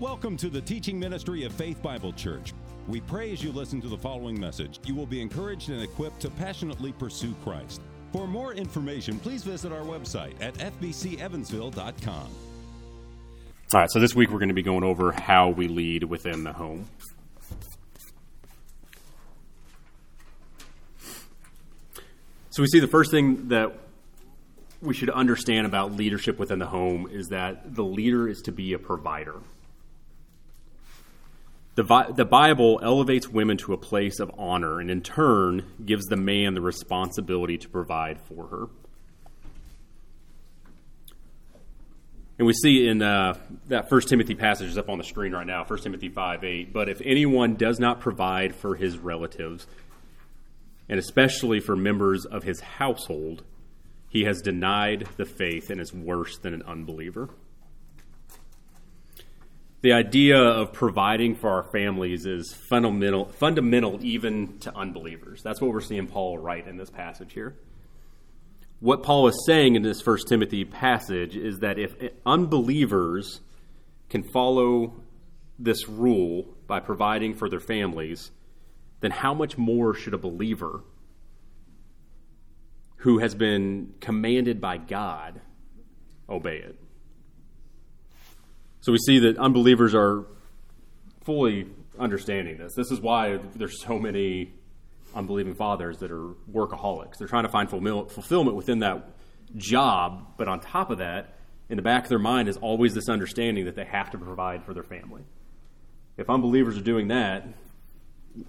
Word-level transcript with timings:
Welcome 0.00 0.38
to 0.38 0.48
the 0.48 0.62
teaching 0.62 0.98
ministry 0.98 1.44
of 1.44 1.52
Faith 1.52 1.82
Bible 1.82 2.14
Church. 2.14 2.54
We 2.88 3.02
pray 3.02 3.32
as 3.34 3.44
you 3.44 3.52
listen 3.52 3.82
to 3.82 3.88
the 3.88 3.98
following 3.98 4.40
message, 4.40 4.80
you 4.86 4.94
will 4.94 5.04
be 5.04 5.20
encouraged 5.20 5.68
and 5.68 5.82
equipped 5.82 6.20
to 6.20 6.30
passionately 6.30 6.92
pursue 6.92 7.34
Christ. 7.44 7.82
For 8.10 8.26
more 8.26 8.54
information, 8.54 9.18
please 9.18 9.44
visit 9.44 9.72
our 9.72 9.82
website 9.82 10.32
at 10.40 10.54
fbcevansville.com. 10.54 12.14
All 12.16 12.30
right, 13.74 13.90
so 13.90 14.00
this 14.00 14.14
week 14.14 14.30
we're 14.30 14.38
going 14.38 14.48
to 14.48 14.54
be 14.54 14.62
going 14.62 14.84
over 14.84 15.12
how 15.12 15.50
we 15.50 15.68
lead 15.68 16.04
within 16.04 16.44
the 16.44 16.54
home. 16.54 16.86
So 22.48 22.62
we 22.62 22.68
see 22.68 22.80
the 22.80 22.88
first 22.88 23.10
thing 23.10 23.48
that 23.48 23.78
we 24.80 24.94
should 24.94 25.10
understand 25.10 25.66
about 25.66 25.92
leadership 25.92 26.38
within 26.38 26.58
the 26.58 26.68
home 26.68 27.06
is 27.12 27.28
that 27.28 27.74
the 27.74 27.84
leader 27.84 28.26
is 28.26 28.40
to 28.46 28.50
be 28.50 28.72
a 28.72 28.78
provider. 28.78 29.34
The, 31.80 32.12
the 32.14 32.26
Bible 32.26 32.78
elevates 32.82 33.26
women 33.26 33.56
to 33.58 33.72
a 33.72 33.78
place 33.78 34.20
of 34.20 34.30
honor 34.36 34.80
and 34.80 34.90
in 34.90 35.00
turn 35.00 35.64
gives 35.82 36.04
the 36.04 36.16
man 36.16 36.52
the 36.52 36.60
responsibility 36.60 37.56
to 37.56 37.70
provide 37.70 38.20
for 38.20 38.48
her. 38.48 38.66
And 42.36 42.46
we 42.46 42.52
see 42.52 42.86
in 42.86 43.00
uh, 43.00 43.38
that 43.68 43.88
First 43.88 44.10
Timothy 44.10 44.34
passage 44.34 44.68
is 44.68 44.76
up 44.76 44.90
on 44.90 44.98
the 44.98 45.04
screen 45.04 45.32
right 45.32 45.46
now, 45.46 45.64
First 45.64 45.84
Timothy 45.84 46.10
5 46.10 46.44
8. 46.44 46.70
But 46.70 46.90
if 46.90 47.00
anyone 47.02 47.54
does 47.54 47.80
not 47.80 48.00
provide 48.00 48.54
for 48.54 48.74
his 48.76 48.98
relatives, 48.98 49.66
and 50.86 50.98
especially 50.98 51.60
for 51.60 51.76
members 51.76 52.26
of 52.26 52.42
his 52.42 52.60
household, 52.60 53.42
he 54.10 54.24
has 54.24 54.42
denied 54.42 55.08
the 55.16 55.24
faith 55.24 55.70
and 55.70 55.80
is 55.80 55.94
worse 55.94 56.36
than 56.36 56.52
an 56.52 56.62
unbeliever. 56.64 57.30
The 59.82 59.92
idea 59.94 60.38
of 60.38 60.72
providing 60.72 61.36
for 61.36 61.50
our 61.50 61.62
families 61.62 62.26
is 62.26 62.54
fundamental, 62.68 63.26
fundamental 63.26 63.98
even 64.02 64.58
to 64.60 64.76
unbelievers. 64.76 65.42
That's 65.42 65.60
what 65.60 65.72
we're 65.72 65.80
seeing 65.80 66.06
Paul 66.06 66.38
write 66.38 66.68
in 66.68 66.76
this 66.76 66.90
passage 66.90 67.32
here 67.32 67.56
what 68.80 69.02
Paul 69.02 69.28
is 69.28 69.44
saying 69.46 69.76
in 69.76 69.82
this 69.82 70.00
First 70.00 70.26
Timothy 70.26 70.64
passage 70.64 71.36
is 71.36 71.58
that 71.58 71.78
if 71.78 71.94
unbelievers 72.24 73.40
can 74.08 74.22
follow 74.32 75.02
this 75.58 75.88
rule 75.88 76.48
by 76.66 76.80
providing 76.80 77.34
for 77.34 77.48
their 77.48 77.60
families, 77.60 78.30
then 79.00 79.10
how 79.10 79.34
much 79.34 79.58
more 79.58 79.94
should 79.94 80.14
a 80.14 80.18
believer 80.18 80.82
who 82.96 83.18
has 83.18 83.34
been 83.34 83.94
commanded 84.00 84.60
by 84.60 84.78
God 84.78 85.40
obey 86.28 86.56
it? 86.56 86.78
So 88.80 88.92
we 88.92 88.98
see 88.98 89.18
that 89.20 89.38
unbelievers 89.38 89.94
are 89.94 90.24
fully 91.24 91.66
understanding 91.98 92.56
this. 92.56 92.74
This 92.74 92.90
is 92.90 93.00
why 93.00 93.38
there's 93.54 93.82
so 93.82 93.98
many 93.98 94.54
unbelieving 95.14 95.54
fathers 95.54 95.98
that 95.98 96.10
are 96.10 96.34
workaholics. 96.50 97.18
They're 97.18 97.28
trying 97.28 97.44
to 97.44 97.50
find 97.50 97.68
fulfillment 97.68 98.56
within 98.56 98.78
that 98.78 99.10
job, 99.56 100.34
but 100.38 100.48
on 100.48 100.60
top 100.60 100.90
of 100.90 100.98
that, 100.98 101.36
in 101.68 101.76
the 101.76 101.82
back 101.82 102.04
of 102.04 102.08
their 102.08 102.18
mind 102.18 102.48
is 102.48 102.56
always 102.56 102.94
this 102.94 103.08
understanding 103.08 103.66
that 103.66 103.76
they 103.76 103.84
have 103.84 104.10
to 104.12 104.18
provide 104.18 104.64
for 104.64 104.72
their 104.72 104.82
family. 104.82 105.22
If 106.16 106.30
unbelievers 106.30 106.78
are 106.78 106.82
doing 106.82 107.08
that, 107.08 107.46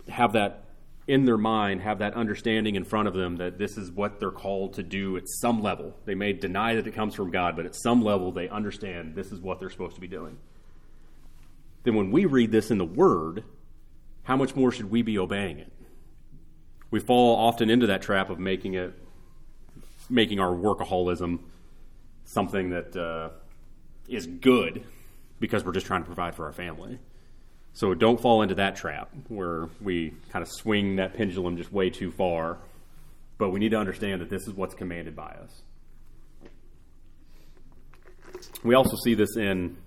have 0.07 0.33
that 0.33 0.66
in 1.11 1.25
their 1.25 1.37
mind, 1.37 1.81
have 1.81 1.99
that 1.99 2.13
understanding 2.13 2.75
in 2.75 2.83
front 2.83 3.07
of 3.07 3.13
them 3.13 3.37
that 3.37 3.57
this 3.57 3.77
is 3.77 3.91
what 3.91 4.19
they're 4.19 4.31
called 4.31 4.73
to 4.73 4.83
do 4.83 5.17
at 5.17 5.23
some 5.27 5.61
level. 5.61 5.95
They 6.05 6.15
may 6.15 6.33
deny 6.33 6.75
that 6.75 6.87
it 6.87 6.93
comes 6.93 7.15
from 7.15 7.31
God, 7.31 7.55
but 7.55 7.65
at 7.65 7.75
some 7.75 8.01
level 8.01 8.31
they 8.31 8.47
understand 8.49 9.15
this 9.15 9.31
is 9.31 9.39
what 9.39 9.59
they're 9.59 9.69
supposed 9.69 9.95
to 9.95 10.01
be 10.01 10.07
doing. 10.07 10.37
Then 11.83 11.95
when 11.95 12.11
we 12.11 12.25
read 12.25 12.51
this 12.51 12.71
in 12.71 12.77
the 12.77 12.85
Word, 12.85 13.43
how 14.23 14.37
much 14.37 14.55
more 14.55 14.71
should 14.71 14.91
we 14.91 15.01
be 15.01 15.17
obeying 15.17 15.59
it? 15.59 15.71
we 16.91 16.99
fall 16.99 17.37
often 17.37 17.69
into 17.69 17.88
that 17.88 18.01
trap 18.01 18.29
of 18.29 18.38
making 18.38 18.75
it 18.75 18.94
making 20.09 20.39
our 20.39 20.51
workaholism 20.51 21.39
something 22.25 22.69
that 22.71 22.95
uh, 22.95 23.29
is 24.09 24.27
good 24.27 24.83
because 25.39 25.63
we're 25.63 25.71
just 25.71 25.85
trying 25.85 26.01
to 26.01 26.05
provide 26.05 26.35
for 26.35 26.45
our 26.45 26.51
family. 26.51 27.00
So 27.73 27.93
don't 27.93 28.19
fall 28.21 28.41
into 28.41 28.55
that 28.55 28.75
trap 28.75 29.09
where 29.29 29.69
we 29.79 30.13
kind 30.29 30.43
of 30.43 30.49
swing 30.51 30.97
that 30.97 31.13
pendulum 31.15 31.57
just 31.57 31.71
way 31.71 31.89
too 31.89 32.11
far. 32.11 32.57
But 33.37 33.49
we 33.49 33.59
need 33.59 33.69
to 33.69 33.77
understand 33.77 34.21
that 34.21 34.29
this 34.29 34.47
is 34.47 34.53
what's 34.53 34.75
commanded 34.75 35.15
by 35.15 35.35
us. 35.43 35.61
We 38.63 38.75
also 38.75 38.95
see 39.03 39.15
this 39.15 39.35
in 39.37 39.77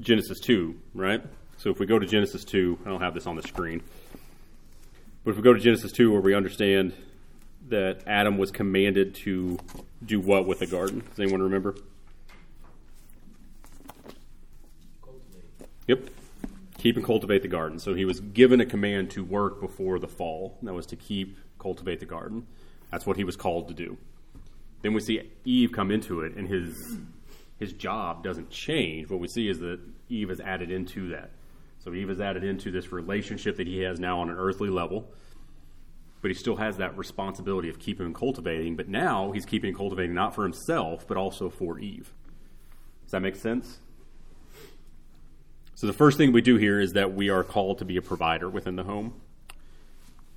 Genesis 0.00 0.40
2, 0.40 0.74
right? 0.94 1.22
So 1.58 1.70
if 1.70 1.78
we 1.78 1.86
go 1.86 1.98
to 1.98 2.06
Genesis 2.06 2.44
2, 2.44 2.80
I 2.84 2.88
don't 2.88 3.00
have 3.00 3.14
this 3.14 3.26
on 3.26 3.36
the 3.36 3.42
screen. 3.42 3.82
But 5.24 5.32
if 5.32 5.36
we 5.36 5.42
go 5.42 5.52
to 5.52 5.60
Genesis 5.60 5.92
2, 5.92 6.10
where 6.10 6.20
we 6.20 6.34
understand 6.34 6.94
that 7.68 8.02
Adam 8.06 8.38
was 8.38 8.50
commanded 8.50 9.14
to 9.14 9.58
do 10.04 10.18
what 10.18 10.46
with 10.46 10.58
the 10.58 10.66
garden? 10.66 11.04
Does 11.10 11.20
anyone 11.20 11.42
remember? 11.42 11.76
Cultivate. 15.04 15.68
Yep. 15.86 16.08
Keep 16.82 16.96
and 16.96 17.06
cultivate 17.06 17.42
the 17.42 17.48
garden. 17.48 17.78
So 17.78 17.94
he 17.94 18.04
was 18.04 18.18
given 18.18 18.60
a 18.60 18.66
command 18.66 19.12
to 19.12 19.22
work 19.22 19.60
before 19.60 20.00
the 20.00 20.08
fall. 20.08 20.58
That 20.62 20.74
was 20.74 20.84
to 20.86 20.96
keep, 20.96 21.38
cultivate 21.60 22.00
the 22.00 22.06
garden. 22.06 22.44
That's 22.90 23.06
what 23.06 23.16
he 23.16 23.22
was 23.22 23.36
called 23.36 23.68
to 23.68 23.74
do. 23.74 23.98
Then 24.82 24.92
we 24.92 24.98
see 24.98 25.30
Eve 25.44 25.70
come 25.70 25.92
into 25.92 26.22
it, 26.22 26.34
and 26.34 26.48
his 26.48 26.98
his 27.60 27.72
job 27.72 28.24
doesn't 28.24 28.50
change. 28.50 29.08
What 29.08 29.20
we 29.20 29.28
see 29.28 29.48
is 29.48 29.60
that 29.60 29.78
Eve 30.08 30.28
is 30.32 30.40
added 30.40 30.72
into 30.72 31.10
that. 31.10 31.30
So 31.78 31.94
Eve 31.94 32.10
is 32.10 32.20
added 32.20 32.42
into 32.42 32.72
this 32.72 32.90
relationship 32.90 33.58
that 33.58 33.68
he 33.68 33.82
has 33.82 34.00
now 34.00 34.18
on 34.18 34.28
an 34.28 34.36
earthly 34.36 34.68
level, 34.68 35.08
but 36.20 36.32
he 36.32 36.34
still 36.34 36.56
has 36.56 36.78
that 36.78 36.98
responsibility 36.98 37.68
of 37.68 37.78
keeping 37.78 38.06
and 38.06 38.14
cultivating. 38.14 38.74
But 38.74 38.88
now 38.88 39.30
he's 39.30 39.46
keeping 39.46 39.68
and 39.68 39.76
cultivating 39.76 40.14
not 40.14 40.34
for 40.34 40.42
himself, 40.42 41.06
but 41.06 41.16
also 41.16 41.48
for 41.48 41.78
Eve. 41.78 42.12
Does 43.04 43.12
that 43.12 43.20
make 43.20 43.36
sense? 43.36 43.78
So 45.82 45.88
the 45.88 45.92
first 45.92 46.16
thing 46.16 46.30
we 46.30 46.42
do 46.42 46.58
here 46.58 46.78
is 46.78 46.92
that 46.92 47.12
we 47.12 47.28
are 47.28 47.42
called 47.42 47.78
to 47.78 47.84
be 47.84 47.96
a 47.96 48.02
provider 48.02 48.48
within 48.48 48.76
the 48.76 48.84
home. 48.84 49.20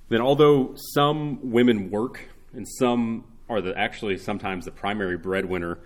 Then, 0.08 0.20
although 0.20 0.74
some 0.74 1.52
women 1.52 1.88
work 1.88 2.18
and 2.52 2.66
some 2.66 3.26
are 3.48 3.60
the, 3.60 3.72
actually 3.78 4.18
sometimes 4.18 4.64
the 4.64 4.72
primary 4.72 5.16
breadwinner, 5.16 5.78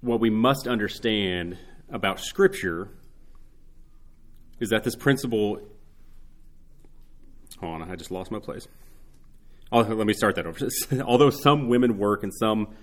what 0.00 0.20
we 0.20 0.30
must 0.30 0.68
understand 0.68 1.58
about 1.90 2.20
Scripture 2.20 2.88
is 4.60 4.68
that 4.68 4.84
this 4.84 4.94
principle. 4.94 5.58
Hold 7.58 7.82
on, 7.82 7.90
I 7.90 7.96
just 7.96 8.12
lost 8.12 8.30
my 8.30 8.38
place. 8.38 8.68
Let 9.72 10.06
me 10.06 10.12
start 10.12 10.36
that 10.36 10.46
over. 10.46 10.68
Although 11.04 11.30
some 11.30 11.66
women 11.66 11.98
work 11.98 12.22
and 12.22 12.32
some 12.32 12.76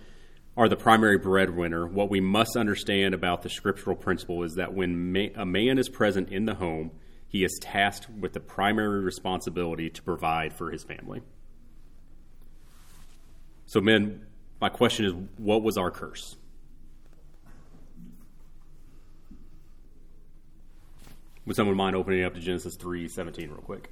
are 0.58 0.70
the 0.70 0.76
primary 0.76 1.18
breadwinner, 1.18 1.86
what 1.86 2.10
we 2.10 2.22
must 2.22 2.56
understand 2.56 3.14
about 3.14 3.42
the 3.42 3.50
scriptural 3.50 3.96
principle 3.96 4.44
is 4.44 4.56
that 4.56 4.74
when 4.74 5.32
a 5.36 5.46
man 5.46 5.78
is 5.78 5.90
present 5.90 6.30
in 6.30 6.46
the 6.46 6.56
home, 6.56 6.92
he 7.28 7.44
is 7.44 7.60
tasked 7.62 8.10
with 8.10 8.34
the 8.34 8.40
primary 8.40 9.02
responsibility 9.02 9.90
to 9.90 10.02
provide 10.02 10.54
for 10.54 10.72
his 10.72 10.84
family. 10.84 11.22
So, 13.66 13.82
men, 13.82 14.26
my 14.62 14.70
question 14.70 15.06
is 15.06 15.14
what 15.38 15.62
was 15.62 15.78
our 15.78 15.92
curse? 15.92 16.38
Would 21.46 21.56
someone 21.56 21.76
mind 21.76 21.96
opening 21.96 22.24
up 22.24 22.34
to 22.36 22.40
Genesis 22.40 22.76
3 22.76 23.08
17 23.08 23.50
real 23.50 23.58
quick? 23.58 23.90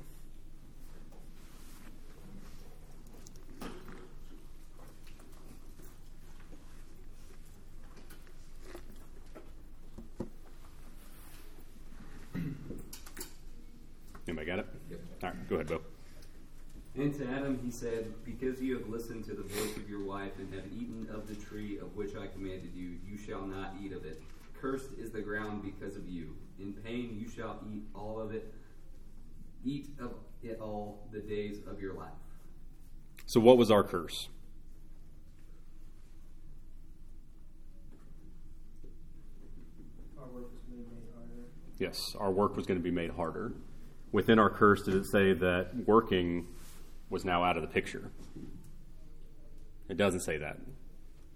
Anybody 14.33 14.47
got 14.47 14.59
it? 14.59 14.65
Yep. 14.89 14.99
All 15.21 15.29
right, 15.29 15.49
go 15.49 15.55
ahead, 15.55 15.67
Bo. 15.67 15.81
And 16.95 17.13
to 17.13 17.27
Adam 17.27 17.59
he 17.63 17.69
said, 17.69 18.11
Because 18.25 18.59
you 18.59 18.75
have 18.79 18.89
listened 18.89 19.25
to 19.25 19.35
the 19.35 19.43
voice 19.43 19.77
of 19.77 19.87
your 19.87 20.03
wife 20.03 20.31
and 20.39 20.51
have 20.55 20.65
eaten 20.75 21.07
of 21.13 21.27
the 21.27 21.35
tree 21.35 21.77
of 21.77 21.95
which 21.95 22.15
I 22.15 22.25
commanded 22.25 22.71
you, 22.73 22.95
you 23.07 23.15
shall 23.15 23.45
not 23.45 23.75
eat 23.79 23.91
of 23.91 24.05
it. 24.05 24.23
Cursed 24.59 24.89
is 24.99 25.11
the 25.11 25.21
ground 25.21 25.61
because 25.61 25.95
of 25.95 26.09
you. 26.09 26.35
In 26.57 26.73
pain 26.73 27.15
you 27.19 27.29
shall 27.29 27.59
eat 27.71 27.83
all 27.93 28.19
of 28.19 28.33
it. 28.33 28.51
Eat 29.63 29.89
of 29.99 30.15
it 30.41 30.59
all 30.59 31.07
the 31.11 31.19
days 31.19 31.59
of 31.69 31.79
your 31.79 31.93
life. 31.93 32.09
So, 33.27 33.39
what 33.39 33.59
was 33.59 33.69
our 33.69 33.83
curse? 33.83 34.29
Our 40.17 40.25
work 40.25 40.51
was 40.51 40.63
going 40.65 40.83
to 40.83 40.89
be 40.89 40.89
made 40.89 41.05
harder. 41.13 41.45
Yes, 41.77 42.15
our 42.19 42.31
work 42.31 42.57
was 42.57 42.65
going 42.65 42.79
to 42.79 42.83
be 42.83 42.89
made 42.89 43.11
harder. 43.11 43.53
Within 44.13 44.39
our 44.39 44.49
curse, 44.49 44.83
did 44.83 44.95
it 44.95 45.05
say 45.05 45.33
that 45.33 45.75
working 45.85 46.47
was 47.09 47.25
now 47.25 47.43
out 47.43 47.57
of 47.57 47.63
the 47.63 47.67
picture? 47.67 48.11
It 49.89 49.97
doesn't 49.97 50.21
say 50.21 50.37
that. 50.37 50.57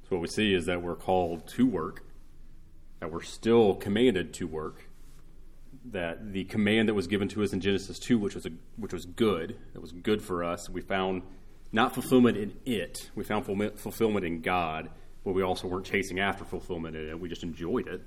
So, 0.04 0.16
what 0.16 0.22
we 0.22 0.30
see 0.30 0.54
is 0.54 0.68
that 0.68 0.82
we're 0.82 0.96
called 0.96 1.50
to 1.50 1.68
work 1.68 2.08
that 3.00 3.12
we're 3.12 3.22
still 3.22 3.76
commanded 3.76 4.34
to 4.36 4.48
work, 4.48 4.90
that 5.86 6.34
the 6.34 6.44
command 6.46 6.90
that 6.90 6.94
was 6.94 7.08
given 7.08 7.28
to 7.30 7.44
us 7.44 7.54
in 7.54 7.62
Genesis 7.62 8.00
2, 8.00 8.18
which 8.18 8.36
was, 8.36 8.46
a, 8.46 8.52
which 8.78 8.94
was 8.94 9.06
good, 9.06 9.58
that 9.74 9.82
was 9.82 9.92
good 9.92 10.22
for 10.22 10.44
us, 10.44 10.70
we 10.70 10.82
found 10.82 11.22
not 11.72 11.94
fulfillment 11.94 12.38
in 12.38 12.54
it, 12.66 13.10
we 13.16 13.24
found 13.24 13.46
fulfillment 13.46 14.26
in 14.26 14.42
God, 14.42 14.90
but 15.24 15.34
we 15.34 15.42
also 15.42 15.68
weren't 15.68 15.86
chasing 15.86 16.20
after 16.20 16.44
fulfillment 16.44 16.96
in 16.96 17.10
it, 17.10 17.20
we 17.20 17.30
just 17.30 17.44
enjoyed 17.44 17.88
it. 17.88 18.02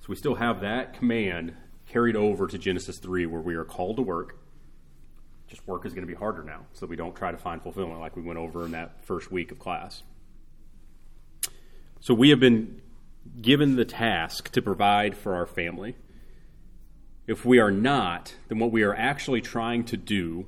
So 0.00 0.06
we 0.08 0.16
still 0.16 0.34
have 0.34 0.60
that 0.62 0.94
command 0.94 1.54
carried 1.88 2.16
over 2.16 2.46
to 2.46 2.58
Genesis 2.58 2.98
3, 2.98 3.26
where 3.26 3.40
we 3.40 3.54
are 3.54 3.64
called 3.64 3.96
to 3.96 4.02
work. 4.02 4.38
Just 5.48 5.66
work 5.66 5.86
is 5.86 5.94
going 5.94 6.06
to 6.06 6.12
be 6.12 6.18
harder 6.18 6.42
now, 6.42 6.66
so 6.74 6.86
we 6.86 6.96
don't 6.96 7.16
try 7.16 7.32
to 7.32 7.38
find 7.38 7.62
fulfillment 7.62 8.00
like 8.00 8.14
we 8.14 8.22
went 8.22 8.38
over 8.38 8.66
in 8.66 8.72
that 8.72 9.04
first 9.04 9.32
week 9.32 9.50
of 9.50 9.58
class. 9.58 10.02
So 12.00 12.12
we 12.12 12.28
have 12.30 12.38
been 12.40 12.82
given 13.40 13.76
the 13.76 13.84
task 13.84 14.50
to 14.52 14.62
provide 14.62 15.16
for 15.16 15.34
our 15.34 15.46
family. 15.46 15.96
If 17.26 17.44
we 17.44 17.58
are 17.58 17.70
not, 17.70 18.34
then 18.48 18.58
what 18.58 18.70
we 18.70 18.82
are 18.82 18.94
actually 18.94 19.40
trying 19.40 19.84
to 19.84 19.96
do 19.96 20.46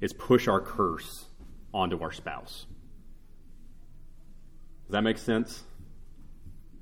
is 0.00 0.12
push 0.12 0.46
our 0.48 0.60
curse 0.60 1.26
onto 1.72 2.00
our 2.02 2.12
spouse. 2.12 2.66
Does 4.86 4.92
that 4.92 5.02
make 5.02 5.18
sense? 5.18 5.62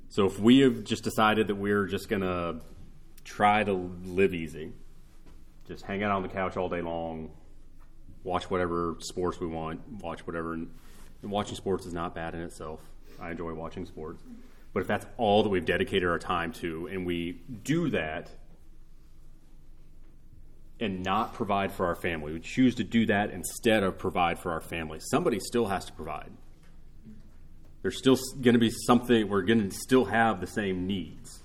So 0.09 0.25
if 0.25 0.39
we 0.39 0.59
have 0.59 0.83
just 0.83 1.03
decided 1.03 1.47
that 1.47 1.55
we're 1.55 1.87
just 1.87 2.09
going 2.09 2.21
to 2.21 2.59
try 3.23 3.63
to 3.63 3.73
live 4.05 4.33
easy, 4.33 4.71
just 5.67 5.83
hang 5.85 6.03
out 6.03 6.11
on 6.11 6.21
the 6.21 6.27
couch 6.29 6.57
all 6.57 6.69
day 6.69 6.81
long, 6.81 7.31
watch 8.23 8.49
whatever 8.49 8.95
sports 8.99 9.39
we 9.39 9.47
want, 9.47 9.81
watch 10.01 10.25
whatever. 10.27 10.53
And 10.53 10.69
watching 11.21 11.55
sports 11.55 11.85
is 11.85 11.93
not 11.93 12.13
bad 12.13 12.35
in 12.35 12.41
itself. 12.41 12.81
I 13.19 13.31
enjoy 13.31 13.53
watching 13.53 13.85
sports. 13.85 14.23
But 14.73 14.81
if 14.81 14.87
that's 14.87 15.05
all 15.17 15.43
that 15.43 15.49
we've 15.49 15.65
dedicated 15.65 16.09
our 16.09 16.19
time 16.19 16.51
to, 16.53 16.87
and 16.87 17.05
we 17.05 17.41
do 17.63 17.89
that 17.91 18.29
and 20.79 21.03
not 21.03 21.33
provide 21.33 21.71
for 21.71 21.85
our 21.85 21.95
family, 21.95 22.33
we 22.33 22.39
choose 22.39 22.75
to 22.75 22.83
do 22.83 23.05
that 23.05 23.29
instead 23.29 23.83
of 23.83 23.97
provide 23.97 24.39
for 24.39 24.51
our 24.51 24.61
family, 24.61 24.99
somebody 24.99 25.39
still 25.39 25.67
has 25.67 25.85
to 25.85 25.93
provide. 25.93 26.31
There's 27.83 27.97
still 27.97 28.17
going 28.41 28.53
to 28.53 28.59
be 28.59 28.71
something, 28.71 29.29
we're 29.29 29.43
going 29.43 29.69
to 29.69 29.75
still 29.75 30.05
have 30.05 30.41
the 30.41 30.47
same 30.47 30.87
needs. 30.87 31.42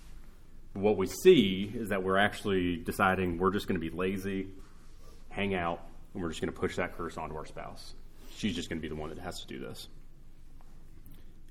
What 0.78 0.96
we 0.96 1.08
see 1.08 1.72
is 1.74 1.88
that 1.88 2.04
we're 2.04 2.18
actually 2.18 2.76
deciding 2.76 3.38
we're 3.38 3.50
just 3.50 3.66
going 3.66 3.80
to 3.80 3.90
be 3.90 3.94
lazy, 3.94 4.46
hang 5.28 5.54
out, 5.54 5.84
and 6.14 6.22
we're 6.22 6.28
just 6.28 6.40
going 6.40 6.52
to 6.52 6.58
push 6.58 6.76
that 6.76 6.96
curse 6.96 7.16
onto 7.16 7.34
our 7.34 7.46
spouse. 7.46 7.94
She's 8.36 8.54
just 8.54 8.68
going 8.68 8.78
to 8.78 8.82
be 8.82 8.88
the 8.88 8.94
one 8.94 9.10
that 9.10 9.18
has 9.18 9.40
to 9.40 9.46
do 9.48 9.58
this. 9.58 9.88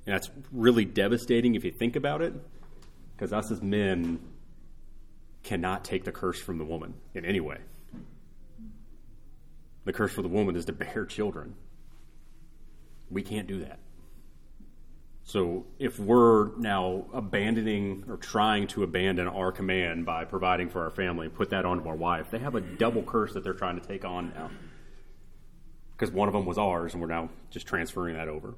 And 0.06 0.16
that's 0.16 0.30
really 0.54 0.86
devastating 0.86 1.56
if 1.56 1.66
you 1.66 1.72
think 1.72 1.98
about 1.98 2.22
it, 2.22 2.34
because 3.16 3.34
us 3.34 3.52
as 3.52 3.62
men 3.62 4.20
cannot 5.44 5.84
take 5.84 6.06
the 6.06 6.12
curse 6.14 6.40
from 6.40 6.58
the 6.58 6.66
woman 6.66 6.94
in 7.14 7.26
any 7.26 7.42
way. 7.42 7.58
The 9.84 9.92
curse 9.92 10.14
for 10.14 10.22
the 10.22 10.30
woman 10.30 10.56
is 10.56 10.64
to 10.66 10.74
bear 10.74 11.06
children. 11.06 11.56
We 13.10 13.24
can't 13.24 13.48
do 13.48 13.60
that. 13.60 13.80
So 15.28 15.66
if 15.78 16.00
we're 16.00 16.58
now 16.58 17.06
abandoning 17.14 18.06
or 18.08 18.18
trying 18.18 18.68
to 18.68 18.84
abandon 18.84 19.28
our 19.28 19.52
command 19.52 20.06
by 20.06 20.26
providing 20.26 20.70
for 20.70 20.84
our 20.84 20.90
family, 20.90 21.28
and 21.28 21.36
put 21.36 21.52
that 21.52 21.66
onto 21.66 21.88
our 21.88 21.96
wife, 21.96 22.32
they 22.32 22.40
have 22.40 22.56
a 22.56 22.62
double 22.62 23.04
curse 23.04 23.34
that 23.34 23.44
they're 23.44 23.54
trying 23.54 23.80
to 23.80 23.86
take 23.86 24.04
on 24.04 24.32
now. 24.34 24.50
Because 25.92 26.12
one 26.12 26.28
of 26.28 26.34
them 26.34 26.46
was 26.46 26.58
ours, 26.58 26.94
and 26.94 27.02
we're 27.02 27.08
now 27.08 27.30
just 27.52 27.68
transferring 27.68 28.16
that 28.16 28.28
over 28.28 28.56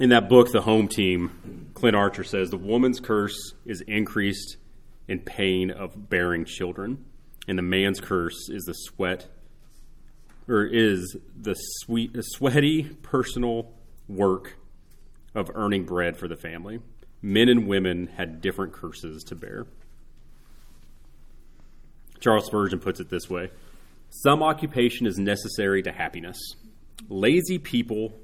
in 0.00 0.10
that 0.10 0.28
book, 0.28 0.52
The 0.52 0.60
Home 0.60 0.88
Team, 0.88 1.70
Clint 1.74 1.96
Archer 1.96 2.22
says 2.22 2.50
the 2.50 2.56
woman's 2.56 3.00
curse 3.00 3.54
is 3.64 3.80
increased 3.82 4.56
in 5.08 5.20
pain 5.20 5.70
of 5.70 6.08
bearing 6.08 6.44
children, 6.44 7.04
and 7.48 7.58
the 7.58 7.62
man's 7.62 8.00
curse 8.00 8.48
is 8.48 8.64
the 8.64 8.74
sweat, 8.74 9.26
or 10.46 10.64
is 10.64 11.16
the 11.36 11.54
sweet, 11.54 12.12
sweaty 12.20 12.84
personal 13.02 13.72
work 14.06 14.56
of 15.38 15.50
earning 15.54 15.84
bread 15.84 16.16
for 16.16 16.28
the 16.28 16.36
family. 16.36 16.80
Men 17.22 17.48
and 17.48 17.66
women 17.66 18.06
had 18.06 18.40
different 18.40 18.72
curses 18.72 19.24
to 19.24 19.34
bear. 19.34 19.66
Charles 22.20 22.46
Spurgeon 22.46 22.80
puts 22.80 23.00
it 23.00 23.08
this 23.08 23.30
way 23.30 23.50
Some 24.10 24.42
occupation 24.42 25.06
is 25.06 25.18
necessary 25.18 25.82
to 25.82 25.92
happiness. 25.92 26.38
Lazy 27.08 27.58
people 27.58 28.18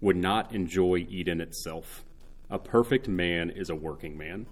would 0.00 0.16
not 0.16 0.54
enjoy 0.54 1.06
Eden 1.08 1.40
itself. 1.40 2.04
A 2.50 2.58
perfect 2.58 3.08
man 3.08 3.50
is 3.50 3.70
a 3.70 3.74
working 3.74 4.16
man. 4.16 4.46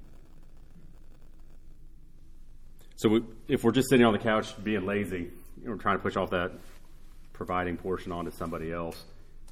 So 2.96 3.20
if 3.48 3.64
we're 3.64 3.72
just 3.72 3.88
sitting 3.90 4.06
on 4.06 4.12
the 4.12 4.18
couch 4.18 4.52
being 4.62 4.86
lazy, 4.86 5.30
we're 5.64 5.76
trying 5.76 5.96
to 5.96 6.02
push 6.02 6.16
off 6.16 6.30
that 6.30 6.52
providing 7.32 7.76
portion 7.76 8.12
onto 8.12 8.30
somebody 8.30 8.72
else. 8.72 9.04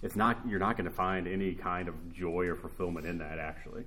It's 0.02 0.17
not 0.17 0.41
you're 0.47 0.58
not 0.58 0.76
going 0.76 0.88
to 0.88 0.94
find 0.94 1.29
any 1.29 1.55
kind 1.55 1.88
of 1.88 2.12
joy 2.12 2.47
or 2.47 2.56
fulfillment 2.56 3.06
in 3.06 3.19
that. 3.19 3.38
Actually, 3.38 3.85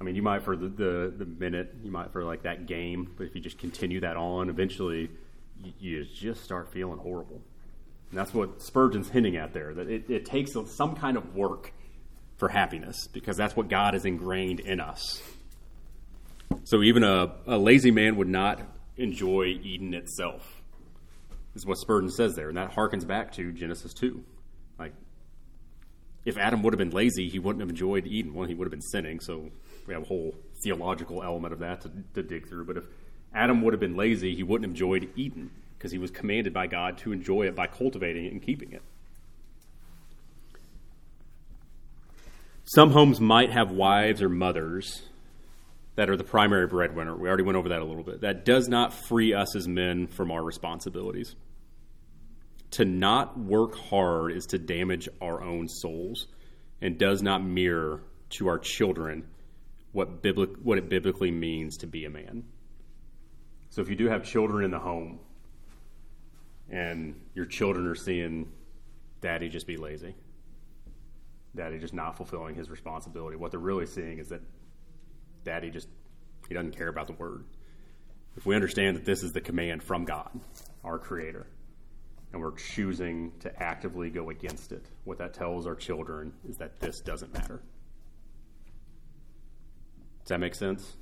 I 0.00 0.04
mean, 0.04 0.14
you 0.14 0.22
might 0.22 0.42
for 0.42 0.56
the, 0.56 0.68
the, 0.68 1.14
the 1.16 1.24
minute, 1.24 1.74
you 1.82 1.90
might 1.90 2.12
for 2.12 2.24
like 2.24 2.42
that 2.42 2.66
game, 2.66 3.12
but 3.16 3.26
if 3.26 3.34
you 3.34 3.40
just 3.40 3.58
continue 3.58 4.00
that 4.00 4.16
on, 4.16 4.48
eventually 4.48 5.10
you, 5.62 5.72
you 5.78 6.04
just 6.04 6.42
start 6.42 6.72
feeling 6.72 6.98
horrible. 6.98 7.40
And 8.10 8.18
that's 8.18 8.34
what 8.34 8.62
Spurgeon's 8.62 9.08
hinting 9.08 9.36
at 9.36 9.52
there 9.52 9.74
that 9.74 9.88
it, 9.88 10.08
it 10.10 10.24
takes 10.24 10.52
some 10.66 10.96
kind 10.96 11.16
of 11.16 11.34
work 11.34 11.72
for 12.36 12.48
happiness 12.48 13.08
because 13.12 13.36
that's 13.36 13.56
what 13.56 13.68
God 13.68 13.94
has 13.94 14.04
ingrained 14.04 14.60
in 14.60 14.80
us. 14.80 15.22
So 16.64 16.82
even 16.82 17.02
a, 17.02 17.32
a 17.46 17.58
lazy 17.58 17.90
man 17.90 18.16
would 18.16 18.28
not 18.28 18.60
enjoy 18.96 19.58
Eden 19.62 19.94
itself, 19.94 20.62
is 21.54 21.66
what 21.66 21.78
Spurgeon 21.78 22.10
says 22.10 22.34
there. 22.34 22.48
And 22.48 22.56
that 22.56 22.72
harkens 22.72 23.06
back 23.06 23.32
to 23.32 23.52
Genesis 23.52 23.92
2. 23.94 24.22
If 26.24 26.38
Adam 26.38 26.62
would 26.62 26.72
have 26.72 26.78
been 26.78 26.90
lazy, 26.90 27.28
he 27.28 27.38
wouldn't 27.38 27.60
have 27.60 27.68
enjoyed 27.68 28.06
Eden. 28.06 28.34
Well, 28.34 28.48
he 28.48 28.54
would 28.54 28.64
have 28.64 28.70
been 28.70 28.80
sinning, 28.80 29.20
so 29.20 29.50
we 29.86 29.94
have 29.94 30.04
a 30.04 30.06
whole 30.06 30.34
theological 30.62 31.22
element 31.22 31.52
of 31.52 31.58
that 31.60 31.82
to, 31.82 31.90
to 32.14 32.22
dig 32.22 32.48
through. 32.48 32.64
But 32.64 32.78
if 32.78 32.84
Adam 33.34 33.62
would 33.62 33.74
have 33.74 33.80
been 33.80 33.96
lazy, 33.96 34.34
he 34.34 34.42
wouldn't 34.42 34.64
have 34.64 34.70
enjoyed 34.70 35.10
Eden 35.16 35.50
because 35.76 35.92
he 35.92 35.98
was 35.98 36.10
commanded 36.10 36.54
by 36.54 36.66
God 36.66 36.96
to 36.98 37.12
enjoy 37.12 37.42
it 37.42 37.54
by 37.54 37.66
cultivating 37.66 38.24
it 38.24 38.32
and 38.32 38.40
keeping 38.40 38.72
it. 38.72 38.82
Some 42.64 42.92
homes 42.92 43.20
might 43.20 43.50
have 43.52 43.70
wives 43.70 44.22
or 44.22 44.30
mothers 44.30 45.02
that 45.96 46.08
are 46.08 46.16
the 46.16 46.24
primary 46.24 46.66
breadwinner. 46.66 47.14
We 47.14 47.28
already 47.28 47.42
went 47.42 47.56
over 47.56 47.68
that 47.68 47.82
a 47.82 47.84
little 47.84 48.02
bit. 48.02 48.22
That 48.22 48.44
does 48.44 48.68
not 48.68 48.94
free 48.94 49.34
us 49.34 49.54
as 49.54 49.68
men 49.68 50.06
from 50.06 50.30
our 50.30 50.42
responsibilities. 50.42 51.36
To 52.74 52.84
not 52.84 53.38
work 53.38 53.76
hard 53.76 54.32
is 54.32 54.46
to 54.46 54.58
damage 54.58 55.08
our 55.20 55.42
own 55.42 55.68
souls 55.68 56.26
and 56.80 56.98
does 56.98 57.22
not 57.22 57.44
mirror 57.44 58.02
to 58.30 58.48
our 58.48 58.58
children 58.58 59.28
what, 59.92 60.22
biblic, 60.22 60.50
what 60.60 60.76
it 60.76 60.88
biblically 60.88 61.30
means 61.30 61.76
to 61.78 61.86
be 61.86 62.04
a 62.04 62.10
man. 62.10 62.42
So 63.70 63.80
if 63.80 63.88
you 63.88 63.94
do 63.94 64.08
have 64.08 64.24
children 64.24 64.64
in 64.64 64.72
the 64.72 64.80
home, 64.80 65.20
and 66.68 67.20
your 67.34 67.46
children 67.46 67.86
are 67.86 67.94
seeing 67.94 68.50
daddy 69.20 69.48
just 69.48 69.68
be 69.68 69.76
lazy, 69.76 70.16
daddy 71.54 71.78
just 71.78 71.94
not 71.94 72.16
fulfilling 72.16 72.56
his 72.56 72.70
responsibility. 72.70 73.36
What 73.36 73.52
they're 73.52 73.60
really 73.60 73.86
seeing 73.86 74.18
is 74.18 74.30
that 74.30 74.40
daddy 75.44 75.70
just 75.70 75.88
he 76.48 76.54
doesn't 76.54 76.76
care 76.76 76.88
about 76.88 77.06
the 77.06 77.12
word. 77.12 77.44
If 78.36 78.46
we 78.46 78.56
understand 78.56 78.96
that 78.96 79.04
this 79.04 79.22
is 79.22 79.32
the 79.32 79.40
command 79.40 79.82
from 79.82 80.04
God, 80.04 80.28
our 80.82 80.98
creator, 80.98 81.46
and 82.34 82.42
we're 82.42 82.50
choosing 82.50 83.30
to 83.38 83.62
actively 83.62 84.10
go 84.10 84.30
against 84.30 84.72
it, 84.72 84.84
what 85.04 85.18
that 85.18 85.32
tells 85.32 85.68
our 85.68 85.76
children 85.76 86.32
is 86.48 86.56
that 86.56 86.80
this 86.80 87.00
doesn't 87.00 87.32
matter. 87.32 87.62
Does 90.24 90.30
that 90.30 90.40
make 90.40 90.56
sense? 90.56 90.96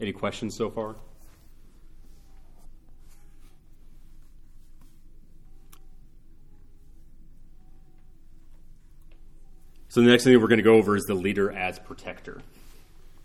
Any 0.00 0.12
questions 0.12 0.54
so 0.56 0.70
far? 0.70 0.94
So 9.88 10.00
the 10.00 10.06
next 10.06 10.22
thing 10.22 10.40
we're 10.40 10.46
going 10.46 10.58
to 10.58 10.62
go 10.62 10.74
over 10.74 10.96
is 10.96 11.02
the 11.04 11.14
leader 11.14 11.50
as 11.50 11.80
protector. 11.80 12.40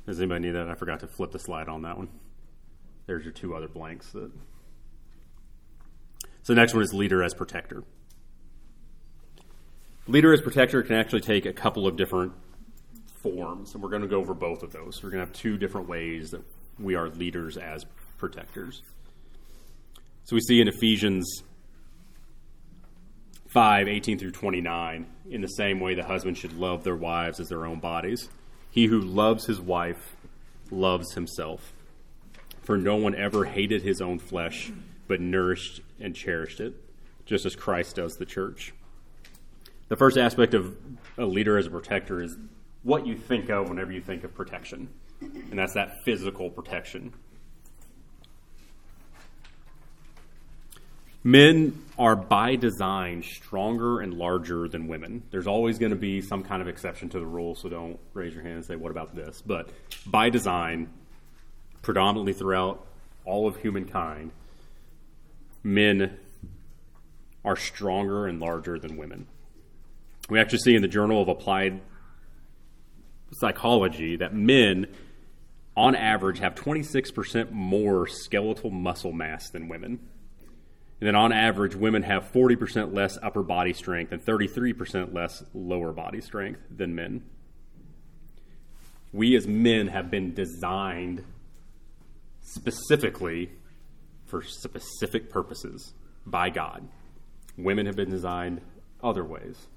Does 0.08 0.20
anybody 0.20 0.48
need 0.48 0.52
that? 0.52 0.70
I 0.70 0.74
forgot 0.74 1.02
to 1.02 1.08
flip 1.08 1.32
the 1.32 1.40
slide 1.40 1.68
on 1.68 1.84
that 1.84 1.98
one. 1.98 2.10
There's 3.06 3.24
your 3.24 3.34
two 3.34 3.56
other 3.56 3.68
blanks. 3.68 4.10
That... 4.14 4.32
So 6.50 6.56
the 6.56 6.62
next 6.62 6.74
one 6.74 6.82
is 6.82 6.96
leader 6.96 7.22
as 7.22 7.36
protector. 7.36 7.84
Leader 10.08 10.34
as 10.34 10.42
protector 10.42 10.82
can 10.82 10.96
actually 10.96 11.22
take 11.22 11.46
a 11.46 11.54
couple 11.54 11.86
of 11.86 11.96
different 11.96 12.34
forms, 13.22 13.76
and 13.76 13.84
we're 13.84 13.92
going 13.92 14.02
to 14.02 14.08
go 14.08 14.20
over 14.20 14.34
both 14.34 14.64
of 14.64 14.72
those. 14.72 15.04
We're 15.04 15.12
going 15.12 15.22
to 15.22 15.28
have 15.28 15.36
two 15.36 15.60
different 15.60 15.88
ways 15.88 16.32
that 16.32 16.42
we 16.80 16.96
are 16.96 17.08
leaders 17.08 17.56
as 17.56 17.86
protectors. 18.18 18.82
So 20.24 20.36
we 20.36 20.40
see 20.40 20.60
in 20.60 20.68
Ephesians 20.68 21.44
5 23.50 23.88
18 23.88 24.18
through 24.18 24.32
29 24.32 25.06
in 25.30 25.42
the 25.42 25.48
same 25.50 25.80
way 25.80 25.94
the 25.94 26.04
husband 26.04 26.36
should 26.36 26.54
love 26.54 26.84
their 26.84 26.96
wives 26.96 27.40
as 27.40 27.50
their 27.50 27.68
own 27.68 27.80
bodies 27.80 28.28
he 28.72 28.88
who 28.88 29.00
loves 29.00 29.46
his 29.46 29.62
wife 29.62 30.16
loves 30.72 31.14
himself. 31.14 31.74
For 32.64 32.76
no 32.76 32.96
one 32.96 33.14
ever 33.14 33.46
hated 33.46 33.84
his 33.84 34.02
own 34.02 34.18
flesh, 34.18 34.72
but 35.10 35.20
nourished 35.20 35.82
and 36.00 36.16
cherished 36.16 36.62
it, 36.62 36.74
just 37.26 37.46
as 37.46 37.56
Christ 37.56 37.98
does 37.98 38.16
the 38.16 38.26
church. 38.26 38.74
The 39.90 39.98
first 39.98 40.18
aspect 40.18 40.54
of 40.54 40.78
a 41.18 41.26
leader 41.26 41.58
as 41.58 41.66
a 41.66 41.72
protector 41.72 42.22
is 42.22 42.38
what 42.84 43.06
you 43.08 43.18
think 43.18 43.50
of 43.50 43.68
whenever 43.68 43.92
you 43.92 44.02
think 44.02 44.24
of 44.24 44.34
protection, 44.36 44.88
and 45.20 45.58
that's 45.58 45.74
that 45.74 46.06
physical 46.06 46.50
protection. 46.52 47.12
Men 51.24 51.84
are 51.98 52.16
by 52.16 52.56
design 52.56 53.24
stronger 53.24 54.00
and 54.00 54.14
larger 54.14 54.70
than 54.70 54.88
women. 54.88 55.24
There's 55.32 55.48
always 55.48 55.80
going 55.80 55.90
to 55.90 55.98
be 55.98 56.22
some 56.22 56.44
kind 56.44 56.62
of 56.62 56.68
exception 56.68 57.10
to 57.10 57.20
the 57.20 57.26
rule, 57.26 57.56
so 57.56 57.68
don't 57.68 58.00
raise 58.14 58.34
your 58.34 58.44
hand 58.44 58.56
and 58.58 58.66
say, 58.66 58.76
What 58.76 58.92
about 58.92 59.16
this? 59.16 59.42
But 59.42 59.70
by 60.06 60.30
design, 60.30 60.88
predominantly 61.82 62.34
throughout 62.34 62.86
all 63.26 63.48
of 63.48 63.58
humankind, 63.58 64.32
men 65.64 66.18
are 67.44 67.56
stronger 67.56 68.28
and 68.28 68.40
larger 68.40 68.78
than 68.80 68.98
women. 68.98 69.28
We 70.30 70.40
actually 70.40 70.60
see 70.60 70.76
in 70.76 70.82
the 70.82 70.88
Journal 70.88 71.22
of 71.22 71.28
Applied 71.28 71.82
Psychology 73.34 74.16
that 74.18 74.34
men, 74.34 74.88
on 75.76 75.96
average, 75.96 76.40
have 76.40 76.56
26% 76.56 77.52
more 77.52 78.08
skeletal 78.08 78.70
muscle 78.70 79.12
mass 79.12 79.50
than 79.50 79.68
women. 79.68 80.00
And 81.00 81.08
then 81.08 81.16
on 81.16 81.32
average, 81.32 81.76
women 81.76 82.04
have 82.04 82.32
40% 82.32 82.94
less 82.94 83.18
upper 83.22 83.42
body 83.42 83.74
strength 83.74 84.12
and 84.12 84.24
33% 84.24 85.14
less 85.14 85.44
lower 85.54 85.94
body 85.94 86.22
strength 86.22 86.60
than 86.70 86.94
men. 86.94 87.24
We 89.14 89.36
as 89.36 89.48
men 89.48 89.88
have 89.88 90.12
been 90.12 90.34
designed 90.34 91.24
specifically 92.42 93.52
for 94.30 94.42
specific 94.44 95.30
purposes 95.30 95.94
by 96.26 96.50
God. 96.50 96.88
Women 97.58 97.86
have 97.86 97.96
been 97.96 98.10
designed 98.10 98.62
other 99.04 99.24
ways. 99.24 99.68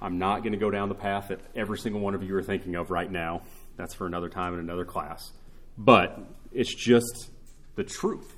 I'm 0.00 0.18
not 0.18 0.42
going 0.42 0.52
to 0.52 0.58
go 0.58 0.70
down 0.70 0.88
the 0.88 0.94
path 0.94 1.28
that 1.28 1.40
every 1.56 1.78
single 1.78 2.00
one 2.00 2.14
of 2.14 2.22
you 2.22 2.34
are 2.36 2.42
thinking 2.42 2.76
of 2.76 2.90
right 2.90 3.10
now. 3.10 3.42
That's 3.76 3.94
for 3.94 4.06
another 4.06 4.28
time 4.28 4.54
in 4.54 4.60
another 4.60 4.84
class. 4.84 5.32
But 5.76 6.18
it's 6.52 6.74
just 6.74 7.30
the 7.74 7.84
truth. 7.84 8.36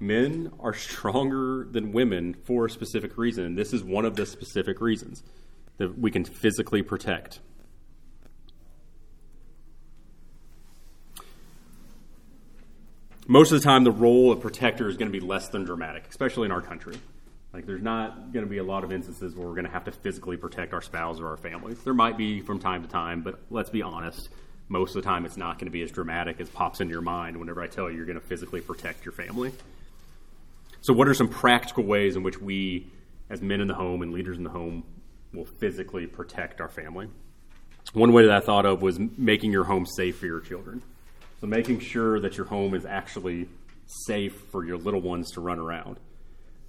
Men 0.00 0.52
are 0.60 0.74
stronger 0.74 1.66
than 1.70 1.92
women 1.92 2.34
for 2.44 2.66
a 2.66 2.70
specific 2.70 3.16
reason, 3.16 3.44
and 3.44 3.58
this 3.58 3.72
is 3.72 3.82
one 3.82 4.04
of 4.04 4.16
the 4.16 4.26
specific 4.26 4.80
reasons 4.80 5.22
that 5.78 5.98
we 5.98 6.10
can 6.10 6.24
physically 6.24 6.82
protect. 6.82 7.40
Most 13.26 13.52
of 13.52 13.60
the 13.60 13.64
time, 13.64 13.84
the 13.84 13.92
role 13.92 14.30
of 14.32 14.40
protector 14.40 14.86
is 14.86 14.98
going 14.98 15.10
to 15.10 15.18
be 15.18 15.24
less 15.24 15.48
than 15.48 15.64
dramatic, 15.64 16.04
especially 16.10 16.44
in 16.44 16.52
our 16.52 16.60
country. 16.60 16.96
Like, 17.54 17.64
there's 17.64 17.82
not 17.82 18.32
going 18.32 18.44
to 18.44 18.50
be 18.50 18.58
a 18.58 18.64
lot 18.64 18.84
of 18.84 18.92
instances 18.92 19.34
where 19.34 19.46
we're 19.46 19.54
going 19.54 19.64
to 19.64 19.70
have 19.70 19.84
to 19.84 19.92
physically 19.92 20.36
protect 20.36 20.74
our 20.74 20.82
spouse 20.82 21.20
or 21.20 21.28
our 21.28 21.38
families. 21.38 21.78
There 21.84 21.94
might 21.94 22.18
be 22.18 22.40
from 22.40 22.58
time 22.58 22.82
to 22.82 22.88
time, 22.88 23.22
but 23.22 23.38
let's 23.48 23.70
be 23.70 23.80
honest. 23.80 24.28
Most 24.68 24.94
of 24.94 25.02
the 25.02 25.08
time, 25.08 25.24
it's 25.24 25.38
not 25.38 25.58
going 25.58 25.66
to 25.66 25.72
be 25.72 25.82
as 25.82 25.90
dramatic 25.90 26.38
as 26.40 26.50
pops 26.50 26.80
into 26.80 26.92
your 26.92 27.00
mind 27.00 27.38
whenever 27.38 27.62
I 27.62 27.66
tell 27.66 27.90
you 27.90 27.96
you're 27.96 28.06
going 28.06 28.20
to 28.20 28.26
physically 28.26 28.60
protect 28.60 29.06
your 29.06 29.12
family. 29.12 29.52
So, 30.82 30.92
what 30.92 31.08
are 31.08 31.14
some 31.14 31.28
practical 31.28 31.84
ways 31.84 32.16
in 32.16 32.22
which 32.22 32.40
we, 32.40 32.88
as 33.30 33.40
men 33.40 33.60
in 33.60 33.68
the 33.68 33.74
home 33.74 34.02
and 34.02 34.12
leaders 34.12 34.36
in 34.36 34.44
the 34.44 34.50
home, 34.50 34.84
will 35.32 35.46
physically 35.46 36.06
protect 36.06 36.60
our 36.60 36.68
family? 36.68 37.08
One 37.94 38.12
way 38.12 38.26
that 38.26 38.34
I 38.34 38.40
thought 38.40 38.66
of 38.66 38.82
was 38.82 38.98
making 38.98 39.52
your 39.52 39.64
home 39.64 39.86
safe 39.86 40.18
for 40.18 40.26
your 40.26 40.40
children. 40.40 40.82
So, 41.44 41.48
making 41.48 41.80
sure 41.80 42.18
that 42.20 42.38
your 42.38 42.46
home 42.46 42.72
is 42.72 42.86
actually 42.86 43.50
safe 43.84 44.34
for 44.50 44.64
your 44.64 44.78
little 44.78 45.02
ones 45.02 45.30
to 45.32 45.42
run 45.42 45.58
around. 45.58 45.98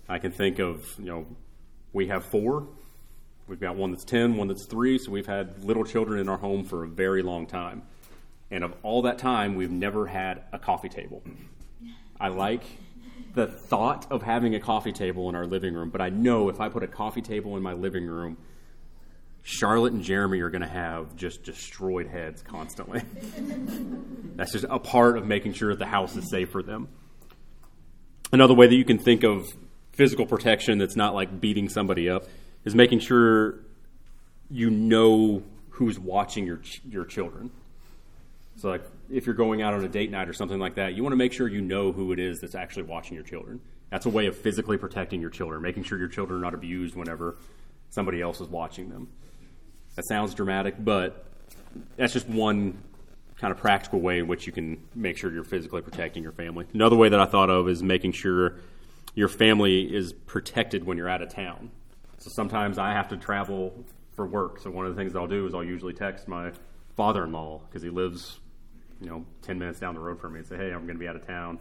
I 0.10 0.20
can 0.20 0.34
think 0.34 0.60
of, 0.60 0.86
you 1.00 1.06
know, 1.06 1.26
we 1.94 2.08
have 2.08 2.26
four. 2.26 2.68
We've 3.48 3.62
got 3.62 3.78
one 3.78 3.92
that's 3.92 4.04
10, 4.04 4.36
one 4.36 4.50
that's 4.50 4.66
three, 4.66 4.98
so 4.98 5.12
we've 5.12 5.28
had 5.28 5.64
little 5.64 5.86
children 5.86 6.20
in 6.20 6.28
our 6.28 6.36
home 6.36 6.66
for 6.66 6.84
a 6.84 6.90
very 6.90 7.24
long 7.24 7.48
time. 7.48 7.84
And 8.52 8.66
of 8.66 8.74
all 8.84 9.04
that 9.04 9.18
time, 9.18 9.56
we've 9.56 9.72
never 9.72 10.08
had 10.08 10.44
a 10.52 10.60
coffee 10.60 10.90
table. 10.90 11.24
I 12.20 12.28
like 12.28 12.64
the 13.34 13.48
thought 13.48 14.12
of 14.12 14.24
having 14.24 14.56
a 14.56 14.60
coffee 14.60 14.92
table 14.92 15.30
in 15.30 15.36
our 15.36 15.48
living 15.48 15.74
room, 15.74 15.90
but 15.90 16.02
I 16.02 16.10
know 16.10 16.50
if 16.50 16.60
I 16.60 16.68
put 16.68 16.84
a 16.84 16.88
coffee 16.88 17.22
table 17.22 17.56
in 17.56 17.64
my 17.64 17.72
living 17.72 18.08
room, 18.08 18.36
Charlotte 19.48 19.94
and 19.94 20.02
Jeremy 20.02 20.40
are 20.40 20.50
going 20.50 20.64
to 20.64 20.68
have 20.68 21.16
just 21.16 21.44
destroyed 21.44 22.08
heads 22.08 22.42
constantly. 22.42 23.04
That's 24.36 24.52
just 24.52 24.66
a 24.68 24.80
part 24.80 25.20
of 25.20 25.28
making 25.28 25.54
sure 25.54 25.70
that 25.70 25.78
the 25.78 25.86
house 25.86 26.16
is 26.16 26.32
safe 26.32 26.50
for 26.50 26.64
them. 26.64 26.90
Another 28.32 28.56
way 28.56 28.66
that 28.66 28.74
you 28.74 28.84
can 28.84 28.98
think 28.98 29.24
of 29.24 29.46
physical 29.92 30.26
protection 30.26 30.80
that's 30.80 30.96
not 30.96 31.14
like 31.14 31.40
beating 31.40 31.70
somebody 31.70 32.10
up 32.10 32.26
is 32.66 32.74
making 32.74 33.00
sure 33.00 33.60
you 34.50 34.72
know 34.72 35.44
who's 35.70 36.00
watching 36.00 36.48
your 36.48 36.60
your 36.90 37.06
children. 37.06 37.52
So 38.58 38.70
like 38.70 38.84
if 39.12 39.28
you're 39.28 39.36
going 39.36 39.62
out 39.62 39.76
on 39.76 39.86
a 39.86 39.88
date 39.88 40.10
night 40.10 40.28
or 40.28 40.34
something 40.34 40.60
like 40.60 40.76
that, 40.76 40.96
you 40.96 41.04
want 41.04 41.14
to 41.14 41.18
make 41.18 41.34
sure 41.34 41.48
you 41.48 41.62
know 41.62 41.92
who 41.92 42.12
it 42.14 42.20
is 42.20 42.40
that's 42.40 42.56
actually 42.56 42.84
watching 42.84 43.14
your 43.14 43.24
children. 43.24 43.62
That's 43.92 44.08
a 44.08 44.10
way 44.10 44.26
of 44.26 44.36
physically 44.36 44.78
protecting 44.78 45.22
your 45.22 45.30
children, 45.30 45.62
making 45.62 45.84
sure 45.84 46.00
your 46.00 46.08
children 46.08 46.40
are 46.40 46.44
not 46.44 46.56
abused 46.56 46.96
whenever 46.96 47.38
somebody 47.92 48.22
else 48.22 48.42
is 48.42 48.48
watching 48.50 48.90
them. 48.90 49.08
That 49.96 50.06
sounds 50.06 50.34
dramatic, 50.34 50.76
but 50.78 51.26
that's 51.98 52.14
just 52.14 52.28
one 52.28 52.78
kind 53.38 53.52
of 53.52 53.58
practical 53.58 54.00
way 54.00 54.20
in 54.20 54.28
which 54.28 54.48
you 54.48 54.54
can 54.54 54.82
make 54.94 55.18
sure 55.18 55.32
you're 55.32 55.44
physically 55.44 55.82
protecting 55.82 56.24
your 56.24 56.32
family. 56.32 56.66
Another 56.74 56.96
way 56.96 57.10
that 57.10 57.20
I 57.20 57.26
thought 57.26 57.50
of 57.50 57.68
is 57.68 57.84
making 57.84 58.14
sure 58.14 58.56
your 59.14 59.28
family 59.28 59.94
is 59.94 60.14
protected 60.14 60.86
when 60.86 60.98
you're 60.98 61.10
out 61.10 61.22
of 61.22 61.30
town. 61.30 61.72
So 62.18 62.30
sometimes 62.30 62.78
I 62.78 62.94
have 62.94 63.10
to 63.10 63.18
travel 63.18 63.74
for 64.16 64.26
work. 64.26 64.60
So 64.60 64.70
one 64.70 64.86
of 64.86 64.96
the 64.96 65.02
things 65.02 65.16
I'll 65.16 65.28
do 65.28 65.46
is 65.46 65.54
I'll 65.54 65.64
usually 65.64 65.94
text 65.94 66.28
my 66.28 66.52
father-in-law 66.96 67.62
because 67.68 67.82
he 67.82 67.90
lives 67.90 68.40
you 69.02 69.08
know, 69.08 69.26
10 69.42 69.60
minutes 69.60 69.80
down 69.80 69.94
the 69.94 70.00
road 70.00 70.20
from 70.20 70.34
me 70.34 70.40
and 70.40 70.48
say, 70.48 70.58
hey, 70.58 70.72
I'm 70.72 70.86
going 70.86 70.96
to 70.96 71.00
be 71.00 71.08
out 71.08 71.16
of 71.16 71.26
town. 71.26 71.60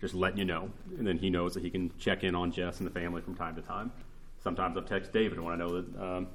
Just 0.00 0.14
letting 0.14 0.38
you 0.38 0.44
know. 0.44 0.70
And 0.98 1.06
then 1.06 1.18
he 1.18 1.30
knows 1.30 1.54
that 1.54 1.62
he 1.62 1.70
can 1.70 1.90
check 1.98 2.24
in 2.24 2.34
on 2.34 2.52
Jess 2.52 2.78
and 2.78 2.86
the 2.86 2.92
family 2.92 3.22
from 3.22 3.34
time 3.34 3.56
to 3.56 3.62
time. 3.62 3.90
Sometimes 4.42 4.76
I'll 4.76 4.82
text 4.82 5.12
David 5.12 5.40
when 5.40 5.54
I 5.54 5.56
know 5.56 5.80
that 5.80 6.02
um, 6.02 6.26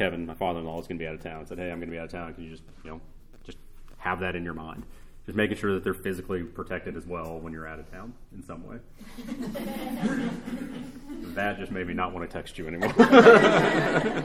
Kevin, 0.00 0.24
my 0.24 0.32
father 0.32 0.60
in 0.60 0.64
law, 0.64 0.80
is 0.80 0.86
going 0.86 0.98
to 0.98 1.02
be 1.02 1.06
out 1.06 1.14
of 1.14 1.22
town. 1.22 1.42
I 1.42 1.44
said, 1.44 1.58
hey, 1.58 1.70
I'm 1.70 1.78
going 1.78 1.90
to 1.90 1.94
be 1.94 1.98
out 1.98 2.06
of 2.06 2.10
town. 2.10 2.32
Can 2.32 2.44
you 2.44 2.48
just, 2.48 2.62
you 2.82 2.90
know, 2.90 3.02
just 3.44 3.58
have 3.98 4.20
that 4.20 4.34
in 4.34 4.44
your 4.44 4.54
mind? 4.54 4.84
Just 5.26 5.36
making 5.36 5.58
sure 5.58 5.74
that 5.74 5.84
they're 5.84 5.92
physically 5.92 6.42
protected 6.42 6.96
as 6.96 7.04
well 7.04 7.38
when 7.38 7.52
you're 7.52 7.66
out 7.66 7.78
of 7.78 7.90
town 7.90 8.14
in 8.34 8.42
some 8.42 8.66
way. 8.66 8.78
that 11.34 11.58
just 11.58 11.70
made 11.70 11.86
me 11.86 11.92
not 11.92 12.14
want 12.14 12.26
to 12.26 12.32
text 12.32 12.56
you 12.56 12.66
anymore. 12.66 12.94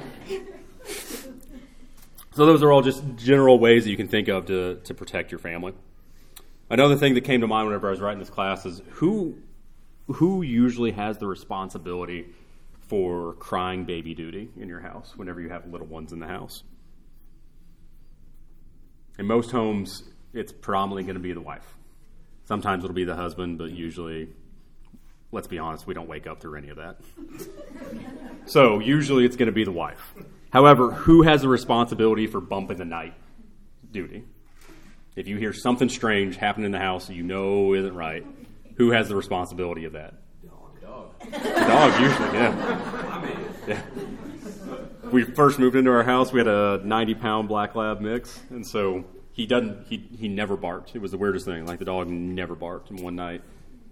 So 2.32 2.46
those 2.46 2.62
are 2.63 2.70
all 2.70 2.82
just 2.82 3.01
general 3.15 3.60
ways 3.60 3.86
that 3.86 3.91
you 3.91 3.96
can 3.96 4.10
think 4.10 4.27
of 4.27 4.48
to, 4.48 4.82
to 4.84 4.94
protect 4.94 5.32
your 5.32 5.39
family. 5.39 5.72
Another 6.70 6.98
thing 6.98 7.13
that 7.13 7.22
came 7.22 7.39
to 7.39 7.48
mind 7.48 7.65
whenever 7.65 7.88
I 7.88 7.91
was 7.91 8.01
writing 8.01 8.20
this 8.20 8.29
class 8.29 8.65
is 8.65 8.82
who 8.89 9.38
who 10.08 10.41
usually 10.41 10.91
has 10.91 11.17
the 11.17 11.27
responsibility 11.27 12.27
for 12.88 13.34
crying 13.34 13.86
baby 13.86 14.13
duty 14.13 14.50
in 14.60 14.68
your 14.68 14.80
house 14.80 15.13
whenever 15.15 15.42
you 15.42 15.50
have 15.50 15.65
little 15.68 15.88
ones 15.88 16.12
in 16.12 16.20
the 16.20 16.27
house? 16.27 16.63
In 19.18 19.25
most 19.25 19.51
homes, 19.51 20.04
it's 20.34 20.51
predominantly 20.51 21.04
going 21.04 21.15
to 21.15 21.22
be 21.22 21.34
the 21.34 21.42
wife. 21.42 21.65
Sometimes 22.46 22.84
it'll 22.84 22.94
be 22.94 23.06
the 23.06 23.15
husband, 23.15 23.58
but 23.58 23.72
usually, 23.72 24.30
let's 25.32 25.48
be 25.48 25.58
honest, 25.58 25.88
we 25.88 25.94
don't 25.94 26.08
wake 26.08 26.27
up 26.27 26.42
through 26.42 26.58
any 26.58 26.70
of 26.70 26.77
that. 26.77 26.98
so 28.46 28.80
usually 28.80 29.25
it's 29.25 29.36
going 29.36 29.48
to 29.48 29.54
be 29.54 29.63
the 29.63 29.72
wife. 29.72 30.13
However, 30.51 30.92
who 30.92 31.24
has 31.24 31.42
the 31.42 31.50
responsibility 31.50 32.27
for 32.27 32.39
bump 32.39 32.72
in 32.72 32.77
the 32.77 32.86
night 32.86 33.13
duty? 33.92 34.24
If 35.15 35.27
you 35.27 35.38
hear 35.38 35.54
something 35.54 35.89
strange 35.89 36.36
happen 36.36 36.65
in 36.65 36.72
the 36.72 36.80
house 36.80 37.08
that 37.08 37.15
you 37.15 37.24
know 37.24 37.74
isn't 37.74 37.96
right, 37.96 38.25
who 38.75 38.92
has 38.92 39.08
the 39.08 39.15
responsibility 39.15 39.86
of 39.86 39.94
that? 39.94 40.13
Dog. 41.67 42.00
Usually, 42.00 42.34
yeah. 42.34 43.62
yeah. 43.67 43.82
We 45.12 45.24
first 45.24 45.60
moved 45.60 45.75
into 45.75 45.91
our 45.91 46.03
house, 46.03 46.32
we 46.32 46.39
had 46.39 46.48
a 46.48 46.82
90 46.84 47.15
pound 47.15 47.48
black 47.48 47.75
lab 47.75 48.01
mix, 48.01 48.41
and 48.50 48.65
so 48.65 49.05
he 49.32 49.46
doesn't, 49.46 49.88
he, 49.88 49.98
he 50.17 50.27
never 50.27 50.58
barked. 50.58 50.96
It 50.96 51.00
was 51.00 51.12
the 51.12 51.17
weirdest 51.17 51.46
thing. 51.46 51.65
Like 51.65 51.79
the 51.79 51.86
dog 51.86 52.10
never 52.10 52.55
barked. 52.55 52.89
And 52.89 53.00
one 53.00 53.15
night 53.15 53.41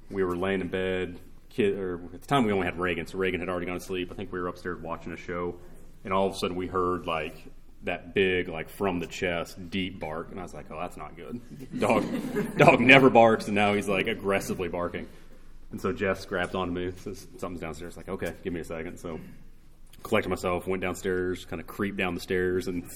we 0.10 0.24
were 0.24 0.36
laying 0.36 0.62
in 0.62 0.68
bed, 0.70 1.20
kid, 1.50 1.78
or 1.78 2.02
at 2.14 2.22
the 2.22 2.28
time 2.28 2.46
we 2.46 2.52
only 2.52 2.66
had 2.66 2.80
Reagan, 2.80 3.06
so 3.08 3.18
Reagan 3.18 3.40
had 3.40 3.50
already 3.50 3.68
gone 3.68 3.78
to 3.78 3.86
sleep. 3.86 4.12
I 4.12 4.16
think 4.16 4.32
we 4.32 4.40
were 4.40 4.48
upstairs 4.48 4.82
watching 4.82 5.14
a 5.14 5.18
show 5.18 5.56
and 6.04 6.14
all 6.14 6.28
of 6.28 6.34
a 6.34 6.38
sudden 6.38 6.56
we 6.56 6.68
heard 6.68 7.06
like 7.06 7.36
that 7.84 8.14
big, 8.14 8.48
like 8.48 8.70
from 8.70 9.00
the 9.00 9.08
chest, 9.08 9.70
deep 9.70 10.00
bark, 10.00 10.30
and 10.32 10.40
I 10.40 10.44
was 10.44 10.54
like, 10.54 10.68
"Oh, 10.72 10.80
that's 10.80 10.96
not 10.98 11.16
good." 11.16 11.42
Dog, 11.80 12.06
dog 12.58 12.80
never 12.80 13.10
barks, 13.10 13.48
and 13.48 13.56
now 13.56 13.74
he's 13.74 13.90
like 13.90 14.08
aggressively 14.08 14.70
barking. 14.70 15.08
And 15.74 15.82
so 15.82 15.92
Jess 15.92 16.24
grabbed 16.26 16.54
onto 16.54 16.72
me, 16.72 16.92
says 16.98 17.26
something's 17.40 17.62
downstairs. 17.62 17.98
Like, 17.98 18.08
okay, 18.08 18.32
give 18.44 18.54
me 18.54 18.60
a 18.60 18.64
second. 18.64 19.00
So 19.00 19.20
collected 20.04 20.30
myself, 20.30 20.68
went 20.68 20.84
downstairs, 20.84 21.46
kind 21.46 21.60
of 21.60 21.66
creeped 21.66 21.98
down 21.98 22.14
the 22.14 22.22
stairs, 22.22 22.68
and 22.68 22.88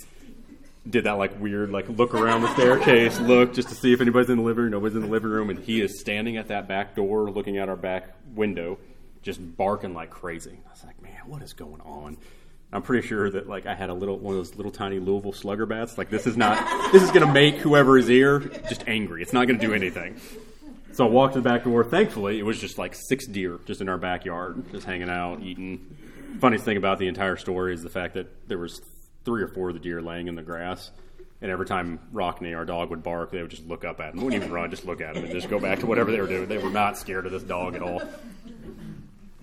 did 0.88 1.06
that 1.06 1.14
like 1.14 1.42
weird 1.42 1.72
like 1.72 1.90
look 1.90 2.14
around 2.14 2.44
the 2.44 2.54
staircase, 2.54 3.20
look 3.20 3.56
just 3.56 3.70
to 3.70 3.76
see 3.76 3.94
if 3.94 4.00
anybody's 4.00 4.30
in 4.30 4.38
the 4.38 4.44
living 4.44 4.66
room. 4.66 4.72
Nobody's 4.74 4.96
in 4.96 5.02
the 5.02 5.08
living 5.08 5.32
room, 5.32 5.50
and 5.50 5.58
he 5.58 5.82
is 5.82 6.00
standing 6.00 6.38
at 6.38 6.50
that 6.50 6.68
back 6.68 6.96
door, 6.96 7.32
looking 7.32 7.58
out 7.58 7.68
our 7.68 7.76
back 7.76 8.14
window, 8.36 8.78
just 9.24 9.40
barking 9.58 9.96
like 9.96 10.12
crazy. 10.12 10.60
I 10.68 10.70
was 10.70 10.84
like, 10.86 11.02
man, 11.02 11.22
what 11.26 11.42
is 11.42 11.54
going 11.54 11.82
on? 11.82 12.16
I'm 12.72 12.84
pretty 12.84 13.08
sure 13.08 13.28
that 13.32 13.50
like 13.50 13.66
I 13.66 13.74
had 13.74 13.90
a 13.90 13.94
little 13.96 14.20
one 14.20 14.36
of 14.36 14.40
those 14.40 14.56
little 14.56 14.72
tiny 14.72 15.00
Louisville 15.00 15.34
slugger 15.34 15.66
bats. 15.66 15.98
Like 15.98 16.12
this 16.12 16.28
is 16.28 16.38
not 16.38 16.92
this 16.92 17.02
is 17.02 17.10
gonna 17.10 17.34
make 17.34 17.56
whoever 17.56 17.98
is 17.98 18.06
here 18.06 18.40
just 18.70 18.88
angry. 18.88 19.24
It's 19.24 19.34
not 19.34 19.48
gonna 19.48 19.58
do 19.58 19.74
anything. 19.74 20.22
So 20.98 21.06
I 21.06 21.10
walked 21.10 21.36
to 21.36 21.42
the 21.42 21.48
back 21.48 21.64
door. 21.64 21.84
Thankfully, 21.84 22.40
it 22.40 22.42
was 22.42 22.60
just 22.60 22.80
like 22.80 22.96
six 22.96 23.28
deer 23.28 23.60
just 23.68 23.82
in 23.82 23.88
our 23.88 24.00
backyard, 24.00 24.66
just 24.72 24.88
hanging 24.88 25.12
out, 25.12 25.44
eating. 25.44 25.96
Funniest 26.40 26.66
thing 26.66 26.76
about 26.76 26.98
the 26.98 27.08
entire 27.08 27.38
story 27.38 27.76
is 27.76 27.84
the 27.84 27.90
fact 27.90 28.16
that 28.16 28.48
there 28.48 28.58
was 28.58 28.82
three 29.24 29.44
or 29.44 29.48
four 29.48 29.70
of 29.70 29.76
the 29.76 29.80
deer 29.80 30.02
laying 30.02 30.28
in 30.28 30.34
the 30.34 30.42
grass. 30.42 30.90
And 31.40 31.52
every 31.52 31.68
time 31.68 32.00
Rockney, 32.12 32.58
our 32.58 32.66
dog, 32.66 32.90
would 32.90 33.04
bark, 33.04 33.32
they 33.32 33.44
would 33.44 33.52
just 33.52 33.68
look 33.68 33.86
up 33.86 34.00
at 34.00 34.16
him. 34.16 34.24
Wouldn't 34.24 34.42
even 34.42 34.52
run, 34.52 34.72
just 34.72 34.86
look 34.86 35.00
at 35.00 35.16
him 35.16 35.24
and 35.24 35.32
just 35.32 35.52
go 35.52 35.60
back 35.60 35.82
to 35.82 35.86
whatever 35.86 36.12
they 36.12 36.20
were 36.20 36.26
doing. 36.26 36.48
They 36.48 36.58
were 36.58 36.72
not 36.72 36.98
scared 36.98 37.28
of 37.28 37.32
this 37.32 37.44
dog 37.44 37.76
at 37.76 37.84
all. 37.84 38.02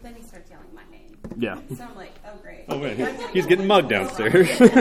Then 0.02 0.16
he 0.16 0.24
starts 0.24 0.50
yelling 0.50 0.66
my 0.74 0.82
name. 0.90 1.16
Yeah. 1.36 1.60
So 1.76 1.84
I'm 1.84 1.94
like, 1.94 2.14
oh 2.26 2.36
great. 2.42 2.64
Oh, 2.68 2.80
man. 2.80 2.96
He's, 2.96 3.26
he's 3.32 3.46
getting 3.46 3.68
mugged 3.68 3.90
downstairs. 3.90 4.48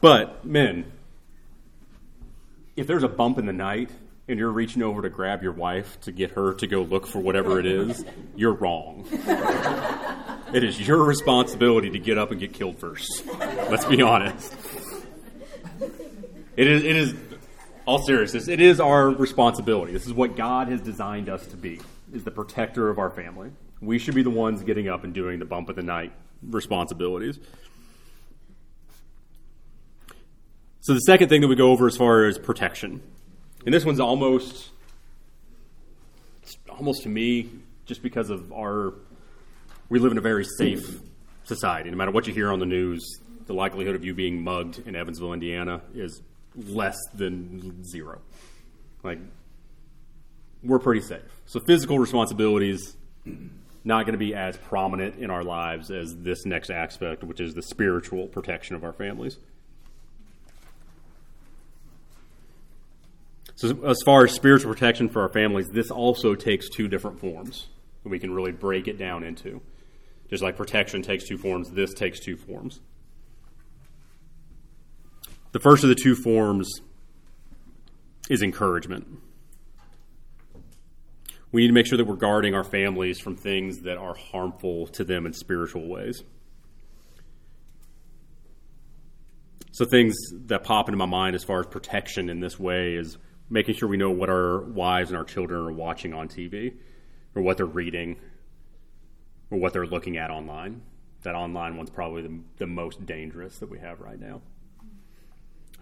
but, 0.00 0.44
men, 0.44 0.92
if 2.76 2.86
there's 2.86 3.02
a 3.02 3.08
bump 3.08 3.38
in 3.38 3.46
the 3.46 3.52
night 3.52 3.90
and 4.28 4.38
you're 4.38 4.50
reaching 4.50 4.82
over 4.82 5.02
to 5.02 5.10
grab 5.10 5.42
your 5.42 5.52
wife 5.52 6.00
to 6.02 6.12
get 6.12 6.32
her 6.32 6.54
to 6.54 6.66
go 6.66 6.82
look 6.82 7.06
for 7.06 7.18
whatever 7.18 7.58
it 7.58 7.66
is, 7.66 8.04
you're 8.36 8.54
wrong. 8.54 9.06
it 10.54 10.62
is 10.62 10.80
your 10.86 11.02
responsibility 11.02 11.90
to 11.90 11.98
get 11.98 12.18
up 12.18 12.30
and 12.30 12.40
get 12.40 12.52
killed 12.52 12.78
first. 12.78 13.26
Let's 13.38 13.84
be 13.84 14.00
honest. 14.00 14.54
It 16.56 16.66
is, 16.66 16.84
it 16.84 16.96
is, 16.96 17.14
all 17.84 17.98
seriousness, 17.98 18.46
it 18.46 18.60
is 18.60 18.78
our 18.78 19.08
responsibility. 19.08 19.92
This 19.92 20.06
is 20.06 20.12
what 20.12 20.36
God 20.36 20.68
has 20.68 20.80
designed 20.80 21.28
us 21.28 21.44
to 21.46 21.56
be, 21.56 21.80
is 22.12 22.24
the 22.24 22.30
protector 22.30 22.88
of 22.88 22.98
our 22.98 23.10
family. 23.10 23.50
We 23.80 23.98
should 23.98 24.14
be 24.14 24.22
the 24.22 24.30
ones 24.30 24.62
getting 24.62 24.88
up 24.88 25.02
and 25.02 25.12
doing 25.12 25.40
the 25.40 25.44
bump 25.44 25.68
of 25.68 25.76
the 25.76 25.82
night 25.82 26.12
responsibilities. 26.42 27.40
So 30.80 30.94
the 30.94 31.00
second 31.00 31.28
thing 31.28 31.40
that 31.40 31.48
we 31.48 31.56
go 31.56 31.70
over 31.70 31.86
as 31.86 31.96
far 31.96 32.26
as 32.26 32.38
protection, 32.38 33.02
and 33.64 33.74
this 33.74 33.84
one's 33.84 34.00
almost, 34.00 34.70
almost 36.68 37.02
to 37.02 37.08
me, 37.08 37.48
just 37.86 38.02
because 38.02 38.30
of 38.30 38.52
our, 38.52 38.94
we 39.88 39.98
live 39.98 40.12
in 40.12 40.18
a 40.18 40.22
very 40.22 40.44
safe 40.44 41.00
society. 41.44 41.90
No 41.90 41.96
matter 41.96 42.10
what 42.10 42.26
you 42.26 42.34
hear 42.34 42.50
on 42.50 42.58
the 42.58 42.66
news, 42.66 43.20
the 43.46 43.54
likelihood 43.54 43.94
of 43.94 44.04
you 44.04 44.14
being 44.14 44.42
mugged 44.42 44.86
in 44.86 44.96
Evansville, 44.96 45.32
Indiana, 45.32 45.80
is 45.94 46.22
less 46.56 46.96
than 47.14 47.84
zero. 47.84 48.20
Like, 49.02 49.18
we're 50.62 50.78
pretty 50.78 51.00
safe. 51.00 51.22
So 51.46 51.60
physical 51.60 51.98
responsibilities 51.98 52.96
not 53.84 54.06
going 54.06 54.12
to 54.12 54.18
be 54.18 54.34
as 54.34 54.56
prominent 54.56 55.16
in 55.16 55.30
our 55.30 55.42
lives 55.42 55.90
as 55.90 56.16
this 56.18 56.46
next 56.46 56.70
aspect, 56.70 57.24
which 57.24 57.40
is 57.40 57.54
the 57.54 57.62
spiritual 57.62 58.28
protection 58.28 58.76
of 58.76 58.84
our 58.84 58.92
families. 58.92 59.38
So, 63.62 63.78
as 63.84 63.98
far 64.04 64.24
as 64.24 64.32
spiritual 64.32 64.72
protection 64.72 65.08
for 65.08 65.22
our 65.22 65.28
families, 65.28 65.68
this 65.68 65.92
also 65.92 66.34
takes 66.34 66.68
two 66.68 66.88
different 66.88 67.20
forms 67.20 67.68
that 68.02 68.08
we 68.08 68.18
can 68.18 68.34
really 68.34 68.50
break 68.50 68.88
it 68.88 68.98
down 68.98 69.22
into. 69.22 69.60
Just 70.28 70.42
like 70.42 70.56
protection 70.56 71.00
takes 71.00 71.28
two 71.28 71.38
forms, 71.38 71.70
this 71.70 71.94
takes 71.94 72.18
two 72.18 72.36
forms. 72.36 72.80
The 75.52 75.60
first 75.60 75.84
of 75.84 75.90
the 75.90 75.94
two 75.94 76.16
forms 76.16 76.80
is 78.28 78.42
encouragement. 78.42 79.06
We 81.52 81.60
need 81.60 81.68
to 81.68 81.74
make 81.74 81.86
sure 81.86 81.98
that 81.98 82.06
we're 82.08 82.16
guarding 82.16 82.56
our 82.56 82.64
families 82.64 83.20
from 83.20 83.36
things 83.36 83.82
that 83.82 83.96
are 83.96 84.16
harmful 84.16 84.88
to 84.88 85.04
them 85.04 85.24
in 85.24 85.32
spiritual 85.34 85.86
ways. 85.86 86.24
So, 89.70 89.84
things 89.84 90.16
that 90.46 90.64
pop 90.64 90.88
into 90.88 90.98
my 90.98 91.06
mind 91.06 91.36
as 91.36 91.44
far 91.44 91.60
as 91.60 91.66
protection 91.66 92.28
in 92.28 92.40
this 92.40 92.58
way 92.58 92.94
is 92.94 93.18
making 93.52 93.74
sure 93.74 93.86
we 93.86 93.98
know 93.98 94.10
what 94.10 94.30
our 94.30 94.60
wives 94.60 95.10
and 95.10 95.18
our 95.18 95.24
children 95.24 95.60
are 95.60 95.72
watching 95.72 96.14
on 96.14 96.26
TV, 96.26 96.74
or 97.34 97.42
what 97.42 97.58
they're 97.58 97.66
reading, 97.66 98.16
or 99.50 99.58
what 99.58 99.74
they're 99.74 99.86
looking 99.86 100.16
at 100.16 100.30
online. 100.30 100.80
That 101.22 101.34
online 101.34 101.76
one's 101.76 101.90
probably 101.90 102.22
the, 102.22 102.40
the 102.56 102.66
most 102.66 103.04
dangerous 103.04 103.58
that 103.58 103.68
we 103.68 103.78
have 103.78 104.00
right 104.00 104.18
now. 104.18 104.40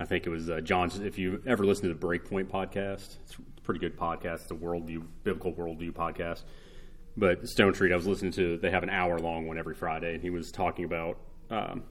I 0.00 0.04
think 0.04 0.26
it 0.26 0.30
was 0.30 0.50
uh. 0.50 0.60
If 1.02 1.18
you 1.18 1.42
ever 1.46 1.64
listen 1.64 1.88
to 1.88 1.94
the 1.94 2.06
Breakpoint 2.06 2.46
podcast, 2.46 3.16
it's 3.22 3.36
a 3.36 3.60
pretty 3.62 3.80
good 3.80 3.96
podcast. 3.96 4.42
It's 4.42 4.50
a 4.50 4.54
worldview, 4.54 5.04
biblical 5.22 5.52
worldview 5.52 5.92
podcast. 5.92 6.42
But 7.16 7.42
Stonestreet, 7.42 7.92
I 7.92 7.96
was 7.96 8.06
listening 8.06 8.32
to. 8.32 8.56
They 8.56 8.70
have 8.70 8.82
an 8.82 8.90
hour 8.90 9.18
long 9.18 9.46
one 9.46 9.58
every 9.58 9.74
Friday, 9.74 10.14
and 10.14 10.22
he 10.22 10.30
was 10.30 10.50
talking 10.50 10.84
about. 10.84 11.18
Um, 11.50 11.84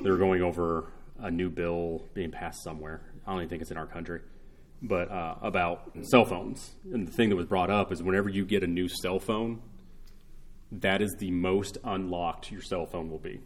they 0.00 0.10
were 0.10 0.18
going 0.18 0.42
over 0.42 0.92
a 1.18 1.30
new 1.30 1.50
bill 1.50 2.04
being 2.14 2.30
passed 2.30 2.62
somewhere. 2.62 3.00
I 3.26 3.32
don't 3.32 3.40
even 3.40 3.48
think 3.48 3.62
it's 3.62 3.70
in 3.70 3.78
our 3.78 3.86
country, 3.86 4.20
but 4.82 5.10
uh, 5.10 5.36
about 5.42 5.92
cell 6.02 6.24
phones. 6.24 6.72
And 6.92 7.06
the 7.06 7.12
thing 7.12 7.30
that 7.30 7.36
was 7.36 7.46
brought 7.46 7.70
up 7.70 7.92
is 7.92 8.02
whenever 8.02 8.28
you 8.28 8.44
get 8.44 8.62
a 8.62 8.66
new 8.66 8.88
cell 8.88 9.18
phone, 9.18 9.62
that 10.70 11.02
is 11.02 11.16
the 11.18 11.30
most 11.30 11.78
unlocked 11.84 12.50
your 12.50 12.62
cell 12.62 12.86
phone 12.86 13.10
will 13.10 13.18
be. 13.18 13.40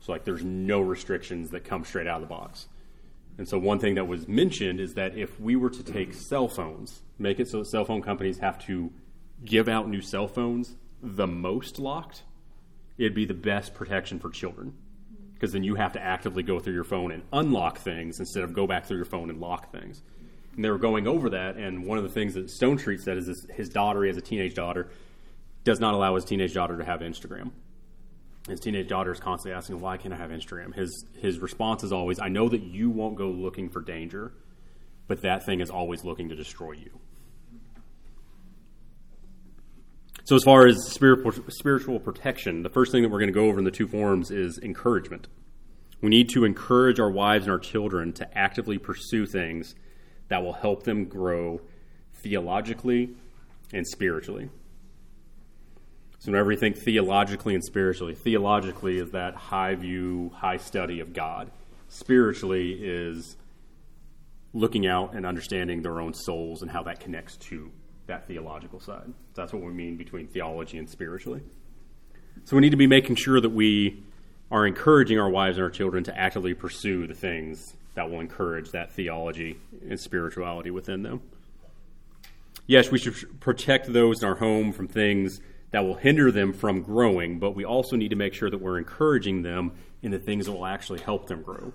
So 0.00 0.12
like, 0.12 0.24
there's 0.24 0.44
no 0.44 0.80
restrictions 0.80 1.50
that 1.50 1.64
come 1.64 1.84
straight 1.84 2.06
out 2.06 2.22
of 2.22 2.28
the 2.28 2.34
box. 2.34 2.68
And 3.38 3.48
so, 3.48 3.58
one 3.58 3.78
thing 3.78 3.94
that 3.94 4.06
was 4.06 4.28
mentioned 4.28 4.80
is 4.80 4.94
that 4.94 5.16
if 5.16 5.40
we 5.40 5.56
were 5.56 5.70
to 5.70 5.82
take 5.82 6.12
cell 6.12 6.48
phones, 6.48 7.00
make 7.18 7.40
it 7.40 7.48
so 7.48 7.60
that 7.60 7.66
cell 7.66 7.84
phone 7.84 8.02
companies 8.02 8.38
have 8.38 8.58
to 8.66 8.92
give 9.44 9.68
out 9.68 9.88
new 9.88 10.02
cell 10.02 10.28
phones 10.28 10.76
the 11.02 11.26
most 11.26 11.78
locked, 11.78 12.22
it'd 12.98 13.14
be 13.14 13.24
the 13.24 13.34
best 13.34 13.74
protection 13.74 14.18
for 14.18 14.28
children. 14.28 14.74
Because 15.32 15.52
then 15.52 15.64
you 15.64 15.76
have 15.76 15.94
to 15.94 16.02
actively 16.02 16.42
go 16.42 16.60
through 16.60 16.74
your 16.74 16.84
phone 16.84 17.12
and 17.12 17.22
unlock 17.32 17.78
things 17.78 18.20
instead 18.20 18.44
of 18.44 18.52
go 18.52 18.66
back 18.66 18.84
through 18.84 18.98
your 18.98 19.06
phone 19.06 19.30
and 19.30 19.40
lock 19.40 19.72
things. 19.72 20.02
And 20.56 20.64
they 20.64 20.70
were 20.70 20.78
going 20.78 21.06
over 21.06 21.30
that, 21.30 21.56
and 21.56 21.86
one 21.86 21.96
of 21.96 22.04
the 22.04 22.10
things 22.10 22.34
that 22.34 22.46
Stonestreet 22.46 23.00
said 23.00 23.16
is 23.16 23.26
this, 23.26 23.46
his 23.54 23.68
daughter, 23.68 24.02
he 24.02 24.08
has 24.08 24.16
a 24.16 24.22
teenage 24.22 24.54
daughter, 24.54 24.90
does 25.64 25.80
not 25.80 25.94
allow 25.94 26.14
his 26.14 26.24
teenage 26.24 26.54
daughter 26.54 26.76
to 26.76 26.84
have 26.84 27.00
Instagram 27.00 27.52
his 28.48 28.60
teenage 28.60 28.88
daughter 28.88 29.12
is 29.12 29.20
constantly 29.20 29.56
asking, 29.56 29.80
"Why 29.80 29.96
can't 29.96 30.14
I 30.14 30.16
have 30.16 30.30
Instagram?" 30.30 30.74
His 30.74 31.06
his 31.18 31.38
response 31.40 31.84
is 31.84 31.92
always, 31.92 32.18
"I 32.18 32.28
know 32.28 32.48
that 32.48 32.62
you 32.62 32.90
won't 32.90 33.16
go 33.16 33.30
looking 33.30 33.68
for 33.68 33.80
danger, 33.80 34.32
but 35.06 35.22
that 35.22 35.44
thing 35.44 35.60
is 35.60 35.70
always 35.70 36.04
looking 36.04 36.28
to 36.28 36.36
destroy 36.36 36.72
you." 36.72 37.00
So, 40.24 40.36
as 40.36 40.44
far 40.44 40.66
as 40.66 40.76
spiritual 40.86 41.32
spiritual 41.48 42.00
protection, 42.00 42.62
the 42.62 42.70
first 42.70 42.92
thing 42.92 43.02
that 43.02 43.10
we're 43.10 43.18
going 43.18 43.32
to 43.32 43.38
go 43.38 43.46
over 43.46 43.58
in 43.58 43.64
the 43.64 43.70
two 43.70 43.88
forms 43.88 44.30
is 44.30 44.58
encouragement. 44.58 45.28
We 46.00 46.08
need 46.08 46.30
to 46.30 46.44
encourage 46.44 46.98
our 46.98 47.10
wives 47.10 47.44
and 47.44 47.52
our 47.52 47.58
children 47.58 48.12
to 48.14 48.38
actively 48.38 48.78
pursue 48.78 49.26
things 49.26 49.74
that 50.30 50.42
will 50.42 50.54
help 50.54 50.84
them 50.84 51.04
grow 51.04 51.60
theologically 52.14 53.10
and 53.72 53.86
spiritually. 53.86 54.48
So, 56.20 56.32
whenever 56.32 56.52
you 56.52 56.58
think 56.58 56.78
theologically 56.78 57.54
and 57.54 57.64
spiritually, 57.64 58.14
theologically 58.14 58.98
is 58.98 59.10
that 59.10 59.34
high 59.34 59.74
view, 59.74 60.30
high 60.34 60.56
study 60.56 61.00
of 61.00 61.12
God. 61.12 61.50
Spiritually 61.88 62.72
is 62.72 63.36
looking 64.52 64.86
out 64.86 65.14
and 65.14 65.26
understanding 65.26 65.82
their 65.82 66.00
own 66.00 66.14
souls 66.14 66.62
and 66.62 66.70
how 66.70 66.82
that 66.84 67.00
connects 67.00 67.36
to 67.36 67.70
that 68.06 68.26
theological 68.26 68.80
side. 68.80 69.12
That's 69.34 69.52
what 69.52 69.62
we 69.62 69.72
mean 69.72 69.96
between 69.96 70.26
theology 70.26 70.78
and 70.78 70.88
spiritually. 70.88 71.42
So, 72.44 72.54
we 72.56 72.60
need 72.60 72.70
to 72.70 72.76
be 72.76 72.86
making 72.86 73.16
sure 73.16 73.40
that 73.40 73.50
we 73.50 74.04
are 74.50 74.66
encouraging 74.66 75.18
our 75.18 75.30
wives 75.30 75.56
and 75.56 75.64
our 75.64 75.70
children 75.70 76.04
to 76.04 76.16
actively 76.16 76.54
pursue 76.54 77.06
the 77.06 77.14
things 77.14 77.74
that 77.94 78.10
will 78.10 78.20
encourage 78.20 78.70
that 78.70 78.92
theology 78.92 79.58
and 79.88 79.98
spirituality 79.98 80.70
within 80.70 81.02
them. 81.02 81.20
Yes, 82.66 82.90
we 82.90 82.98
should 82.98 83.40
protect 83.40 83.92
those 83.92 84.22
in 84.22 84.28
our 84.28 84.36
home 84.36 84.72
from 84.72 84.86
things 84.86 85.40
that 85.72 85.84
will 85.84 85.96
hinder 85.96 86.30
them 86.30 86.52
from 86.52 86.82
growing, 86.82 87.38
but 87.38 87.54
we 87.54 87.64
also 87.64 87.96
need 87.96 88.10
to 88.10 88.16
make 88.16 88.34
sure 88.34 88.50
that 88.50 88.60
we're 88.60 88.78
encouraging 88.78 89.42
them 89.42 89.72
in 90.02 90.10
the 90.10 90.18
things 90.18 90.46
that 90.46 90.52
will 90.52 90.66
actually 90.66 91.00
help 91.00 91.26
them 91.26 91.42
grow. 91.42 91.72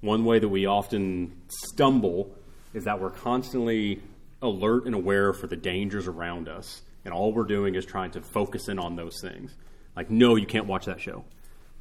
One 0.00 0.24
way 0.24 0.38
that 0.38 0.48
we 0.48 0.66
often 0.66 1.40
stumble 1.48 2.34
is 2.72 2.84
that 2.84 3.00
we're 3.00 3.10
constantly 3.10 4.02
alert 4.40 4.86
and 4.86 4.94
aware 4.94 5.32
for 5.32 5.46
the 5.46 5.56
dangers 5.56 6.06
around 6.06 6.48
us, 6.48 6.82
and 7.04 7.12
all 7.12 7.32
we're 7.32 7.44
doing 7.44 7.74
is 7.74 7.84
trying 7.84 8.10
to 8.12 8.20
focus 8.20 8.68
in 8.68 8.78
on 8.78 8.96
those 8.96 9.20
things. 9.20 9.54
Like, 9.96 10.10
no, 10.10 10.36
you 10.36 10.46
can't 10.46 10.66
watch 10.66 10.86
that 10.86 11.00
show. 11.00 11.24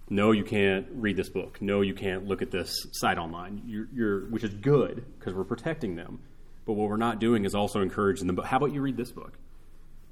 No, 0.09 0.31
you 0.31 0.43
can't 0.43 0.87
read 0.93 1.17
this 1.17 1.29
book. 1.29 1.61
No, 1.61 1.81
you 1.81 1.93
can't 1.93 2.25
look 2.27 2.41
at 2.41 2.49
this 2.51 2.87
site 2.93 3.17
online. 3.17 3.61
You're, 3.65 3.87
you're 3.93 4.19
which 4.29 4.43
is 4.43 4.53
good 4.53 5.05
because 5.19 5.33
we're 5.33 5.43
protecting 5.43 5.95
them. 5.95 6.19
But 6.65 6.73
what 6.73 6.89
we're 6.89 6.97
not 6.97 7.19
doing 7.19 7.45
is 7.45 7.53
also 7.55 7.81
encouraging 7.81 8.27
them. 8.27 8.35
But 8.35 8.45
how 8.45 8.57
about 8.57 8.73
you 8.73 8.81
read 8.81 8.95
this 8.97 9.11
book? 9.11 9.33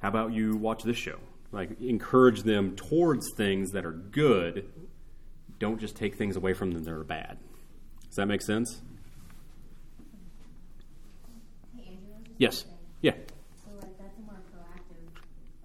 How 0.01 0.09
about 0.09 0.33
you 0.33 0.55
watch 0.57 0.83
this 0.83 0.97
show? 0.97 1.17
Like 1.51 1.79
encourage 1.81 2.43
them 2.43 2.75
towards 2.75 3.31
things 3.37 3.71
that 3.71 3.85
are 3.85 3.91
good, 3.93 4.69
don't 5.59 5.79
just 5.79 5.95
take 5.95 6.15
things 6.15 6.35
away 6.35 6.53
from 6.53 6.71
them 6.71 6.83
that 6.83 6.91
are 6.93 7.03
bad. 7.03 7.37
Does 8.07 8.15
that 8.17 8.25
make 8.27 8.41
sense? 8.41 8.81
Hey, 11.75 11.87
Andrew, 11.95 12.11
I 12.13 12.19
was 12.19 12.27
just 12.27 12.35
Yes. 12.37 12.65
Yeah. 13.01 13.13
So 13.63 13.71
like 13.79 13.95
that's 13.97 14.17
a 14.19 14.21
more 14.27 14.39
proactive, 14.51 15.07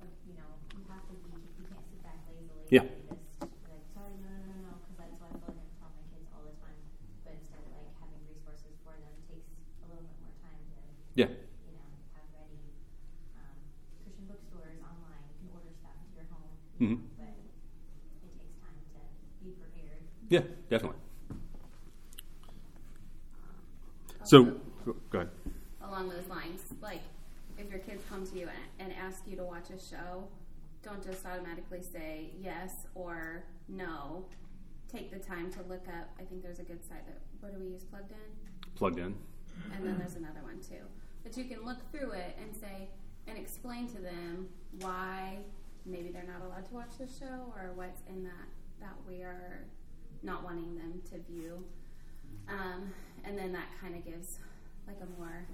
of, 0.03 0.09
you 0.27 0.35
know, 0.39 0.47
you 0.79 0.83
have 0.91 1.03
to 1.11 1.15
be, 1.27 1.31
you 1.59 1.67
can't 1.67 1.83
sit 1.91 2.03
back 2.07 2.19
lazily. 2.31 2.71
Yeah. 2.71 2.87
and 2.87 3.51
Just 3.51 3.67
be 3.67 3.71
like, 3.75 3.87
sorry, 3.95 4.15
no, 4.23 4.31
no, 4.31 4.47
no, 4.47 4.57
no, 4.63 4.73
because 4.79 4.95
that's 4.99 5.15
what 5.19 5.31
I 5.31 5.35
feel 5.43 5.51
like 5.59 5.59
I 5.59 5.71
tell 5.83 5.91
my 5.91 6.05
kids 6.15 6.27
all 6.31 6.43
the 6.47 6.55
time. 6.63 6.79
But 7.27 7.35
instead, 7.35 7.63
like 7.75 7.91
having 7.99 8.23
resources 8.31 8.75
for 8.87 8.95
them 8.95 9.15
takes 9.27 9.47
a 9.83 9.87
little 9.91 10.07
bit 10.07 10.19
more 10.23 10.35
time 10.43 10.59
to, 10.71 10.79
Yeah. 11.19 11.31
you 11.35 11.75
know, 11.75 11.87
have 12.15 12.31
ready. 12.35 12.63
Um, 13.43 13.59
Christian 14.07 14.27
bookstores 14.31 14.79
online, 14.87 15.23
you 15.43 15.51
can 15.51 15.51
order 15.59 15.73
stuff 15.75 15.99
to 15.99 16.23
your 16.81 16.89
home, 16.89 16.91
you 16.91 16.97
Mhm. 16.97 17.01
but 17.19 17.29
it 18.25 18.39
takes 18.39 18.57
time 18.61 18.79
to 19.39 19.45
be 19.45 19.51
prepared. 19.53 20.03
Yeah, 20.29 20.43
definitely. 20.69 20.99
So, 24.25 24.45
go 24.85 24.97
go 25.11 25.19
ahead. 25.21 25.31
along 25.83 26.09
those 26.11 26.27
lines. 26.29 26.61
Like, 26.81 27.01
if 27.59 27.69
your 27.71 27.81
kids 27.81 28.03
come 28.09 28.25
to 28.27 28.39
you 28.39 28.49
and, 28.49 28.91
and 28.91 28.93
ask 28.99 29.27
you 29.27 29.37
to 29.37 29.45
watch 29.45 29.71
a 29.71 29.79
show, 29.79 30.29
don't 30.83 31.03
just 31.05 31.25
automatically 31.27 31.83
say 31.83 32.31
yes 32.39 32.87
or 32.95 33.45
no. 33.69 34.25
Take 34.89 35.11
the 35.11 35.19
time 35.19 35.51
to 35.53 35.63
look 35.63 35.87
up. 35.89 36.09
I 36.19 36.25
think 36.25 36.43
there's 36.43 36.59
a 36.59 36.65
good 36.65 36.83
site 36.85 37.05
that, 37.07 37.19
what 37.41 37.53
do 37.53 37.59
we 37.61 37.71
use, 37.73 37.85
Plugged 37.85 38.13
In? 38.13 38.73
Plugged 38.75 38.99
in. 38.99 39.15
And 39.75 39.85
then 39.87 39.99
there's 39.99 40.15
another 40.17 40.43
one 40.43 40.61
too. 40.61 40.85
But 41.23 41.37
you 41.37 41.45
can 41.45 41.65
look 41.65 41.79
through 41.93 42.13
it 42.13 42.37
and 42.41 42.55
say, 42.57 42.89
and 43.27 43.37
explain 43.39 43.89
to 43.89 43.99
them 44.01 44.49
why 44.81 45.39
maybe 45.87 46.11
they're 46.11 46.27
not 46.27 46.43
allowed 46.47 46.67
to 46.67 46.75
watch 46.75 46.99
the 46.99 47.07
show 47.07 47.53
or 47.57 47.73
what's 47.75 48.03
in 48.09 48.23
that 48.25 48.49
that 48.81 48.95
we 49.09 49.23
are 49.23 49.65
not 50.23 50.43
wanting 50.45 50.75
them 50.77 51.01
to 51.11 51.19
view. 51.31 51.65
Um, 52.49 52.93
and 53.25 53.37
then 53.37 53.53
that 53.53 53.67
kind 53.81 53.95
of 53.95 54.05
gives 54.05 54.39
like 54.87 54.97
a 55.03 55.19
more 55.21 55.47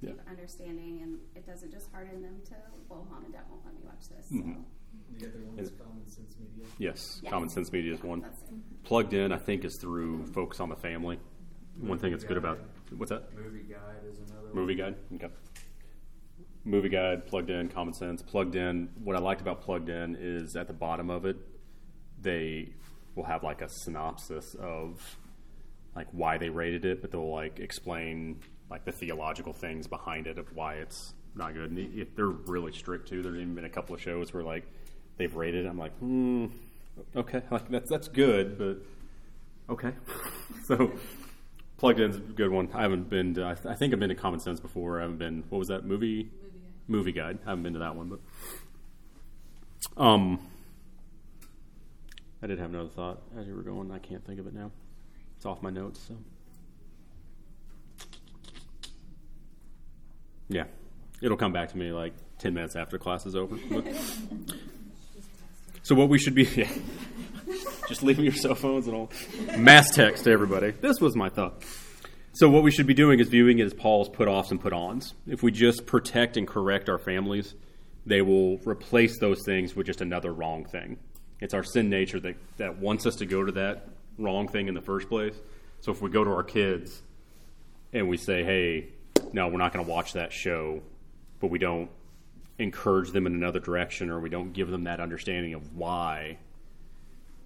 Yeah. 0.00 0.10
deep 0.10 0.20
understanding 0.28 1.00
and 1.02 1.18
it 1.34 1.46
doesn't 1.46 1.70
just 1.70 1.90
harden 1.92 2.22
them 2.22 2.40
to, 2.46 2.54
well, 2.88 3.06
mom 3.10 3.24
and 3.24 3.32
dad 3.32 3.42
won't 3.50 3.64
let 3.64 3.74
me 3.74 3.80
watch 3.84 4.08
this. 4.08 4.30
Mhm. 4.30 4.64
The 5.18 5.26
other 5.28 5.38
one 5.44 5.58
is 5.58 5.70
Common 5.72 6.06
Sense 6.06 6.36
Media. 6.38 6.64
Yes, 6.78 7.20
Yes. 7.22 7.30
Common 7.30 7.48
Sense 7.48 7.72
Media 7.72 7.92
is 7.94 8.02
one. 8.02 8.20
That's. 8.20 8.42
Plugged 8.84 9.12
in, 9.14 9.32
I 9.32 9.38
think, 9.38 9.64
is 9.64 9.76
through 9.76 10.26
Focus 10.26 10.60
on 10.60 10.68
the 10.70 10.76
Family. 10.76 11.18
One 11.80 11.98
thing 11.98 12.12
that's 12.12 12.24
good 12.24 12.36
about 12.36 12.58
what's 12.96 13.10
that? 13.10 13.32
Movie 13.34 13.62
Guide 13.64 14.04
is 14.08 14.18
another 14.18 14.46
one. 14.48 14.54
Movie 14.54 14.74
Guide. 14.74 14.96
Okay. 15.14 15.30
Movie 16.64 16.88
Guide, 16.88 17.26
Plugged 17.26 17.50
in, 17.50 17.68
Common 17.68 17.94
Sense, 17.94 18.22
Plugged 18.22 18.56
in. 18.56 18.88
What 19.02 19.16
I 19.16 19.18
liked 19.20 19.40
about 19.40 19.60
Plugged 19.62 19.88
in 19.88 20.16
is 20.18 20.56
at 20.56 20.66
the 20.66 20.72
bottom 20.72 21.10
of 21.10 21.26
it, 21.26 21.36
they 22.20 22.70
will 23.14 23.24
have 23.24 23.42
like 23.42 23.60
a 23.60 23.68
synopsis 23.68 24.54
of 24.58 25.18
like 25.94 26.08
why 26.12 26.38
they 26.38 26.48
rated 26.48 26.84
it, 26.84 27.00
but 27.00 27.10
they'll 27.10 27.30
like 27.30 27.60
explain 27.60 28.40
like 28.70 28.84
the 28.84 28.92
theological 28.92 29.52
things 29.52 29.86
behind 29.86 30.26
it 30.26 30.38
of 30.38 30.46
why 30.54 30.74
it's 30.76 31.14
not 31.34 31.54
good. 31.54 31.70
And 31.70 31.78
if 31.78 32.14
they're 32.16 32.26
really 32.26 32.72
strict 32.72 33.08
too, 33.08 33.22
there's 33.22 33.36
even 33.36 33.54
been 33.54 33.64
a 33.64 33.70
couple 33.70 33.94
of 33.94 34.00
shows 34.00 34.32
where 34.32 34.42
like 34.42 34.64
they've 35.16 35.34
rated. 35.34 35.66
it. 35.66 35.68
I'm 35.68 35.78
like, 35.78 35.96
hmm, 35.98 36.46
okay, 37.14 37.42
like 37.50 37.68
that's 37.68 37.90
that's 37.90 38.08
good, 38.08 38.58
but 38.58 38.78
okay. 39.72 39.92
so 40.64 40.92
plugged 41.76 42.00
in's 42.00 42.16
a 42.16 42.20
good 42.20 42.50
one. 42.50 42.68
I 42.72 42.82
haven't 42.82 43.08
been. 43.08 43.34
To, 43.34 43.46
I, 43.46 43.54
th- 43.54 43.66
I 43.66 43.74
think 43.74 43.92
I've 43.92 44.00
been 44.00 44.08
to 44.08 44.14
Common 44.14 44.40
Sense 44.40 44.60
before. 44.60 44.98
I 44.98 45.02
haven't 45.02 45.18
been. 45.18 45.44
What 45.50 45.58
was 45.58 45.68
that 45.68 45.84
movie? 45.84 46.30
Movie 46.88 47.12
Guide. 47.12 47.38
I 47.46 47.50
haven't 47.50 47.64
been 47.64 47.74
to 47.74 47.78
that 47.80 47.96
one, 47.96 48.08
but 48.08 50.02
um, 50.02 50.38
I 52.42 52.46
did 52.46 52.58
have 52.58 52.70
another 52.70 52.88
thought 52.88 53.22
as 53.38 53.46
you 53.46 53.54
were 53.54 53.62
going. 53.62 53.90
I 53.90 53.98
can't 53.98 54.24
think 54.24 54.40
of 54.40 54.46
it 54.46 54.54
now. 54.54 54.70
It's 55.36 55.46
off 55.46 55.62
my 55.62 55.70
notes. 55.70 56.00
So 56.06 56.16
yeah, 60.48 60.64
it'll 61.22 61.36
come 61.36 61.52
back 61.52 61.70
to 61.70 61.76
me 61.76 61.92
like 61.92 62.12
ten 62.38 62.54
minutes 62.54 62.76
after 62.76 62.98
class 62.98 63.26
is 63.26 63.34
over. 63.34 63.56
So 65.84 65.94
what 65.94 66.08
we 66.08 66.18
should 66.18 66.34
be, 66.34 66.44
yeah. 66.56 66.72
Just 67.88 68.02
leaving 68.02 68.24
your 68.24 68.32
cell 68.32 68.54
phones 68.54 68.86
and 68.86 68.96
all. 68.96 69.12
Mass 69.58 69.94
text 69.94 70.24
to 70.24 70.30
everybody. 70.30 70.70
This 70.70 70.98
was 70.98 71.14
my 71.14 71.28
thought. 71.28 71.62
So 72.36 72.50
what 72.50 72.64
we 72.64 72.72
should 72.72 72.88
be 72.88 72.94
doing 72.94 73.20
is 73.20 73.28
viewing 73.28 73.60
it 73.60 73.64
as 73.64 73.72
Paul's 73.72 74.08
put 74.08 74.26
offs 74.26 74.50
and 74.50 74.60
put 74.60 74.72
ons. 74.72 75.14
If 75.24 75.44
we 75.44 75.52
just 75.52 75.86
protect 75.86 76.36
and 76.36 76.48
correct 76.48 76.88
our 76.88 76.98
families, 76.98 77.54
they 78.06 78.22
will 78.22 78.58
replace 78.64 79.20
those 79.20 79.44
things 79.46 79.76
with 79.76 79.86
just 79.86 80.00
another 80.00 80.32
wrong 80.32 80.64
thing. 80.64 80.98
It's 81.40 81.54
our 81.54 81.62
sin 81.62 81.88
nature 81.88 82.18
that, 82.18 82.34
that 82.56 82.78
wants 82.78 83.06
us 83.06 83.14
to 83.16 83.26
go 83.26 83.44
to 83.44 83.52
that 83.52 83.86
wrong 84.18 84.48
thing 84.48 84.66
in 84.66 84.74
the 84.74 84.80
first 84.80 85.08
place. 85.08 85.36
So 85.80 85.92
if 85.92 86.02
we 86.02 86.10
go 86.10 86.24
to 86.24 86.30
our 86.30 86.42
kids 86.42 87.02
and 87.92 88.08
we 88.08 88.16
say, 88.16 88.42
hey, 88.42 88.88
no, 89.32 89.46
we're 89.46 89.58
not 89.58 89.72
going 89.72 89.84
to 89.84 89.90
watch 89.90 90.14
that 90.14 90.32
show, 90.32 90.82
but 91.38 91.50
we 91.50 91.60
don't 91.60 91.88
encourage 92.58 93.12
them 93.12 93.28
in 93.28 93.34
another 93.34 93.60
direction 93.60 94.10
or 94.10 94.18
we 94.18 94.28
don't 94.28 94.52
give 94.52 94.72
them 94.72 94.82
that 94.84 94.98
understanding 94.98 95.54
of 95.54 95.76
why, 95.76 96.38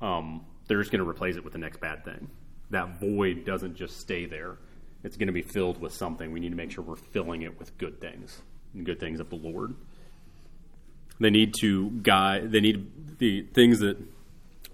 um, 0.01 0.47
they're 0.67 0.81
just 0.81 0.91
going 0.91 1.05
to 1.05 1.09
replace 1.09 1.37
it 1.37 1.45
with 1.45 1.53
the 1.53 1.59
next 1.59 1.79
bad 1.79 2.07
thing. 2.07 2.31
That 2.71 2.99
void 2.99 3.45
doesn't 3.45 3.75
just 3.75 4.01
stay 4.01 4.25
there. 4.25 4.57
It's 5.05 5.17
going 5.17 5.29
to 5.29 5.33
be 5.33 5.43
filled 5.43 5.81
with 5.81 5.93
something. 5.95 6.33
We 6.33 6.41
need 6.41 6.51
to 6.51 6.57
make 6.57 6.73
sure 6.73 6.83
we're 6.83 6.97
filling 6.97 7.43
it 7.43 7.59
with 7.59 7.77
good 7.79 8.01
things, 8.01 8.43
and 8.75 8.85
good 8.85 8.99
things 8.99 9.21
of 9.21 9.31
the 9.31 9.37
Lord. 9.37 9.75
They 11.21 11.31
need 11.31 11.55
to 11.61 11.91
guide. 11.91 12.53
They 12.53 12.61
need 12.61 13.19
the 13.19 13.43
things 13.43 13.81
that 13.81 13.97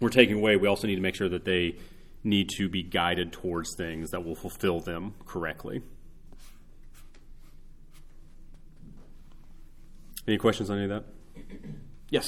we're 0.00 0.10
taking 0.10 0.36
away. 0.36 0.56
We 0.56 0.68
also 0.68 0.86
need 0.86 0.96
to 0.96 1.00
make 1.00 1.14
sure 1.14 1.28
that 1.28 1.44
they 1.44 1.76
need 2.22 2.48
to 2.56 2.68
be 2.68 2.82
guided 2.82 3.32
towards 3.32 3.74
things 3.76 4.10
that 4.10 4.24
will 4.24 4.34
fulfill 4.34 4.80
them 4.80 5.14
correctly. 5.26 5.82
Any 10.26 10.38
questions 10.38 10.70
on 10.70 10.78
any 10.78 10.90
of 10.90 10.90
that? 10.90 11.04
Yes. 12.08 12.26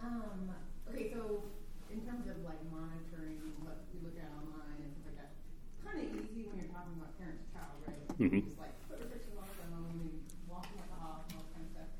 Um, 0.00 0.54
okay, 0.88 1.10
so 1.12 1.42
in 1.90 2.00
terms 2.06 2.28
of 2.30 2.44
like 2.44 2.62
monitoring 2.70 3.42
what 3.58 3.82
we 3.92 3.98
look 4.06 4.14
at 4.14 4.30
online 4.38 4.78
and 4.78 4.94
stuff 4.94 5.10
like 5.10 5.18
that, 5.18 5.34
kind 5.82 5.98
of 5.98 6.14
easy 6.14 6.46
when 6.46 6.62
you're 6.62 6.70
talking 6.70 6.94
about 6.94 7.18
parent 7.18 7.42
to 7.42 8.11
right? 8.22 8.32
Mhm. 8.32 8.44
Just 8.46 8.58
like 8.60 8.74
put 8.88 8.98
restrictions 9.02 9.36
on 9.38 9.46
the 9.46 9.54
phone 9.58 9.84
and 9.90 10.10
walk 10.48 10.64
them 10.70 10.78
at 10.82 10.88
the 10.92 10.98
off 11.02 11.22
and 11.28 11.34
all 11.38 11.46
kind 11.54 11.64
of 11.66 11.70
stuff. 11.74 11.90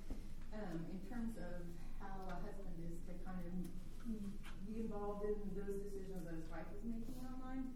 Um, 0.54 0.76
in 0.92 0.98
terms 1.10 1.32
of 1.40 1.54
how 1.98 2.14
a 2.30 2.36
husband 2.44 2.76
is 2.86 2.96
to 3.08 3.12
kind 3.26 3.40
of 3.42 3.52
be 4.66 4.74
involved 4.86 5.24
in 5.26 5.36
those 5.56 5.76
decisions 5.88 6.22
that 6.24 6.34
his 6.38 6.46
wife 6.52 6.68
is 6.76 6.82
making 6.86 7.18
online, 7.26 7.74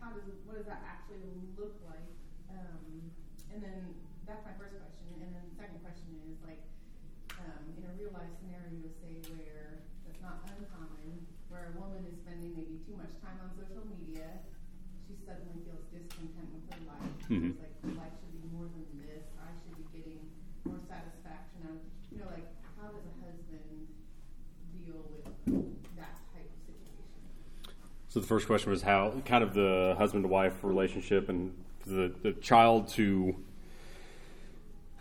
how 0.00 0.12
does 0.12 0.28
what 0.44 0.56
does 0.60 0.68
that 0.68 0.82
actually 0.84 1.32
look 1.56 1.74
like? 1.88 2.08
Um, 2.52 3.08
and 3.52 3.58
then 3.64 3.80
that's 4.28 4.44
my 4.44 4.52
first 4.60 4.76
question, 4.76 5.08
and 5.24 5.32
then 5.32 5.44
the 5.48 5.56
second 5.56 5.80
question 5.80 6.12
is 6.28 6.36
like 6.44 6.60
um, 7.40 7.62
in 7.78 7.82
a 7.88 7.92
real 7.96 8.12
life 8.12 8.30
scenario, 8.42 8.84
say 9.00 9.22
where 9.32 9.80
that's 10.04 10.20
not 10.20 10.44
uncommon, 10.52 11.24
where 11.48 11.72
a 11.72 11.74
woman 11.78 12.04
is 12.04 12.18
spending 12.20 12.52
maybe 12.52 12.82
too 12.84 12.96
much 12.98 13.14
time 13.24 13.38
on 13.40 13.50
social 13.56 13.84
media, 13.88 14.42
she 15.06 15.14
suddenly 15.24 15.62
feels 15.64 15.84
discontent 15.92 16.48
with 16.52 16.64
her 16.68 16.80
life. 16.88 17.14
Mhm. 17.30 17.52
Life 17.84 18.14
should 18.18 18.34
be 18.34 18.56
more 18.56 18.66
than 18.66 18.86
this. 18.98 19.24
I 19.38 19.50
should 19.54 19.76
be 19.76 19.86
getting 19.96 20.20
more 20.64 20.78
satisfaction 20.88 21.62
out 21.64 21.78
of 21.78 21.98
you 22.12 22.18
know, 22.18 22.26
like 22.30 22.46
how 22.80 22.88
does 22.88 23.04
a 23.04 23.14
husband 23.24 23.86
deal 24.72 25.02
with 25.46 25.86
that 25.96 26.18
type 26.34 26.48
of 26.48 26.60
situation? 26.66 27.04
So 28.08 28.20
the 28.20 28.26
first 28.26 28.46
question 28.46 28.70
was 28.70 28.82
how, 28.82 29.22
kind 29.24 29.44
of 29.44 29.54
the 29.54 29.94
husband 29.98 30.24
to 30.24 30.28
wife 30.28 30.62
relationship 30.62 31.28
and 31.28 31.54
the, 31.86 32.12
the 32.22 32.32
child 32.32 32.88
to, 32.88 33.36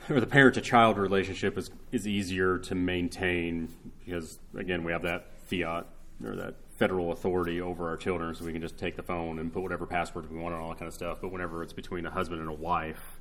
or 0.10 0.20
the 0.20 0.28
parent 0.28 0.56
to 0.56 0.62
child 0.62 0.98
relationship 0.98 1.58
is, 1.58 1.72
is 1.92 2.08
easier 2.08 2.58
to 2.60 2.76
maintain 2.76 3.70
because, 4.06 4.40
again, 4.56 4.84
we 4.84 4.92
have 4.92 5.02
that 5.02 5.32
fiat 5.48 5.88
or 6.24 6.36
that 6.36 6.56
federal 6.78 7.12
authority 7.12 7.60
over 7.60 7.90
our 7.90 7.98
children 7.98 8.34
so 8.36 8.46
we 8.46 8.54
can 8.54 8.62
just 8.62 8.78
take 8.78 8.96
the 8.96 9.04
phone 9.04 9.40
and 9.40 9.52
put 9.52 9.64
whatever 9.64 9.86
password 9.86 10.32
we 10.32 10.40
want 10.40 10.54
and 10.54 10.64
all 10.64 10.70
that 10.70 10.78
kind 10.80 10.88
of 10.88 10.94
stuff. 10.94 11.18
But 11.22 11.32
whenever 11.32 11.64
it's 11.64 11.74
between 11.74 12.06
a 12.06 12.12
husband 12.12 12.40
and 12.40 12.50
a 12.50 12.54
wife, 12.54 13.20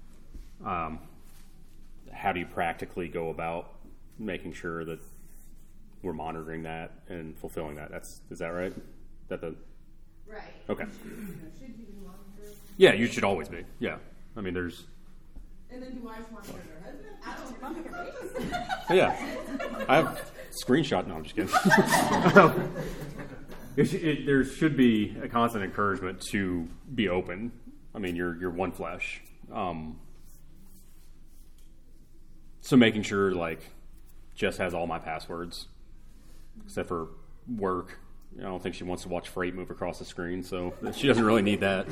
um, 0.64 1.00
how 2.12 2.32
do 2.32 2.40
you 2.40 2.46
practically 2.46 3.08
go 3.08 3.30
about 3.30 3.72
making 4.18 4.52
sure 4.52 4.84
that 4.84 5.00
we're 6.02 6.12
monitoring 6.12 6.62
that 6.64 6.92
and 7.08 7.36
fulfilling 7.38 7.76
that? 7.76 7.90
That's 7.90 8.20
is 8.30 8.38
that 8.38 8.48
right? 8.48 8.74
That 9.28 9.40
the 9.40 9.56
Right. 10.28 10.42
Okay. 10.68 10.84
You 11.04 11.10
know, 11.10 11.26
should 11.58 11.68
you 11.68 11.74
be? 11.74 11.86
Yeah, 12.78 12.92
you 12.92 13.06
should 13.06 13.24
always 13.24 13.48
be. 13.48 13.64
Yeah. 13.78 13.96
I 14.36 14.40
mean, 14.40 14.52
there's. 14.54 14.84
And 15.70 15.82
then 15.82 15.94
do 15.94 16.00
wives 16.00 16.26
monitor 16.30 16.52
their 16.68 16.92
husband? 16.92 17.16
I 17.24 17.36
don't 17.36 18.90
Yeah. 18.96 19.86
I 19.88 19.96
have 19.96 20.30
screenshot. 20.62 21.06
No, 21.06 21.14
I'm 21.14 21.24
just 21.24 21.36
kidding. 21.36 21.52
it, 23.76 23.94
it, 23.94 24.26
there 24.26 24.44
should 24.44 24.76
be 24.76 25.16
a 25.22 25.28
constant 25.28 25.64
encouragement 25.64 26.20
to 26.30 26.68
be 26.94 27.08
open. 27.08 27.52
I 27.94 27.98
mean, 27.98 28.16
you're 28.16 28.36
you're 28.36 28.50
one 28.50 28.72
flesh. 28.72 29.22
Um, 29.52 30.00
so 32.60 32.76
making 32.76 33.02
sure 33.02 33.32
like 33.32 33.60
Jess 34.34 34.56
has 34.56 34.74
all 34.74 34.86
my 34.86 34.98
passwords 34.98 35.66
except 36.64 36.88
for 36.88 37.08
work 37.46 37.98
I 38.38 38.42
don't 38.42 38.62
think 38.62 38.74
she 38.74 38.84
wants 38.84 39.04
to 39.04 39.08
watch 39.08 39.28
Freight 39.28 39.54
move 39.54 39.70
across 39.70 39.98
the 39.98 40.04
screen, 40.04 40.42
so 40.42 40.74
she 40.94 41.06
doesn't 41.06 41.24
really 41.24 41.42
need 41.42 41.60
that. 41.60 41.86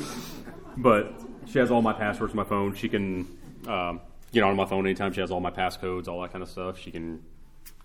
But 0.76 1.14
she 1.46 1.58
has 1.58 1.70
all 1.70 1.80
my 1.80 1.92
passwords 1.92 2.32
on 2.32 2.36
my 2.36 2.44
phone. 2.44 2.74
She 2.74 2.88
can 2.88 3.26
um, 3.66 4.00
get 4.32 4.42
onto 4.42 4.56
my 4.56 4.66
phone 4.66 4.86
anytime. 4.86 5.12
She 5.12 5.20
has 5.20 5.30
all 5.30 5.40
my 5.40 5.50
passcodes, 5.50 6.06
all 6.08 6.20
that 6.22 6.32
kind 6.32 6.42
of 6.42 6.50
stuff. 6.50 6.78
She 6.78 6.90
can 6.90 7.22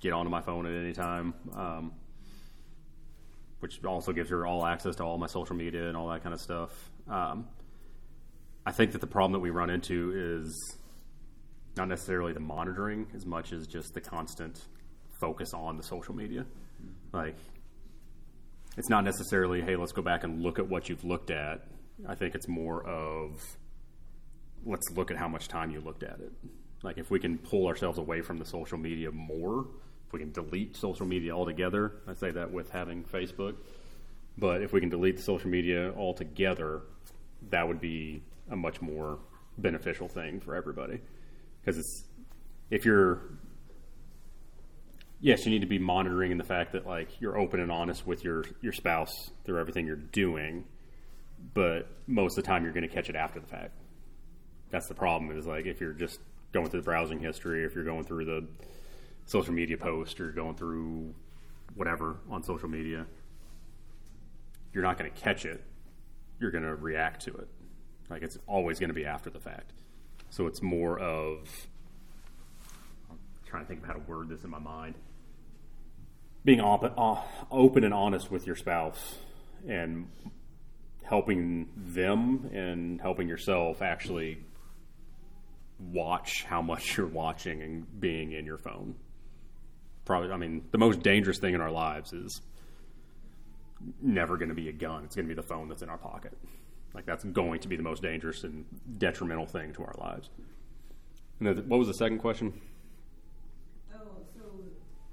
get 0.02 0.12
onto 0.12 0.30
my 0.30 0.42
phone 0.42 0.66
at 0.66 0.74
any 0.74 0.94
time, 0.94 1.34
um, 1.56 1.94
which 3.60 3.84
also 3.84 4.12
gives 4.12 4.30
her 4.30 4.46
all 4.46 4.66
access 4.66 4.96
to 4.98 5.04
all 5.04 5.18
my 5.18 5.28
social 5.28 5.56
media 5.56 5.88
and 5.88 5.98
all 5.98 6.08
that 6.10 6.24
kind 6.24 6.34
of 6.34 6.42
stuff. 6.42 6.72
Um, 7.10 7.48
I 8.66 8.72
think 8.72 8.92
that 8.92 9.02
the 9.02 9.08
problem 9.08 9.34
that 9.34 9.40
we 9.40 9.50
run 9.50 9.70
into 9.70 10.14
is 10.16 10.78
not 11.76 11.88
necessarily 11.88 12.34
the 12.34 12.40
monitoring 12.40 13.08
as 13.16 13.26
much 13.26 13.54
as 13.54 13.68
just 13.68 13.94
the 13.94 14.02
constant 14.02 14.60
focus 15.20 15.54
on 15.54 15.78
the 15.78 15.84
social 15.84 16.16
media. 16.16 16.46
Like, 17.12 17.38
it's 18.78 18.90
not 18.90 19.04
necessarily, 19.04 19.62
hey, 19.62 19.76
let's 19.76 19.92
go 19.92 20.02
back 20.02 20.24
and 20.24 20.42
look 20.42 20.60
at 20.60 20.70
what 20.70 20.88
you've 20.88 21.04
looked 21.04 21.32
at. 21.32 21.66
I 22.08 22.16
think 22.16 22.36
it's 22.36 22.48
more 22.48 22.86
of, 22.86 23.42
let's 24.66 24.90
look 24.92 25.12
at 25.12 25.18
how 25.18 25.28
much 25.28 25.48
time 25.48 25.72
you 25.72 25.82
looked 25.82 26.04
at 26.04 26.20
it. 26.20 26.32
Like, 26.82 26.98
if 26.98 27.12
we 27.12 27.20
can 27.20 27.38
pull 27.38 27.68
ourselves 27.68 27.98
away 27.98 28.22
from 28.22 28.38
the 28.38 28.46
social 28.46 28.78
media 28.78 29.12
more, 29.12 29.68
if 30.10 30.14
we 30.14 30.20
can 30.20 30.32
delete 30.32 30.76
social 30.76 31.06
media 31.06 31.36
altogether, 31.36 31.94
I 32.08 32.16
say 32.16 32.32
that 32.32 32.52
with 32.52 32.72
having 32.72 33.04
Facebook, 33.04 33.58
but 34.40 34.64
if 34.64 34.74
we 34.74 34.80
can 34.80 34.90
delete 34.90 35.18
the 35.18 35.22
social 35.22 35.52
media 35.52 35.94
altogether, 35.96 36.82
that 37.52 37.68
would 37.68 37.80
be 37.80 38.24
a 38.50 38.56
much 38.56 38.82
more 38.82 39.20
beneficial 39.60 40.08
thing 40.08 40.40
for 40.40 40.56
everybody. 40.56 41.00
Because 41.62 41.78
it's, 41.78 42.04
if 42.72 42.86
you're 42.86 43.22
yes, 45.22 45.46
you 45.46 45.52
need 45.52 45.62
to 45.62 45.68
be 45.68 45.78
monitoring 45.78 46.32
in 46.32 46.40
the 46.40 46.44
fact 46.44 46.72
that 46.72 46.88
like 46.88 47.22
you're 47.22 47.38
open 47.38 47.60
and 47.60 47.72
honest 47.72 48.08
with 48.08 48.24
your 48.24 48.46
your 48.62 48.74
spouse 48.74 49.30
through 49.46 49.60
everything 49.60 49.86
you're 49.86 49.96
doing, 49.96 50.66
but 51.54 51.88
most 52.08 52.36
of 52.36 52.44
the 52.44 52.48
time 52.48 52.64
you're 52.64 52.74
going 52.74 52.88
to 52.88 52.94
catch 52.94 53.12
it 53.12 53.16
after 53.16 53.40
the 53.40 53.48
fact. 53.48 53.74
That's 54.72 54.88
the 54.88 54.96
problem. 54.96 55.38
Is 55.38 55.46
like 55.46 55.68
if 55.68 55.80
you're 55.80 55.94
just 55.94 56.20
going 56.52 56.68
through 56.68 56.82
the 56.82 56.86
browsing 56.86 57.20
history, 57.20 57.64
if 57.64 57.76
you're 57.76 57.84
going 57.84 58.06
through 58.06 58.26
the 58.26 58.48
social 59.30 59.54
media 59.54 59.78
post, 59.78 60.20
or 60.20 60.32
going 60.32 60.56
through 60.56 61.14
whatever 61.76 62.18
on 62.30 62.44
social 62.44 62.70
media, 62.70 63.06
you're 64.74 64.84
not 64.84 64.98
going 64.98 65.12
to 65.12 65.18
catch 65.20 65.46
it. 65.46 65.64
You're 66.40 66.52
going 66.52 66.64
to 66.64 66.76
react 66.76 67.24
to 67.26 67.36
it. 67.36 67.48
Like 68.10 68.24
it's 68.24 68.38
always 68.48 68.80
going 68.80 68.90
to 68.90 68.94
be 68.94 69.06
after 69.06 69.30
the 69.30 69.40
fact. 69.40 69.74
So 70.30 70.48
it's 70.48 70.62
more 70.62 71.00
of 71.00 71.68
I'm 73.10 73.20
trying 73.46 73.64
to 73.64 73.68
think 73.68 73.82
of 73.82 73.88
how 73.88 73.94
to 73.94 74.00
word 74.00 74.30
this 74.30 74.44
in 74.44 74.50
my 74.50 74.60
mind 74.60 74.96
being 76.44 76.62
op- 76.62 76.98
uh, 76.98 77.22
open 77.52 77.84
and 77.84 77.94
honest 77.94 78.32
with 78.32 78.48
your 78.48 78.56
spouse 78.56 79.18
and 79.68 80.08
helping 81.04 81.70
them 81.76 82.50
and 82.54 83.02
helping 83.02 83.28
yourself 83.28 83.82
actually 83.82 84.40
watch 85.80 86.44
how 86.44 86.62
much 86.62 86.98
you're 86.98 87.08
watching 87.08 87.62
and 87.62 88.00
being 88.00 88.32
in 88.32 88.46
your 88.46 88.58
phone. 88.58 88.96
Probably, 90.10 90.32
I 90.32 90.38
mean, 90.38 90.64
the 90.72 90.80
most 90.80 91.04
dangerous 91.04 91.38
thing 91.38 91.54
in 91.54 91.62
our 91.62 91.70
lives 91.70 92.14
is 92.14 92.42
never 94.02 94.38
going 94.38 94.50
to 94.50 94.56
be 94.56 94.70
a 94.70 94.72
gun. 94.74 95.04
It's 95.04 95.16
going 95.16 95.28
to 95.28 95.30
be 95.30 95.40
the 95.40 95.46
phone 95.48 95.70
that's 95.70 95.84
in 95.84 95.90
our 95.90 96.00
pocket. 96.00 96.34
Like 96.96 97.06
that's 97.06 97.24
going 97.24 97.60
to 97.60 97.68
be 97.68 97.76
the 97.76 97.84
most 97.84 98.02
dangerous 98.02 98.44
and 98.44 98.66
detrimental 98.98 99.46
thing 99.46 99.72
to 99.74 99.84
our 99.84 99.94
lives. 100.00 100.30
And 101.40 101.48
what 101.70 101.78
was 101.80 101.88
the 101.88 101.94
second 101.94 102.20
question? 102.20 102.54
Oh, 103.94 104.26
so 104.34 104.44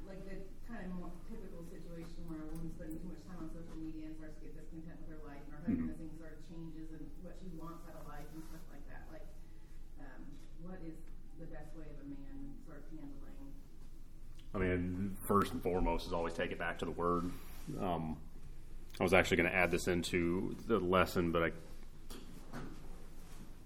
like 0.08 0.24
the 0.24 0.40
kind 0.64 0.86
of 0.88 0.96
more 0.96 1.12
typical 1.28 1.60
situation 1.68 2.24
where 2.26 2.40
a 2.40 2.48
woman's 2.56 2.72
spending 2.74 2.98
too 3.04 3.10
much 3.12 3.22
time 3.28 3.40
on 3.44 3.48
social 3.52 3.76
media 3.76 4.08
and 4.08 4.16
starts 4.16 4.40
to 4.40 4.48
get 4.48 4.56
discontent 4.56 4.96
with 5.04 5.12
her 5.12 5.22
life, 5.28 5.44
and 5.44 5.52
her 5.56 5.62
husband 5.66 5.92
Mhm. 5.92 6.08
mm 6.08 6.18
sort 6.18 6.32
of 6.32 6.40
changes 6.48 6.88
and 6.96 7.04
what 7.20 7.36
she 7.36 7.52
wants 7.60 7.84
out 7.86 8.00
of 8.00 8.08
life 8.08 8.26
and 8.32 8.42
stuff 8.48 8.64
like 8.72 8.84
that. 8.88 9.04
Like, 9.12 9.28
um, 10.00 10.22
what 10.64 10.80
is 10.82 10.96
the 11.38 11.46
best 11.52 11.76
way 11.76 11.84
of 11.92 11.98
a 12.00 12.06
man 12.08 12.56
sort 12.64 12.80
of 12.80 12.86
handling? 12.96 13.52
I 14.54 14.58
mean, 14.58 15.15
first 15.26 15.52
and 15.52 15.62
foremost 15.62 16.06
is 16.06 16.12
always 16.12 16.34
take 16.34 16.52
it 16.52 16.58
back 16.58 16.78
to 16.78 16.84
the 16.84 16.90
word. 16.90 17.30
Um, 17.80 18.16
I 18.98 19.02
was 19.02 19.12
actually 19.12 19.38
going 19.38 19.50
to 19.50 19.54
add 19.54 19.70
this 19.70 19.88
into 19.88 20.56
the 20.66 20.78
lesson, 20.78 21.32
but 21.32 21.42
I 21.42 21.50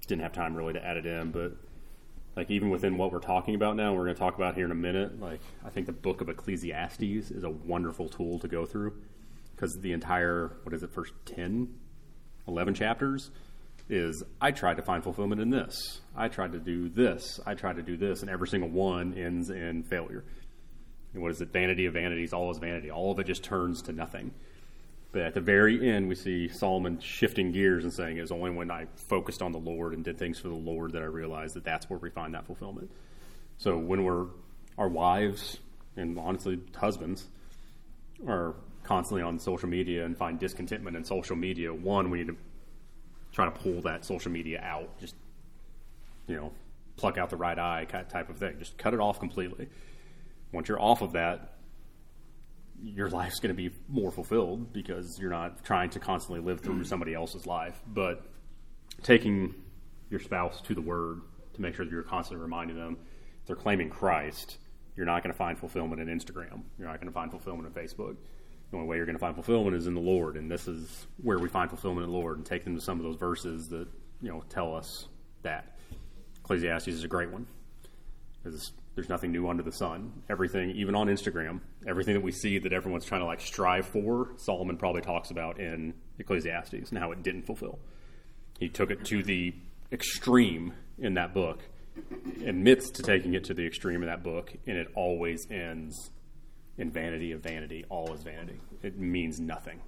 didn't 0.07 0.23
have 0.23 0.33
time 0.33 0.57
really 0.57 0.73
to 0.73 0.85
add 0.85 0.97
it 0.97 1.07
in. 1.07 1.31
But 1.31 1.53
like 2.37 2.51
even 2.51 2.71
within 2.71 2.97
what 2.97 3.13
we're 3.13 3.21
talking 3.21 3.55
about 3.55 3.77
now, 3.77 3.93
we're 3.93 4.05
going 4.05 4.17
to 4.17 4.21
talk 4.21 4.35
about 4.35 4.55
here 4.55 4.65
in 4.65 4.71
a 4.71 4.77
minute. 4.77 5.21
Like 5.21 5.41
I 5.65 5.71
think 5.71 5.87
the 5.87 5.93
book 5.93 6.21
of 6.21 6.29
Ecclesiastes 6.29 7.31
is 7.31 7.45
a 7.45 7.51
wonderful 7.51 8.09
tool 8.09 8.39
to 8.41 8.49
go 8.49 8.67
through 8.67 8.95
because 9.55 9.79
the 9.81 9.93
entire 9.93 10.53
what 10.63 10.75
is 10.75 10.83
it, 10.83 10.93
first 10.93 11.13
10, 11.27 11.73
11 12.49 12.75
chapters 12.75 13.31
is 13.89 14.23
I 14.41 14.53
tried 14.53 14.77
to 14.77 14.83
find 14.83 15.03
fulfillment 15.03 15.41
in 15.41 15.51
this. 15.51 16.01
I 16.17 16.29
tried 16.29 16.53
to 16.53 16.59
do 16.59 16.89
this. 16.89 17.41
I 17.45 17.55
tried 17.55 17.77
to 17.77 17.83
do 17.83 17.97
this, 17.97 18.23
and 18.23 18.31
every 18.31 18.47
single 18.47 18.71
one 18.71 19.15
ends 19.15 19.51
in 19.51 19.83
failure. 19.83 20.25
What 21.13 21.31
is 21.31 21.41
it? 21.41 21.53
Vanity 21.53 21.87
of 21.87 21.95
vanities, 21.95 22.33
all 22.33 22.51
is 22.51 22.59
vanity. 22.59 22.91
All 22.91 23.11
of 23.11 23.19
it 23.19 23.27
just 23.27 23.43
turns 23.43 23.83
to 23.83 23.93
nothing. 23.93 24.33
But 25.13 25.23
at 25.23 25.35
the 25.35 25.41
very 25.41 25.91
end, 25.91 26.09
we 26.09 26.15
see 26.15 26.49
Solomon 26.49 27.01
shifting 27.01 27.51
gears 27.51 27.83
and 27.83 27.93
saying, 27.93 28.17
It 28.17 28.21
was 28.21 28.31
only 28.31 28.51
when 28.51 28.71
I 28.71 28.87
focused 28.95 29.43
on 29.43 29.51
the 29.51 29.59
Lord 29.59 29.93
and 29.93 30.05
did 30.05 30.19
things 30.19 30.39
for 30.39 30.49
the 30.49 30.55
Lord 30.55 30.93
that 30.93 31.03
I 31.03 31.07
realized 31.07 31.57
that 31.57 31.65
that's 31.65 31.91
where 31.91 31.99
we 31.99 32.11
find 32.11 32.35
that 32.35 32.47
fulfillment. 32.47 32.91
So 33.59 33.77
when 33.77 34.05
we're, 34.05 34.27
our 34.79 34.89
wives, 34.89 35.59
and 35.97 36.19
honestly, 36.19 36.61
husbands, 36.77 37.27
are 38.27 38.55
constantly 38.85 39.23
on 39.23 39.39
social 39.39 39.69
media 39.69 40.05
and 40.05 40.17
find 40.17 40.39
discontentment 40.39 40.97
in 40.97 41.05
social 41.05 41.37
media, 41.37 41.75
one, 41.75 42.11
we 42.11 42.19
need 42.19 42.29
to 42.29 42.37
try 43.33 43.47
to 43.47 43.51
pull 43.51 43.83
that 43.83 44.05
social 44.05 44.31
media 44.31 44.61
out. 44.63 44.97
Just, 45.01 45.17
you 46.29 46.37
know, 46.37 46.53
pluck 46.97 47.19
out 47.19 47.31
the 47.31 47.37
right 47.37 47.59
eye 47.59 47.85
type 48.09 48.31
of 48.31 48.39
thing. 48.39 48.57
Just 48.59 48.79
cut 48.79 48.95
it 48.95 49.01
off 49.01 49.19
completely. 49.19 49.69
Once 50.53 50.69
you're 50.69 50.81
off 50.81 51.03
of 51.03 51.13
that, 51.13 51.55
your 52.83 53.09
life's 53.11 53.41
going 53.41 53.55
to 53.55 53.71
be 53.71 53.75
more 53.89 54.11
fulfilled 54.11 54.73
because 54.73 55.19
you're 55.19 55.31
not 55.31 55.65
trying 55.65 55.91
to 55.91 56.01
constantly 56.01 56.41
live 56.41 56.61
through 56.61 56.85
somebody 56.85 57.15
else's 57.15 57.47
life. 57.47 57.81
But 57.87 58.25
taking 59.03 59.55
your 60.11 60.21
spouse 60.21 60.61
to 60.63 60.75
the 60.75 60.81
Word 60.81 61.21
to 61.55 61.63
make 61.63 61.75
sure 61.75 61.85
that 61.85 61.91
you're 61.91 62.03
constantly 62.03 62.43
reminding 62.43 62.77
them 62.77 62.97
if 63.41 63.47
they're 63.47 63.57
claiming 63.57 63.91
Christ, 63.91 64.59
you're 64.97 65.07
not 65.07 65.23
going 65.23 65.33
to 65.33 65.39
find 65.39 65.59
fulfillment 65.59 66.01
in 66.01 66.09
Instagram. 66.09 66.63
You're 66.79 66.89
not 66.89 66.97
going 66.97 67.07
to 67.07 67.13
find 67.13 67.31
fulfillment 67.31 67.67
in 67.67 67.83
Facebook. 67.83 68.17
The 68.71 68.77
only 68.77 68.89
way 68.89 68.97
you're 68.97 69.07
going 69.07 69.17
to 69.17 69.21
find 69.21 69.35
fulfillment 69.35 69.75
is 69.77 69.87
in 69.87 69.95
the 69.95 70.01
Lord, 70.01 70.37
and 70.37 70.51
this 70.51 70.69
is 70.69 71.07
where 71.23 71.39
we 71.39 71.49
find 71.49 71.69
fulfillment 71.69 72.05
in 72.05 72.13
the 72.13 72.17
Lord. 72.17 72.37
And 72.37 72.47
take 72.47 72.65
them 72.65 72.77
to 72.77 72.81
some 72.81 72.99
of 72.99 73.05
those 73.05 73.17
verses 73.17 73.69
that 73.71 73.89
you 74.21 74.29
know 74.29 74.45
tell 74.49 74.75
us 74.75 75.09
that. 75.43 75.77
Ecclesiastes 76.45 76.89
is 76.89 77.05
a 77.05 77.09
great 77.09 77.31
one 77.31 77.47
because 78.43 78.73
there's 78.95 79.09
nothing 79.09 79.33
new 79.33 79.49
under 79.49 79.63
the 79.63 79.73
sun. 79.73 80.23
Everything, 80.29 80.71
even 80.71 80.95
on 80.95 81.07
Instagram, 81.07 81.61
everything 81.87 82.15
that 82.15 82.23
we 82.23 82.33
see 82.33 82.59
that 82.59 82.73
everyone's 82.73 83.05
trying 83.05 83.21
to 83.21 83.27
like 83.27 83.41
strive 83.41 83.87
for, 83.87 84.33
Solomon 84.37 84.77
probably 84.77 85.01
talks 85.01 85.31
about 85.31 85.61
in 85.61 85.95
Ecclesiastes 86.19 86.91
and 86.91 86.99
how 86.99 87.13
it 87.13 87.23
didn't 87.23 87.43
fulfill. 87.43 87.79
He 88.59 88.69
took 88.69 88.91
it 88.91 89.05
to 89.07 89.23
the 89.23 89.55
extreme 89.93 90.75
in 90.99 91.15
that 91.15 91.33
book, 91.33 91.61
admits 92.45 92.91
to 92.91 93.03
taking 93.03 93.35
it 93.35 93.45
to 93.45 93.55
the 93.55 93.67
extreme 93.67 94.03
in 94.03 94.09
that 94.09 94.23
book, 94.23 94.53
and 94.67 94.77
it 94.77 94.89
always 94.95 95.47
ends 95.51 96.11
in 96.77 96.91
vanity 96.91 97.33
of 97.33 97.41
vanity. 97.41 97.85
All 97.89 98.13
is 98.13 98.23
vanity. 98.23 98.61
It 98.83 98.99
means 98.99 99.41
nothing. 99.41 99.81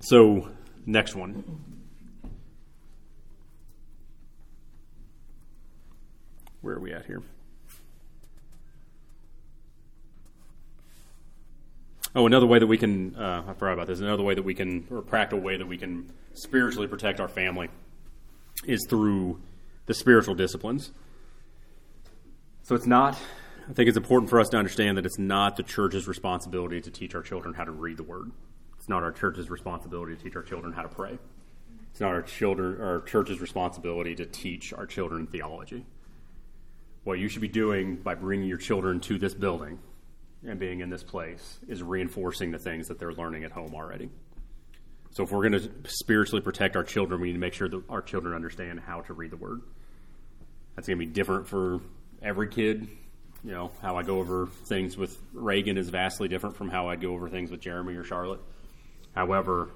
So, 0.00 0.48
next 0.86 1.14
one. 1.14 1.81
Where 6.62 6.76
are 6.76 6.80
we 6.80 6.92
at 6.92 7.06
here? 7.06 7.22
Oh, 12.14 12.26
another 12.26 12.46
way 12.46 12.58
that 12.58 12.66
we 12.66 12.78
can, 12.78 13.16
uh, 13.16 13.42
I 13.48 13.52
forgot 13.54 13.72
about 13.72 13.86
this, 13.86 14.00
another 14.00 14.22
way 14.22 14.34
that 14.34 14.42
we 14.42 14.54
can, 14.54 14.86
or 14.90 14.98
a 14.98 15.02
practical 15.02 15.40
way 15.40 15.56
that 15.56 15.66
we 15.66 15.76
can 15.76 16.12
spiritually 16.34 16.86
protect 16.86 17.20
our 17.20 17.28
family 17.28 17.68
is 18.64 18.86
through 18.88 19.40
the 19.86 19.94
spiritual 19.94 20.34
disciplines. 20.34 20.92
So 22.62 22.74
it's 22.74 22.86
not, 22.86 23.18
I 23.68 23.72
think 23.72 23.88
it's 23.88 23.96
important 23.96 24.30
for 24.30 24.38
us 24.38 24.50
to 24.50 24.56
understand 24.58 24.98
that 24.98 25.06
it's 25.06 25.18
not 25.18 25.56
the 25.56 25.62
church's 25.62 26.06
responsibility 26.06 26.80
to 26.82 26.90
teach 26.90 27.14
our 27.14 27.22
children 27.22 27.54
how 27.54 27.64
to 27.64 27.72
read 27.72 27.96
the 27.96 28.04
word. 28.04 28.30
It's 28.78 28.88
not 28.88 29.02
our 29.02 29.12
church's 29.12 29.50
responsibility 29.50 30.14
to 30.14 30.22
teach 30.22 30.36
our 30.36 30.42
children 30.42 30.74
how 30.74 30.82
to 30.82 30.88
pray. 30.88 31.18
It's 31.90 32.00
not 32.00 32.10
our 32.10 32.22
children, 32.22 32.80
our 32.80 33.00
church's 33.00 33.40
responsibility 33.40 34.14
to 34.16 34.26
teach 34.26 34.72
our 34.72 34.86
children 34.86 35.26
theology 35.26 35.86
what 37.04 37.18
you 37.18 37.28
should 37.28 37.42
be 37.42 37.48
doing 37.48 37.96
by 37.96 38.14
bringing 38.14 38.48
your 38.48 38.58
children 38.58 39.00
to 39.00 39.18
this 39.18 39.34
building 39.34 39.78
and 40.46 40.58
being 40.58 40.80
in 40.80 40.90
this 40.90 41.02
place 41.02 41.58
is 41.68 41.82
reinforcing 41.82 42.50
the 42.50 42.58
things 42.58 42.88
that 42.88 42.98
they're 42.98 43.12
learning 43.12 43.44
at 43.44 43.52
home 43.52 43.74
already. 43.74 44.08
So, 45.10 45.24
if 45.24 45.30
we're 45.30 45.48
going 45.48 45.60
to 45.60 45.70
spiritually 45.90 46.40
protect 46.40 46.74
our 46.74 46.84
children, 46.84 47.20
we 47.20 47.28
need 47.28 47.34
to 47.34 47.38
make 47.38 47.52
sure 47.52 47.68
that 47.68 47.82
our 47.90 48.00
children 48.00 48.34
understand 48.34 48.80
how 48.80 49.02
to 49.02 49.12
read 49.12 49.30
the 49.30 49.36
Word. 49.36 49.60
That's 50.74 50.88
going 50.88 50.98
to 50.98 51.06
be 51.06 51.12
different 51.12 51.46
for 51.46 51.80
every 52.22 52.48
kid. 52.48 52.88
You 53.44 53.50
know, 53.50 53.72
how 53.82 53.96
I 53.96 54.04
go 54.04 54.20
over 54.20 54.46
things 54.46 54.96
with 54.96 55.18
Reagan 55.32 55.76
is 55.76 55.90
vastly 55.90 56.28
different 56.28 56.56
from 56.56 56.70
how 56.70 56.88
I'd 56.88 57.00
go 57.00 57.12
over 57.12 57.28
things 57.28 57.50
with 57.50 57.60
Jeremy 57.60 57.94
or 57.94 58.04
Charlotte. 58.04 58.40
However, 59.14 59.70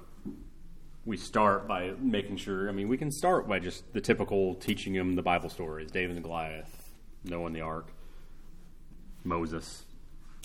we 1.05 1.17
start 1.17 1.67
by 1.67 1.91
making 1.99 2.37
sure, 2.37 2.67
I 2.67 2.71
mean, 2.71 2.87
we 2.87 2.97
can 2.97 3.11
start 3.11 3.47
by 3.47 3.59
just 3.59 3.93
the 3.93 4.01
typical 4.01 4.55
teaching 4.55 4.93
them 4.93 5.15
the 5.15 5.21
Bible 5.21 5.49
stories 5.49 5.91
David 5.91 6.15
and 6.15 6.23
Goliath, 6.23 6.76
Noah 7.23 7.47
and 7.47 7.55
the 7.55 7.61
ark, 7.61 7.91
Moses, 9.23 9.83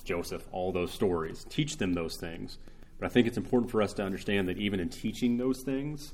Joseph, 0.05 0.47
all 0.53 0.73
those 0.73 0.93
stories. 0.93 1.45
Teach 1.49 1.77
them 1.77 1.95
those 1.95 2.17
things. 2.17 2.59
But 2.99 3.07
I 3.07 3.09
think 3.11 3.27
it's 3.27 3.37
important 3.37 3.71
for 3.71 3.83
us 3.83 3.93
to 3.95 4.03
understand 4.03 4.49
that 4.49 4.59
even 4.59 4.81
in 4.81 4.89
teaching 4.89 5.37
those 5.37 5.63
things, 5.63 6.13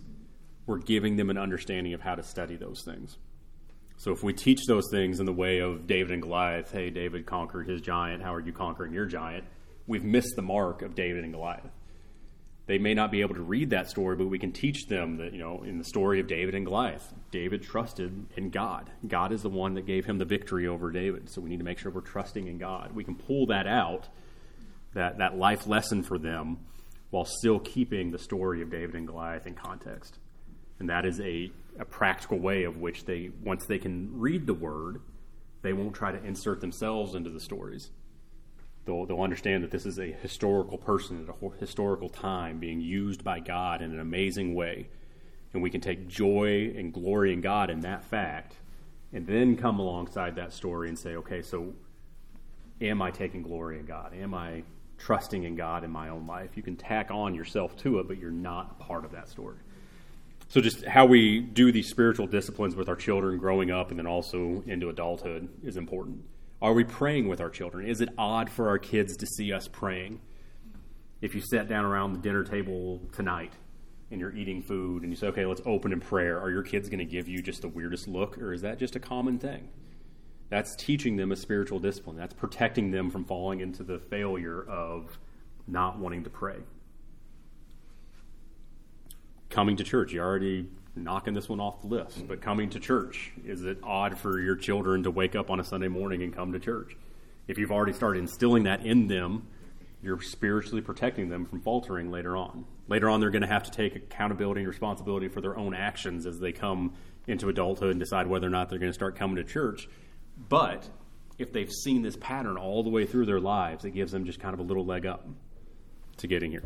we're 0.66 0.78
giving 0.78 1.16
them 1.16 1.30
an 1.30 1.38
understanding 1.38 1.94
of 1.94 2.02
how 2.02 2.14
to 2.14 2.22
study 2.22 2.56
those 2.56 2.82
things. 2.82 3.16
So 3.96 4.12
if 4.12 4.22
we 4.22 4.32
teach 4.32 4.66
those 4.66 4.88
things 4.90 5.18
in 5.18 5.26
the 5.26 5.32
way 5.32 5.58
of 5.58 5.86
David 5.86 6.12
and 6.12 6.22
Goliath, 6.22 6.70
hey, 6.70 6.90
David 6.90 7.26
conquered 7.26 7.68
his 7.68 7.80
giant, 7.80 8.22
how 8.22 8.34
are 8.34 8.40
you 8.40 8.52
conquering 8.52 8.92
your 8.92 9.06
giant? 9.06 9.44
We've 9.86 10.04
missed 10.04 10.36
the 10.36 10.42
mark 10.42 10.82
of 10.82 10.94
David 10.94 11.24
and 11.24 11.32
Goliath. 11.32 11.72
They 12.68 12.76
may 12.76 12.92
not 12.92 13.10
be 13.10 13.22
able 13.22 13.34
to 13.34 13.40
read 13.40 13.70
that 13.70 13.88
story, 13.88 14.14
but 14.14 14.26
we 14.26 14.38
can 14.38 14.52
teach 14.52 14.88
them 14.88 15.16
that, 15.16 15.32
you 15.32 15.38
know, 15.38 15.62
in 15.62 15.78
the 15.78 15.84
story 15.84 16.20
of 16.20 16.26
David 16.26 16.54
and 16.54 16.66
Goliath, 16.66 17.14
David 17.30 17.62
trusted 17.62 18.26
in 18.36 18.50
God. 18.50 18.90
God 19.06 19.32
is 19.32 19.40
the 19.40 19.48
one 19.48 19.72
that 19.74 19.86
gave 19.86 20.04
him 20.04 20.18
the 20.18 20.26
victory 20.26 20.68
over 20.68 20.90
David. 20.90 21.30
So 21.30 21.40
we 21.40 21.48
need 21.48 21.60
to 21.60 21.64
make 21.64 21.78
sure 21.78 21.90
we're 21.90 22.02
trusting 22.02 22.46
in 22.46 22.58
God. 22.58 22.94
We 22.94 23.04
can 23.04 23.14
pull 23.14 23.46
that 23.46 23.66
out, 23.66 24.08
that, 24.92 25.16
that 25.16 25.38
life 25.38 25.66
lesson 25.66 26.02
for 26.02 26.18
them, 26.18 26.58
while 27.08 27.24
still 27.24 27.58
keeping 27.58 28.10
the 28.10 28.18
story 28.18 28.60
of 28.60 28.70
David 28.70 28.96
and 28.96 29.06
Goliath 29.06 29.46
in 29.46 29.54
context. 29.54 30.18
And 30.78 30.90
that 30.90 31.06
is 31.06 31.20
a, 31.20 31.50
a 31.78 31.86
practical 31.86 32.38
way 32.38 32.64
of 32.64 32.76
which 32.76 33.06
they, 33.06 33.30
once 33.42 33.64
they 33.64 33.78
can 33.78 34.10
read 34.12 34.46
the 34.46 34.52
word, 34.52 35.00
they 35.62 35.72
won't 35.72 35.94
try 35.94 36.12
to 36.12 36.22
insert 36.22 36.60
themselves 36.60 37.14
into 37.14 37.30
the 37.30 37.40
stories. 37.40 37.90
They'll, 38.88 39.04
they'll 39.04 39.20
understand 39.20 39.62
that 39.64 39.70
this 39.70 39.84
is 39.84 39.98
a 39.98 40.06
historical 40.06 40.78
person 40.78 41.28
at 41.28 41.34
a 41.34 41.56
historical 41.58 42.08
time 42.08 42.58
being 42.58 42.80
used 42.80 43.22
by 43.22 43.38
God 43.38 43.82
in 43.82 43.92
an 43.92 44.00
amazing 44.00 44.54
way. 44.54 44.88
And 45.52 45.62
we 45.62 45.68
can 45.68 45.82
take 45.82 46.08
joy 46.08 46.72
and 46.74 46.90
glory 46.90 47.34
in 47.34 47.42
God 47.42 47.68
in 47.68 47.80
that 47.80 48.02
fact, 48.02 48.54
and 49.12 49.26
then 49.26 49.58
come 49.58 49.78
alongside 49.78 50.36
that 50.36 50.54
story 50.54 50.88
and 50.88 50.98
say, 50.98 51.16
okay, 51.16 51.42
so 51.42 51.74
am 52.80 53.02
I 53.02 53.10
taking 53.10 53.42
glory 53.42 53.78
in 53.78 53.84
God? 53.84 54.14
Am 54.14 54.32
I 54.32 54.62
trusting 54.96 55.44
in 55.44 55.54
God 55.54 55.84
in 55.84 55.90
my 55.90 56.08
own 56.08 56.26
life? 56.26 56.56
You 56.56 56.62
can 56.62 56.76
tack 56.76 57.10
on 57.10 57.34
yourself 57.34 57.76
to 57.78 57.98
it, 57.98 58.08
but 58.08 58.16
you're 58.16 58.30
not 58.30 58.78
part 58.78 59.04
of 59.04 59.12
that 59.12 59.28
story. 59.28 59.58
So, 60.48 60.62
just 60.62 60.86
how 60.86 61.04
we 61.04 61.40
do 61.40 61.72
these 61.72 61.90
spiritual 61.90 62.26
disciplines 62.26 62.74
with 62.74 62.88
our 62.88 62.96
children 62.96 63.36
growing 63.36 63.70
up 63.70 63.90
and 63.90 63.98
then 63.98 64.06
also 64.06 64.62
into 64.66 64.88
adulthood 64.88 65.50
is 65.62 65.76
important. 65.76 66.24
Are 66.60 66.72
we 66.72 66.82
praying 66.82 67.28
with 67.28 67.40
our 67.40 67.50
children? 67.50 67.86
Is 67.86 68.00
it 68.00 68.08
odd 68.18 68.50
for 68.50 68.68
our 68.68 68.78
kids 68.78 69.16
to 69.18 69.26
see 69.26 69.52
us 69.52 69.68
praying? 69.68 70.20
If 71.20 71.34
you 71.34 71.40
sat 71.40 71.68
down 71.68 71.84
around 71.84 72.14
the 72.14 72.18
dinner 72.18 72.42
table 72.42 73.00
tonight 73.12 73.52
and 74.10 74.20
you're 74.20 74.34
eating 74.34 74.62
food 74.62 75.02
and 75.02 75.12
you 75.12 75.16
say, 75.16 75.28
okay, 75.28 75.46
let's 75.46 75.60
open 75.64 75.92
in 75.92 76.00
prayer, 76.00 76.40
are 76.40 76.50
your 76.50 76.62
kids 76.62 76.88
going 76.88 76.98
to 76.98 77.04
give 77.04 77.28
you 77.28 77.42
just 77.42 77.62
the 77.62 77.68
weirdest 77.68 78.08
look 78.08 78.38
or 78.38 78.52
is 78.52 78.62
that 78.62 78.78
just 78.78 78.96
a 78.96 79.00
common 79.00 79.38
thing? 79.38 79.68
That's 80.48 80.74
teaching 80.74 81.16
them 81.16 81.30
a 81.30 81.36
spiritual 81.36 81.78
discipline. 81.78 82.16
That's 82.16 82.34
protecting 82.34 82.90
them 82.90 83.10
from 83.10 83.24
falling 83.24 83.60
into 83.60 83.84
the 83.84 83.98
failure 83.98 84.64
of 84.68 85.18
not 85.68 85.98
wanting 85.98 86.24
to 86.24 86.30
pray. 86.30 86.56
Coming 89.48 89.76
to 89.76 89.84
church, 89.84 90.12
you 90.12 90.20
already 90.20 90.68
knocking 91.04 91.34
this 91.34 91.48
one 91.48 91.60
off 91.60 91.80
the 91.82 91.88
list, 91.88 92.26
but 92.26 92.40
coming 92.40 92.70
to 92.70 92.80
church, 92.80 93.32
is 93.44 93.64
it 93.64 93.78
odd 93.82 94.18
for 94.18 94.40
your 94.40 94.56
children 94.56 95.02
to 95.04 95.10
wake 95.10 95.36
up 95.36 95.50
on 95.50 95.60
a 95.60 95.64
Sunday 95.64 95.88
morning 95.88 96.22
and 96.22 96.34
come 96.34 96.52
to 96.52 96.58
church? 96.58 96.96
If 97.46 97.58
you've 97.58 97.72
already 97.72 97.92
started 97.92 98.20
instilling 98.20 98.64
that 98.64 98.84
in 98.84 99.06
them, 99.06 99.46
you're 100.02 100.20
spiritually 100.20 100.80
protecting 100.80 101.28
them 101.28 101.44
from 101.44 101.60
faltering 101.60 102.10
later 102.10 102.36
on. 102.36 102.64
Later 102.86 103.08
on, 103.08 103.20
they're 103.20 103.30
going 103.30 103.42
to 103.42 103.48
have 103.48 103.64
to 103.64 103.70
take 103.70 103.96
accountability 103.96 104.60
and 104.60 104.68
responsibility 104.68 105.28
for 105.28 105.40
their 105.40 105.56
own 105.56 105.74
actions 105.74 106.26
as 106.26 106.38
they 106.38 106.52
come 106.52 106.94
into 107.26 107.48
adulthood 107.48 107.90
and 107.90 108.00
decide 108.00 108.26
whether 108.26 108.46
or 108.46 108.50
not 108.50 108.70
they're 108.70 108.78
going 108.78 108.90
to 108.90 108.94
start 108.94 109.16
coming 109.16 109.36
to 109.36 109.44
church. 109.44 109.88
But 110.48 110.88
if 111.38 111.52
they've 111.52 111.70
seen 111.70 112.02
this 112.02 112.16
pattern 112.16 112.56
all 112.56 112.82
the 112.82 112.90
way 112.90 113.06
through 113.06 113.26
their 113.26 113.40
lives, 113.40 113.84
it 113.84 113.90
gives 113.90 114.12
them 114.12 114.24
just 114.24 114.40
kind 114.40 114.54
of 114.54 114.60
a 114.60 114.62
little 114.62 114.84
leg 114.84 115.06
up 115.06 115.26
to 116.18 116.26
getting 116.26 116.50
here. 116.50 116.64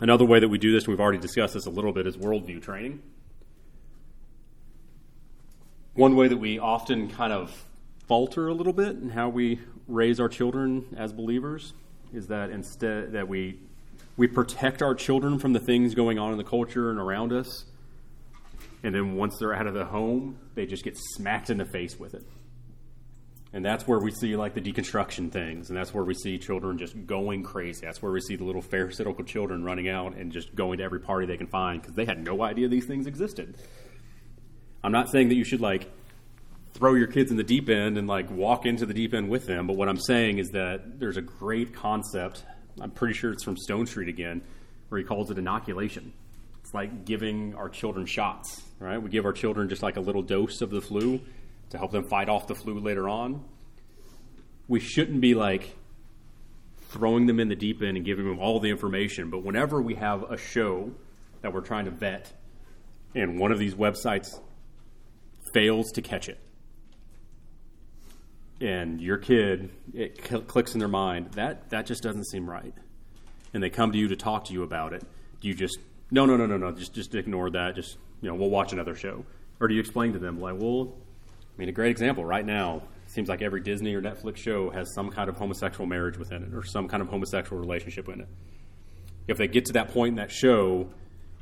Another 0.00 0.24
way 0.24 0.40
that 0.40 0.48
we 0.48 0.58
do 0.58 0.72
this, 0.72 0.88
we've 0.88 1.00
already 1.00 1.18
discussed 1.18 1.54
this 1.54 1.66
a 1.66 1.70
little 1.70 1.92
bit, 1.92 2.06
is 2.06 2.16
worldview 2.16 2.62
training. 2.62 3.02
One 5.94 6.14
way 6.14 6.28
that 6.28 6.36
we 6.36 6.58
often 6.58 7.10
kind 7.10 7.32
of 7.32 7.64
falter 8.06 8.46
a 8.46 8.54
little 8.54 8.72
bit 8.72 8.96
in 8.96 9.10
how 9.10 9.28
we 9.28 9.58
raise 9.88 10.20
our 10.20 10.28
children 10.28 10.84
as 10.96 11.12
believers 11.12 11.72
is 12.12 12.28
that 12.28 12.50
instead 12.50 13.12
that 13.12 13.26
we 13.26 13.58
we 14.16 14.28
protect 14.28 14.82
our 14.82 14.94
children 14.94 15.38
from 15.38 15.52
the 15.52 15.58
things 15.58 15.94
going 15.94 16.18
on 16.18 16.30
in 16.30 16.38
the 16.38 16.44
culture 16.44 16.90
and 16.90 16.98
around 16.98 17.32
us. 17.32 17.64
And 18.82 18.94
then 18.94 19.14
once 19.14 19.38
they're 19.38 19.54
out 19.54 19.66
of 19.66 19.74
the 19.74 19.84
home 19.84 20.38
they 20.54 20.64
just 20.64 20.84
get 20.84 20.96
smacked 20.96 21.50
in 21.50 21.58
the 21.58 21.64
face 21.64 21.98
with 21.98 22.14
it. 22.14 22.24
And 23.52 23.64
that's 23.64 23.88
where 23.88 23.98
we 23.98 24.12
see 24.12 24.36
like 24.36 24.54
the 24.54 24.60
deconstruction 24.60 25.32
things. 25.32 25.70
And 25.70 25.76
that's 25.76 25.92
where 25.92 26.04
we 26.04 26.14
see 26.14 26.38
children 26.38 26.78
just 26.78 26.94
going 27.04 27.42
crazy. 27.42 27.84
That's 27.84 28.00
where 28.00 28.12
we 28.12 28.20
see 28.20 28.36
the 28.36 28.44
little 28.44 28.62
pharisaical 28.62 29.24
children 29.24 29.64
running 29.64 29.88
out 29.88 30.14
and 30.14 30.30
just 30.30 30.54
going 30.54 30.78
to 30.78 30.84
every 30.84 31.00
party 31.00 31.26
they 31.26 31.36
can 31.36 31.48
find 31.48 31.82
because 31.82 31.96
they 31.96 32.04
had 32.04 32.24
no 32.24 32.42
idea 32.42 32.68
these 32.68 32.86
things 32.86 33.08
existed 33.08 33.56
i'm 34.82 34.92
not 34.92 35.10
saying 35.10 35.28
that 35.28 35.36
you 35.36 35.44
should 35.44 35.60
like 35.60 35.90
throw 36.72 36.94
your 36.94 37.06
kids 37.06 37.30
in 37.30 37.36
the 37.36 37.44
deep 37.44 37.68
end 37.68 37.98
and 37.98 38.08
like 38.08 38.30
walk 38.30 38.66
into 38.66 38.86
the 38.86 38.94
deep 38.94 39.14
end 39.14 39.28
with 39.28 39.46
them. 39.46 39.66
But 39.66 39.76
what 39.76 39.88
I'm 39.88 39.98
saying 39.98 40.38
is 40.38 40.48
that 40.50 40.98
there's 40.98 41.16
a 41.16 41.22
great 41.22 41.74
concept. 41.74 42.44
I'm 42.80 42.90
pretty 42.90 43.14
sure 43.14 43.32
it's 43.32 43.44
from 43.44 43.56
Stonestreet 43.56 44.08
again, 44.08 44.42
where 44.88 44.98
he 44.98 45.04
calls 45.04 45.30
it 45.30 45.38
inoculation. 45.38 46.12
It's 46.62 46.72
like 46.72 47.04
giving 47.04 47.54
our 47.54 47.68
children 47.68 48.06
shots, 48.06 48.62
right? 48.78 49.00
We 49.00 49.10
give 49.10 49.24
our 49.24 49.32
children 49.32 49.68
just 49.68 49.82
like 49.82 49.96
a 49.96 50.00
little 50.00 50.22
dose 50.22 50.60
of 50.60 50.70
the 50.70 50.80
flu 50.80 51.20
to 51.70 51.78
help 51.78 51.92
them 51.92 52.04
fight 52.04 52.28
off 52.28 52.46
the 52.46 52.54
flu 52.54 52.78
later 52.78 53.08
on. 53.08 53.44
We 54.68 54.80
shouldn't 54.80 55.20
be 55.20 55.34
like 55.34 55.76
throwing 56.88 57.26
them 57.26 57.40
in 57.40 57.48
the 57.48 57.56
deep 57.56 57.82
end 57.82 57.96
and 57.96 58.06
giving 58.06 58.26
them 58.26 58.38
all 58.38 58.60
the 58.60 58.70
information. 58.70 59.30
But 59.30 59.42
whenever 59.42 59.80
we 59.80 59.96
have 59.96 60.30
a 60.30 60.36
show 60.36 60.92
that 61.42 61.52
we're 61.52 61.60
trying 61.60 61.86
to 61.86 61.90
vet 61.90 62.32
and 63.14 63.38
one 63.38 63.52
of 63.52 63.58
these 63.58 63.74
websites 63.74 64.38
fails 65.52 65.92
to 65.92 66.02
catch 66.02 66.28
it, 66.28 66.38
and 68.60 69.00
your 69.00 69.16
kid 69.18 69.70
it 69.94 70.24
cl- 70.24 70.42
clicks 70.42 70.74
in 70.74 70.78
their 70.78 70.88
mind 70.88 71.32
that 71.32 71.70
that 71.70 71.86
just 71.86 72.02
doesn't 72.02 72.26
seem 72.26 72.48
right. 72.48 72.74
And 73.52 73.62
they 73.62 73.70
come 73.70 73.92
to 73.92 73.98
you 73.98 74.08
to 74.08 74.16
talk 74.16 74.44
to 74.44 74.52
you 74.52 74.62
about 74.62 74.92
it. 74.92 75.02
Do 75.40 75.48
you 75.48 75.54
just 75.54 75.78
no 76.10 76.26
no 76.26 76.36
no 76.36 76.46
no 76.46 76.56
no 76.56 76.72
just 76.72 76.94
just 76.94 77.14
ignore 77.14 77.50
that. 77.50 77.74
Just 77.74 77.96
you 78.20 78.28
know 78.28 78.34
we'll 78.34 78.50
watch 78.50 78.72
another 78.72 78.94
show. 78.94 79.24
Or 79.60 79.68
do 79.68 79.74
you 79.74 79.80
explain 79.80 80.12
to 80.12 80.18
them 80.18 80.40
like 80.40 80.54
well 80.58 80.94
i 81.54 81.58
mean 81.58 81.68
a 81.68 81.72
great 81.72 81.90
example 81.90 82.24
right 82.24 82.44
now 82.44 82.82
seems 83.06 83.28
like 83.28 83.42
every 83.42 83.60
disney 83.60 83.94
or 83.94 84.00
netflix 84.00 84.36
show 84.38 84.70
has 84.70 84.94
some 84.94 85.10
kind 85.10 85.28
of 85.28 85.36
homosexual 85.36 85.84
marriage 85.84 86.16
within 86.16 86.44
it 86.44 86.54
or 86.54 86.64
some 86.64 86.88
kind 86.88 87.02
of 87.02 87.08
homosexual 87.08 87.60
relationship 87.60 88.08
in 88.08 88.20
it. 88.20 88.28
If 89.28 89.36
they 89.36 89.48
get 89.48 89.66
to 89.66 89.72
that 89.74 89.92
point 89.92 90.10
in 90.10 90.14
that 90.16 90.30
show 90.30 90.88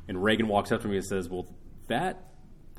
and 0.07 0.21
reagan 0.21 0.47
walks 0.47 0.71
up 0.71 0.81
to 0.81 0.87
me 0.87 0.97
and 0.97 1.05
says 1.05 1.29
well 1.29 1.47
that 1.87 2.28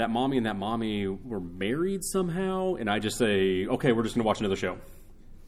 that 0.00 0.10
mommy 0.10 0.36
and 0.36 0.46
that 0.46 0.56
mommy 0.56 1.06
were 1.06 1.40
married 1.40 2.02
somehow, 2.04 2.74
and 2.74 2.90
I 2.90 2.98
just 2.98 3.18
say, 3.18 3.66
okay, 3.66 3.92
we're 3.92 4.02
just 4.02 4.14
going 4.14 4.22
to 4.22 4.26
watch 4.26 4.40
another 4.40 4.56
show, 4.56 4.78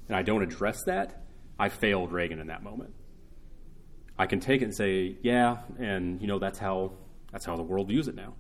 and 0.09 0.17
I 0.17 0.23
don't 0.23 0.43
address 0.43 0.85
that, 0.85 1.25
I 1.59 1.69
failed 1.69 2.13
Reagan 2.13 2.39
in 2.39 2.49
that 2.49 2.63
moment. 2.63 2.95
I 4.19 4.27
can 4.27 4.41
take 4.41 4.61
it 4.61 4.65
and 4.65 4.75
say, 4.75 5.17
yeah, 5.23 5.59
and 5.79 6.21
you 6.21 6.29
know 6.29 6.39
that's 6.39 6.59
how 6.59 6.93
that's 7.33 7.45
how 7.45 7.57
the 7.57 7.63
world 7.63 7.89
views 7.89 8.09
it 8.09 8.15
now. 8.15 8.35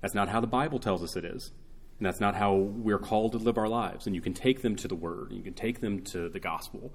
That's 0.00 0.14
not 0.14 0.28
how 0.28 0.40
the 0.40 0.46
Bible 0.46 0.78
tells 0.78 1.02
us 1.02 1.16
it 1.16 1.24
is, 1.24 1.50
and 1.98 2.06
that's 2.06 2.20
not 2.20 2.34
how 2.34 2.54
we're 2.54 2.98
called 2.98 3.32
to 3.32 3.38
live 3.38 3.56
our 3.56 3.68
lives. 3.68 4.06
And 4.06 4.14
you 4.14 4.20
can 4.20 4.34
take 4.34 4.62
them 4.62 4.76
to 4.76 4.88
the 4.88 4.94
Word, 4.94 5.32
you 5.32 5.42
can 5.42 5.54
take 5.54 5.80
them 5.80 6.02
to 6.04 6.28
the 6.28 6.40
gospel. 6.40 6.92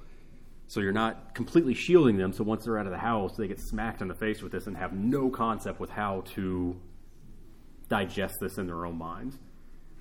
So 0.68 0.82
you're 0.82 0.92
not 0.92 1.34
completely 1.34 1.74
shielding 1.74 2.18
them. 2.18 2.32
So 2.32 2.44
once 2.44 2.66
they're 2.66 2.78
out 2.78 2.86
of 2.86 2.92
the 2.92 3.00
house, 3.00 3.36
they 3.36 3.48
get 3.48 3.60
smacked 3.60 4.04
in 4.04 4.08
the 4.08 4.14
face 4.14 4.44
with 4.44 4.52
this 4.52 4.68
and 4.68 4.78
have 4.78 4.94
no 4.94 5.32
concept 5.32 5.80
with 5.80 5.90
how 5.90 6.22
to 6.36 6.80
digest 7.90 8.40
this 8.40 8.58
in 8.58 8.68
their 8.68 8.86
own 8.86 8.98
minds. 8.98 9.38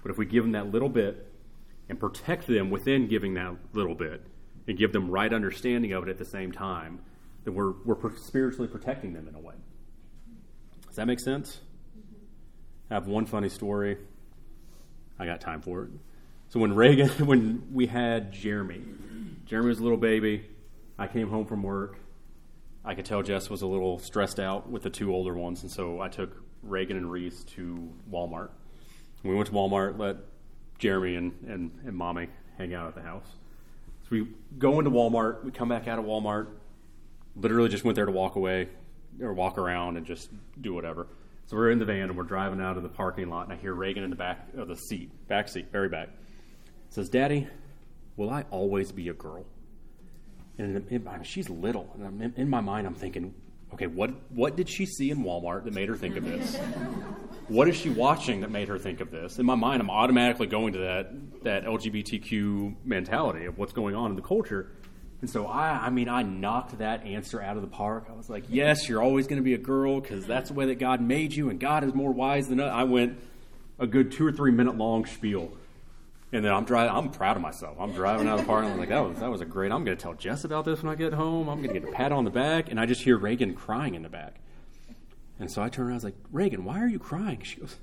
But 0.03 0.11
if 0.11 0.19
we 0.19 0.27
give 0.27 0.45
them 0.45 0.53
that 0.53 0.71
little 0.71 0.89
bit 0.89 1.27
and 1.89 1.99
protect 1.99 2.47
them 2.47 2.71
within 2.71 3.09
giving 3.09 3.35
that 3.35 3.57
little 3.73 3.95
bit 3.95 4.23
and 4.67 4.79
give 4.79 4.93
them 4.93 5.11
right 5.11 5.33
understanding 5.33 5.93
of 5.93 6.07
it 6.07 6.11
at 6.11 6.19
the 6.19 6.25
same 6.25 6.53
time, 6.53 7.01
then 7.45 7.55
we're, 7.55 7.73
we're 7.85 8.17
spiritually 8.17 8.69
protecting 8.69 9.15
them 9.15 9.27
in 9.27 9.35
a 9.35 9.41
way. 9.41 9.55
Does 10.87 10.97
that 10.97 11.07
make 11.07 11.21
sense? 11.21 11.61
I 12.91 12.95
have 12.95 13.07
one 13.07 13.27
funny 13.27 13.49
story. 13.49 13.99
I 15.19 15.27
got 15.27 15.41
time 15.41 15.61
for 15.61 15.85
it. 15.85 15.91
So 16.51 16.61
when 16.61 16.75
Reagan, 16.75 17.09
when 17.27 17.69
we 17.73 17.87
had 17.87 18.33
Jeremy, 18.33 18.83
Jeremy 19.47 19.69
was 19.69 19.79
a 19.79 19.83
little 19.83 19.99
baby. 19.99 20.47
I 20.99 21.07
came 21.07 21.29
home 21.29 21.47
from 21.47 21.63
work. 21.63 21.99
I 22.85 22.95
could 22.95 23.05
tell 23.05 23.23
Jess 23.23 23.51
was 23.51 23.63
a 23.63 23.67
little 23.67 23.99
stressed 23.99 24.41
out 24.41 24.71
with 24.71 24.83
the 24.83 24.91
two 24.91 25.13
older 25.13 25.35
ones, 25.35 25.63
and 25.63 25.71
so 25.71 26.01
I 26.01 26.09
took 26.09 26.43
Reagan 26.63 26.97
and 26.97 27.11
Reese 27.11 27.45
to 27.45 27.93
Walmart. 28.11 28.51
We 29.23 29.35
went 29.35 29.49
to 29.49 29.53
Walmart, 29.53 29.99
let 29.99 30.17
Jeremy 30.79 31.17
and, 31.17 31.33
and, 31.49 31.71
and 31.85 31.97
mommy 31.97 32.29
hang 32.57 32.75
out 32.75 32.87
at 32.89 32.95
the 32.95 33.03
house. 33.03 33.27
So 34.03 34.09
we 34.11 34.29
go 34.59 34.79
into 34.79 34.91
Walmart. 34.91 35.45
We 35.45 35.51
come 35.51 35.69
back 35.69 35.89
out 35.89 35.99
of 35.99 36.05
Walmart. 36.05 36.49
Literally 37.37 37.69
just 37.69 37.85
went 37.85 37.97
there 37.97 38.07
to 38.07 38.13
walk 38.13 38.37
away 38.37 38.69
or 39.21 39.33
walk 39.33 39.59
around 39.59 39.97
and 39.97 40.07
just 40.07 40.31
do 40.61 40.73
whatever. 40.73 41.07
So 41.47 41.57
we're 41.57 41.71
in 41.71 41.79
the 41.79 41.85
van 41.85 42.11
and 42.11 42.17
we're 42.17 42.25
driving 42.25 42.61
out 42.61 42.77
of 42.77 42.83
the 42.83 42.89
parking 42.89 43.31
lot, 43.31 43.45
and 43.45 43.53
I 43.53 43.57
hear 43.57 43.73
Reagan 43.73 44.05
in 44.05 44.11
the 44.11 44.17
back 44.17 44.49
of 44.57 44.69
the 44.69 44.77
seat, 44.77 45.11
back 45.29 45.49
seat, 45.49 45.73
very 45.73 45.89
back, 45.89 46.11
says, 46.91 47.09
"Daddy, 47.09 47.49
will 48.17 48.29
I 48.29 48.45
always 48.51 48.93
be 48.93 49.09
a 49.09 49.15
girl?" 49.15 49.47
And 50.59 50.77
in, 50.77 50.89
in, 50.89 51.09
I 51.09 51.15
mean, 51.15 51.23
she's 51.23 51.49
little, 51.49 51.91
and 51.95 52.23
in, 52.23 52.35
in 52.37 52.51
my 52.51 52.61
mind, 52.61 52.87
I'm 52.87 52.95
thinking, 52.95 53.35
okay, 53.75 53.87
what 53.87 54.11
what 54.31 54.57
did 54.57 54.69
she 54.69 54.87
see 54.87 55.11
in 55.11 55.25
Walmart 55.25 55.65
that 55.65 55.75
made 55.75 55.89
her 55.89 55.97
think 55.97 56.17
of 56.17 56.25
this? 56.25 56.57
what 57.49 57.69
is 57.69 57.77
she 57.77 57.91
watching 57.91 58.43
that 58.43 58.51
made 58.51 58.69
her 58.69 58.79
think 58.79 59.01
of 59.01 59.11
this? 59.11 59.39
In 59.39 59.47
my 59.47 59.55
mind, 59.55 59.81
I'm 59.81 59.91
automatically 59.91 60.47
going 60.47 60.75
to 60.75 60.81
that 60.81 61.11
that 61.45 61.65
LGBTQ 61.65 62.77
mentality 62.85 63.47
of 63.47 63.59
what's 63.59 63.73
going 63.73 63.95
on 63.95 64.11
in 64.11 64.17
the 64.17 64.23
culture. 64.23 64.73
And 65.21 65.29
so 65.29 65.47
I, 65.47 65.87
I 65.87 65.91
mean, 65.91 66.09
I 66.09 66.23
knocked 66.23 66.79
that 66.79 67.05
answer 67.05 67.43
out 67.43 67.57
of 67.57 67.63
the 67.63 67.69
park. 67.69 68.07
I 68.09 68.13
was 68.15 68.31
like, 68.31 68.45
yes, 68.49 68.89
you're 68.89 69.03
always 69.03 69.27
going 69.27 69.41
to 69.41 69.45
be 69.45 69.55
a 69.55 69.59
girl 69.59 70.01
because 70.01 70.27
that's 70.27 70.51
the 70.51 70.55
way 70.55 70.67
that 70.67 70.79
God 70.79 71.01
made 71.01 71.33
you, 71.33 71.51
and 71.51 71.59
God 71.59 71.83
is 71.83 71.93
more 71.93 72.13
wise 72.13 72.49
than 72.49 72.61
us. 72.61 72.73
I 72.73 72.85
went 72.85 73.19
a 73.81 73.87
good 73.87 74.13
two 74.13 74.27
or 74.27 74.33
three 74.33 74.53
minute 74.53 74.77
long 74.77 75.07
spiel. 75.07 75.51
And 76.31 76.45
then 76.45 76.53
I'm 76.53 76.65
driving. 76.65 76.95
I'm 76.95 77.11
proud 77.11 77.37
of 77.37 77.43
myself. 77.43 77.79
I'm 77.81 77.93
driving 77.93 78.29
out 78.29 78.39
of 78.39 78.45
the 78.45 78.47
park. 78.47 78.65
And 78.65 78.75
I'm 78.75 78.79
like, 78.79 78.91
that 78.91 79.01
was 79.01 79.19
that 79.19 79.31
was 79.31 79.41
a 79.41 79.47
great. 79.47 79.73
I'm 79.73 79.85
going 79.85 79.97
to 79.97 80.03
tell 80.03 80.15
Jess 80.15 80.45
about 80.45 80.67
this 80.67 80.83
when 80.83 80.93
I 80.93 80.95
get 80.95 81.15
home. 81.15 81.49
I'm 81.49 81.63
going 81.63 81.75
to 81.75 81.81
get 81.81 81.89
a 81.89 81.93
pat 81.93 82.13
on 82.13 82.25
the 82.25 82.31
back. 82.31 82.71
And 82.71 82.79
I 82.79 82.85
just 82.85 83.01
hear 83.01 83.17
Reagan 83.17 83.55
crying 83.55 83.95
in 83.95 84.03
the 84.03 84.11
back. 84.11 84.41
And 85.41 85.51
so 85.51 85.63
I 85.63 85.69
turn 85.69 85.87
around. 85.87 85.93
I 85.93 85.97
was 85.97 86.05
like, 86.05 86.17
Reagan, 86.31 86.65
why 86.65 86.81
are 86.81 86.89
you 86.89 86.99
crying? 86.99 87.41
She 87.43 87.61
goes, 87.61 87.77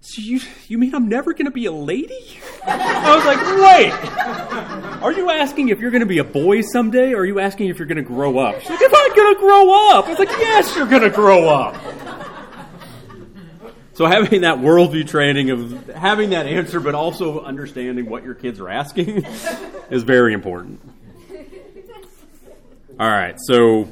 so 0.00 0.22
you 0.22 0.40
you 0.68 0.78
mean 0.78 0.94
I'm 0.94 1.08
never 1.08 1.32
going 1.32 1.46
to 1.46 1.50
be 1.50 1.66
a 1.66 1.72
lady? 1.72 2.38
I 2.64 3.16
was 3.16 3.24
like, 3.24 3.40
wait. 3.40 5.02
Are 5.02 5.12
you 5.12 5.30
asking 5.30 5.70
if 5.70 5.80
you're 5.80 5.90
going 5.90 6.00
to 6.00 6.06
be 6.06 6.18
a 6.18 6.24
boy 6.24 6.60
someday, 6.60 7.14
or 7.14 7.20
are 7.20 7.26
you 7.26 7.40
asking 7.40 7.68
if 7.68 7.78
you're 7.78 7.88
going 7.88 7.96
to 7.96 8.02
grow 8.02 8.38
up? 8.38 8.60
She's 8.60 8.70
like, 8.70 8.80
if 8.82 8.92
I'm 8.94 9.16
going 9.16 9.34
to 9.34 9.40
grow 9.40 9.90
up. 9.90 10.06
I 10.06 10.10
was 10.10 10.18
like, 10.18 10.30
yes, 10.30 10.76
you're 10.76 10.86
going 10.86 11.02
to 11.02 11.10
grow 11.10 11.48
up. 11.48 11.74
So 13.98 14.06
having 14.06 14.42
that 14.42 14.58
worldview 14.58 15.08
training 15.08 15.50
of 15.50 15.88
having 15.88 16.30
that 16.30 16.46
answer, 16.46 16.78
but 16.78 16.94
also 16.94 17.40
understanding 17.40 18.08
what 18.08 18.22
your 18.22 18.34
kids 18.36 18.60
are 18.60 18.68
asking, 18.68 19.24
is 19.90 20.04
very 20.04 20.34
important. 20.34 20.80
All 23.00 23.10
right, 23.10 23.34
so 23.40 23.88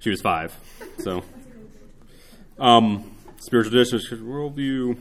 she 0.00 0.10
was 0.10 0.20
five. 0.20 0.52
So, 0.98 1.22
um, 2.58 3.08
spiritual 3.38 3.70
traditions, 3.70 4.08
worldview. 4.10 4.98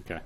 Okay. 0.00 0.20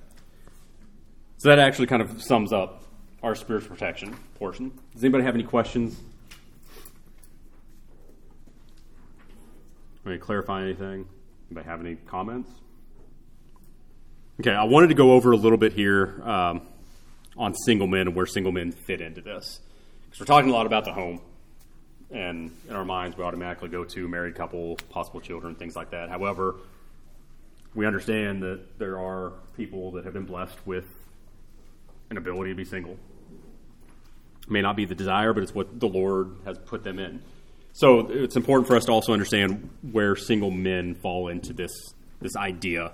So 1.39 1.49
that 1.49 1.59
actually 1.59 1.89
kind 1.89 2.01
of 2.01 2.23
sums 2.23 2.53
up 2.53 2.84
our 3.25 3.35
spiritual 3.35 3.71
protection 3.71 4.15
portion. 4.35 4.71
Does 4.93 5.03
anybody 5.03 5.25
have 5.25 5.35
any 5.35 5.45
questions? 5.45 5.99
Want 10.05 10.21
to 10.21 10.25
clarify 10.25 10.63
anything? 10.63 11.07
Anybody 11.51 11.67
have 11.67 11.81
any 11.81 11.95
comments? 11.95 12.51
Okay, 14.41 14.51
I 14.51 14.65
wanted 14.65 14.89
to 14.89 14.95
go 14.95 15.13
over 15.13 15.33
a 15.33 15.37
little 15.37 15.57
bit 15.57 15.73
here 15.73 16.21
um, 16.23 16.63
on 17.39 17.55
single 17.55 17.87
men 17.87 18.09
and 18.09 18.15
where 18.15 18.27
single 18.27 18.53
men 18.53 18.73
fit 18.73 19.01
into 19.01 19.23
this. 19.23 19.61
Because 20.05 20.21
we're 20.21 20.27
talking 20.27 20.51
a 20.51 20.53
lot 20.53 20.67
about 20.67 20.85
the 20.85 20.93
home, 20.93 21.23
and 22.11 22.51
in 22.69 22.77
our 22.77 22.85
minds, 22.85 23.17
we 23.17 23.25
automatically 23.25 23.71
go 23.71 23.85
to 23.85 24.07
married 24.07 24.35
couple, 24.35 24.77
possible 24.91 25.21
children, 25.21 25.55
things 25.55 25.77
like 25.77 25.93
that. 25.93 26.11
However, 26.11 26.57
we 27.75 27.87
understand 27.87 28.43
that 28.43 28.79
there 28.79 28.99
are 28.99 29.33
people 29.57 29.93
that 29.93 30.05
have 30.05 30.13
been 30.13 30.27
blessed 30.27 30.59
with 30.67 30.85
an 32.11 32.19
ability 32.19 32.51
to 32.51 32.55
be 32.55 32.67
single. 32.67 32.99
May 34.49 34.61
not 34.61 34.77
be 34.77 34.85
the 34.85 34.95
desire, 34.95 35.33
but 35.33 35.43
it's 35.43 35.55
what 35.55 35.81
the 35.81 35.89
Lord 35.89 36.37
has 36.45 36.59
put 36.59 36.85
them 36.85 36.99
in. 36.99 37.23
So 37.73 38.07
it's 38.09 38.37
important 38.37 38.69
for 38.69 38.77
us 38.77 38.85
to 38.85 38.93
also 38.93 39.13
understand 39.13 39.71
where 39.91 40.15
single 40.15 40.51
men 40.51 40.95
fall 40.95 41.29
into 41.29 41.53
this 41.53 41.73
this 42.21 42.37
idea 42.37 42.93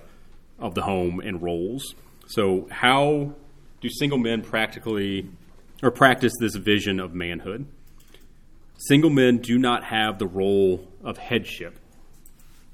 of 0.59 0.75
the 0.75 0.81
home 0.81 1.19
and 1.19 1.41
roles. 1.41 1.95
So 2.27 2.67
how 2.71 3.33
do 3.79 3.89
single 3.89 4.17
men 4.17 4.41
practically 4.41 5.29
or 5.83 5.91
practice 5.91 6.33
this 6.39 6.55
vision 6.55 6.99
of 6.99 7.13
manhood? 7.13 7.67
Single 8.87 9.09
men 9.09 9.37
do 9.37 9.59
not 9.59 9.83
have 9.83 10.17
the 10.17 10.27
role 10.27 10.87
of 11.03 11.17
headship, 11.17 11.77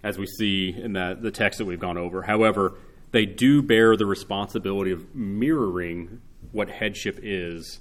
as 0.04 0.18
we 0.18 0.26
see 0.26 0.74
in 0.78 0.94
that 0.94 1.22
the 1.22 1.32
text 1.32 1.60
that 1.60 1.66
we've 1.66 1.80
gone 1.80 1.98
over. 1.98 2.22
However, 2.22 2.76
they 3.12 3.26
do 3.26 3.62
bear 3.62 3.98
the 3.98 4.06
responsibility 4.06 4.92
of 4.92 5.14
mirroring 5.14 6.22
what 6.52 6.70
headship 6.70 7.20
is 7.22 7.80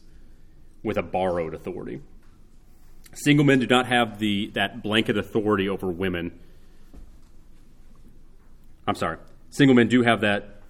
with 0.87 0.97
a 0.97 1.03
borrowed 1.03 1.53
authority. 1.53 2.01
Single 3.13 3.45
men 3.45 3.59
do 3.59 3.67
not 3.67 3.87
have 3.87 4.21
the 4.21 4.51
that 4.55 4.83
blanket 4.83 5.19
authority 5.19 5.69
over 5.69 5.89
women. 5.89 6.39
I'm 8.87 8.95
sorry. 8.95 9.19
Single 9.51 9.75
men 9.75 9.89
do 9.89 10.03
have 10.03 10.21
that 10.21 10.61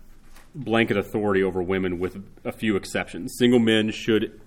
blanket 0.55 0.97
authority 0.97 1.43
over 1.43 1.63
women 1.63 1.99
with 1.99 2.25
a 2.45 2.53
few 2.53 2.77
exceptions. 2.77 3.35
Single 3.39 3.59
men 3.59 3.91
should 3.91 4.41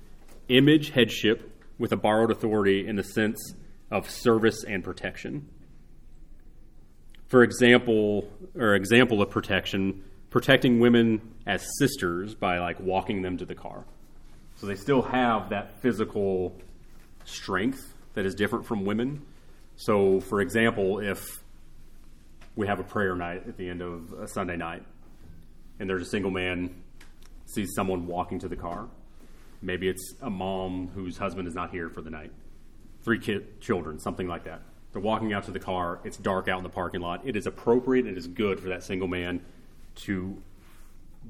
image 0.47 0.89
headship 0.89 1.55
with 1.77 1.91
a 1.91 1.97
borrowed 1.97 2.31
authority 2.31 2.87
in 2.87 2.95
the 2.95 3.03
sense 3.03 3.53
of 3.91 4.09
service 4.09 4.63
and 4.63 4.83
protection. 4.83 5.47
For 7.27 7.43
example, 7.43 8.27
or 8.55 8.73
example 8.73 9.21
of 9.21 9.29
protection, 9.29 10.03
protecting 10.31 10.79
women 10.79 11.35
as 11.45 11.63
sisters 11.77 12.33
by 12.33 12.57
like 12.57 12.79
walking 12.79 13.21
them 13.21 13.37
to 13.37 13.45
the 13.45 13.53
car. 13.53 13.85
So 14.59 14.67
they 14.67 14.75
still 14.75 15.01
have 15.01 15.51
that 15.51 15.81
physical 15.81 16.53
strength 17.23 17.93
that 18.13 18.25
is 18.25 18.35
different 18.35 18.65
from 18.65 18.83
women. 18.83 19.25
So, 19.77 20.19
for 20.19 20.41
example, 20.41 20.99
if 20.99 21.41
we 22.57 22.67
have 22.67 22.81
a 22.81 22.83
prayer 22.83 23.15
night 23.15 23.43
at 23.47 23.55
the 23.55 23.69
end 23.69 23.81
of 23.81 24.11
a 24.11 24.27
Sunday 24.27 24.57
night, 24.57 24.83
and 25.79 25.89
there's 25.89 26.01
a 26.01 26.09
single 26.09 26.31
man 26.31 26.75
sees 27.45 27.69
someone 27.73 28.05
walking 28.05 28.37
to 28.39 28.49
the 28.49 28.57
car, 28.57 28.89
maybe 29.61 29.87
it's 29.87 30.15
a 30.21 30.29
mom 30.29 30.89
whose 30.93 31.17
husband 31.17 31.47
is 31.47 31.55
not 31.55 31.71
here 31.71 31.89
for 31.89 32.01
the 32.01 32.09
night, 32.09 32.31
three 33.01 33.19
kid, 33.19 33.61
children, 33.61 33.97
something 33.97 34.27
like 34.27 34.43
that. 34.43 34.61
They're 34.91 35.01
walking 35.01 35.31
out 35.31 35.45
to 35.45 35.51
the 35.51 35.59
car. 35.59 36.01
It's 36.03 36.17
dark 36.17 36.49
out 36.49 36.57
in 36.57 36.63
the 36.63 36.69
parking 36.69 36.99
lot. 36.99 37.21
It 37.23 37.37
is 37.37 37.47
appropriate. 37.47 38.07
It 38.07 38.17
is 38.17 38.27
good 38.27 38.59
for 38.59 38.67
that 38.69 38.83
single 38.83 39.07
man 39.07 39.39
to 40.03 40.41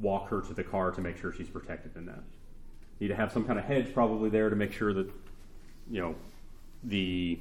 walk 0.02 0.30
her 0.30 0.42
to 0.42 0.54
the 0.56 0.64
car 0.64 0.90
to 0.92 1.02
make 1.02 1.18
sure 1.18 1.32
she's 1.32 1.50
protected 1.50 1.96
in 1.96 2.08
that. 2.08 2.24
Need 3.00 3.10
to 3.10 3.16
have 3.16 3.32
some 3.32 3.46
kind 3.46 3.58
of 3.58 3.66
hedge 3.66 3.94
probably 3.94 4.30
there 4.30 4.50
to 4.50 4.56
make 4.56 4.74
sure 4.74 4.94
that 4.94 5.10
you 5.90 6.02
know 6.02 6.16
the 6.84 7.40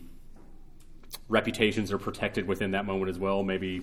reputations 1.29 1.93
are 1.93 1.99
protected 1.99 2.47
within 2.47 2.73
that 2.73 2.85
moment 2.85 3.11
as 3.11 3.19
well. 3.19 3.43
Maybe 3.43 3.83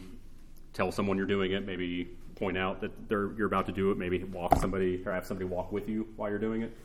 tell 0.74 0.92
someone 0.92 1.18
you're 1.18 1.26
doing 1.26 1.52
it. 1.52 1.66
Maybe 1.66 2.10
point 2.36 2.58
out 2.58 2.82
that 2.82 2.92
you're 3.10 3.48
about 3.48 3.66
to 3.68 3.72
do 3.72 3.92
it. 3.92 3.98
Maybe 3.98 4.24
walk 4.24 4.60
somebody 4.60 5.02
or 5.06 5.12
have 5.14 5.26
somebody 5.26 5.46
walk 5.46 5.72
with 5.72 5.88
you 5.88 6.08
while 6.16 6.30
you're 6.30 6.40
doing 6.40 6.62
it. 6.62 6.76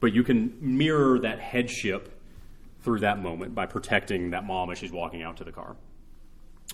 But 0.00 0.12
you 0.12 0.22
can 0.22 0.56
mirror 0.60 1.18
that 1.20 1.38
headship 1.38 2.20
through 2.82 3.00
that 3.00 3.20
moment 3.20 3.54
by 3.54 3.66
protecting 3.66 4.30
that 4.30 4.44
mom 4.44 4.70
as 4.70 4.78
she's 4.78 4.92
walking 4.92 5.22
out 5.22 5.36
to 5.38 5.44
the 5.44 5.52
car. 5.52 5.76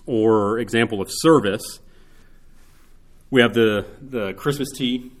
Or 0.05 0.57
example 0.59 1.01
of 1.01 1.09
service, 1.11 1.79
we 3.29 3.41
have 3.41 3.53
the 3.53 3.85
the 4.01 4.33
Christmas 4.33 4.69
tea 4.71 5.11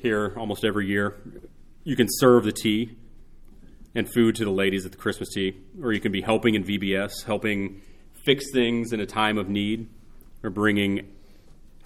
here 0.00 0.34
almost 0.36 0.64
every 0.64 0.86
year. 0.86 1.20
You 1.84 1.96
can 1.96 2.06
serve 2.08 2.44
the 2.44 2.52
tea 2.52 2.96
and 3.94 4.12
food 4.12 4.36
to 4.36 4.44
the 4.44 4.50
ladies 4.50 4.86
at 4.86 4.92
the 4.92 4.98
Christmas 4.98 5.30
tea, 5.34 5.56
or 5.82 5.92
you 5.92 6.00
can 6.00 6.12
be 6.12 6.20
helping 6.20 6.54
in 6.54 6.64
VBS, 6.64 7.24
helping 7.24 7.82
fix 8.24 8.44
things 8.52 8.92
in 8.92 9.00
a 9.00 9.06
time 9.06 9.38
of 9.38 9.48
need, 9.48 9.88
or 10.42 10.50
bringing 10.50 11.12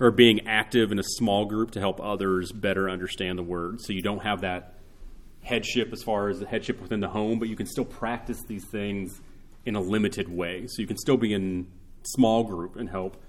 or 0.01 0.11
being 0.11 0.47
active 0.47 0.91
in 0.91 0.99
a 0.99 1.05
small 1.05 1.45
group 1.45 1.71
to 1.71 1.81
help 1.81 2.01
others 2.03 2.51
better 2.51 2.91
understand 2.91 3.39
the 3.39 3.43
word. 3.43 3.81
So 3.81 3.93
you 3.93 4.03
don't 4.03 4.23
have 4.25 4.41
that 4.41 4.75
headship 5.43 5.93
as 5.93 6.03
far 6.03 6.29
as 6.29 6.41
the 6.41 6.47
headship 6.47 6.81
within 6.81 7.01
the 7.01 7.09
home, 7.09 7.39
but 7.39 7.49
you 7.49 7.55
can 7.55 7.67
still 7.67 7.85
practice 7.85 8.43
these 8.49 8.65
things 8.67 9.21
in 9.65 9.77
a 9.77 9.81
limited 9.81 10.29
way. 10.29 10.67
So 10.67 10.83
you 10.83 10.89
can 10.89 10.97
still 10.97 11.17
be 11.17 11.33
in 11.33 11.69
small 12.03 12.43
group 12.43 12.77
and 12.77 12.89
help 12.89 13.23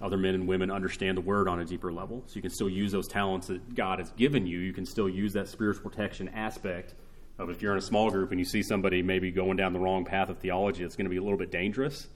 other 0.00 0.16
men 0.16 0.34
and 0.34 0.46
women 0.46 0.70
understand 0.70 1.16
the 1.16 1.20
word 1.20 1.48
on 1.48 1.60
a 1.60 1.64
deeper 1.64 1.92
level. 1.92 2.22
So 2.26 2.36
you 2.36 2.42
can 2.42 2.50
still 2.50 2.68
use 2.68 2.92
those 2.92 3.08
talents 3.08 3.48
that 3.48 3.74
God 3.74 3.98
has 3.98 4.10
given 4.12 4.46
you. 4.46 4.58
You 4.58 4.72
can 4.72 4.86
still 4.86 5.08
use 5.08 5.32
that 5.32 5.48
spiritual 5.48 5.90
protection 5.90 6.28
aspect 6.28 6.94
of 7.38 7.50
if 7.50 7.62
you're 7.62 7.72
in 7.72 7.78
a 7.78 7.82
small 7.82 8.10
group 8.10 8.30
and 8.30 8.38
you 8.38 8.44
see 8.44 8.62
somebody 8.62 9.02
maybe 9.02 9.30
going 9.30 9.56
down 9.56 9.72
the 9.72 9.78
wrong 9.78 10.04
path 10.04 10.28
of 10.28 10.38
theology 10.38 10.82
it's 10.82 10.96
going 10.96 11.04
to 11.04 11.10
be 11.10 11.16
a 11.16 11.22
little 11.22 11.38
bit 11.38 11.50
dangerous, 11.50 12.06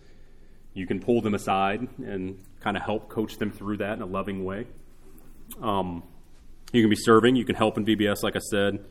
you 0.75 0.87
can 0.87 1.01
pull 1.01 1.21
them 1.21 1.35
aside 1.35 1.87
and 1.99 2.39
kind 2.61 2.77
of 2.77 2.83
help 2.83 3.09
coach 3.09 3.37
them 3.37 3.51
through 3.51 3.77
that 3.79 3.95
in 3.95 4.03
a 4.03 4.07
loving 4.07 4.45
way. 4.45 4.67
Um, 5.61 6.03
you 6.73 6.83
can 6.83 6.91
be 6.91 6.97
serving. 6.97 7.37
You 7.37 7.45
can 7.45 7.57
help 7.57 7.77
in 7.77 7.85
VBS, 7.85 8.23
like 8.23 8.37
I 8.37 8.41
said. 8.51 8.85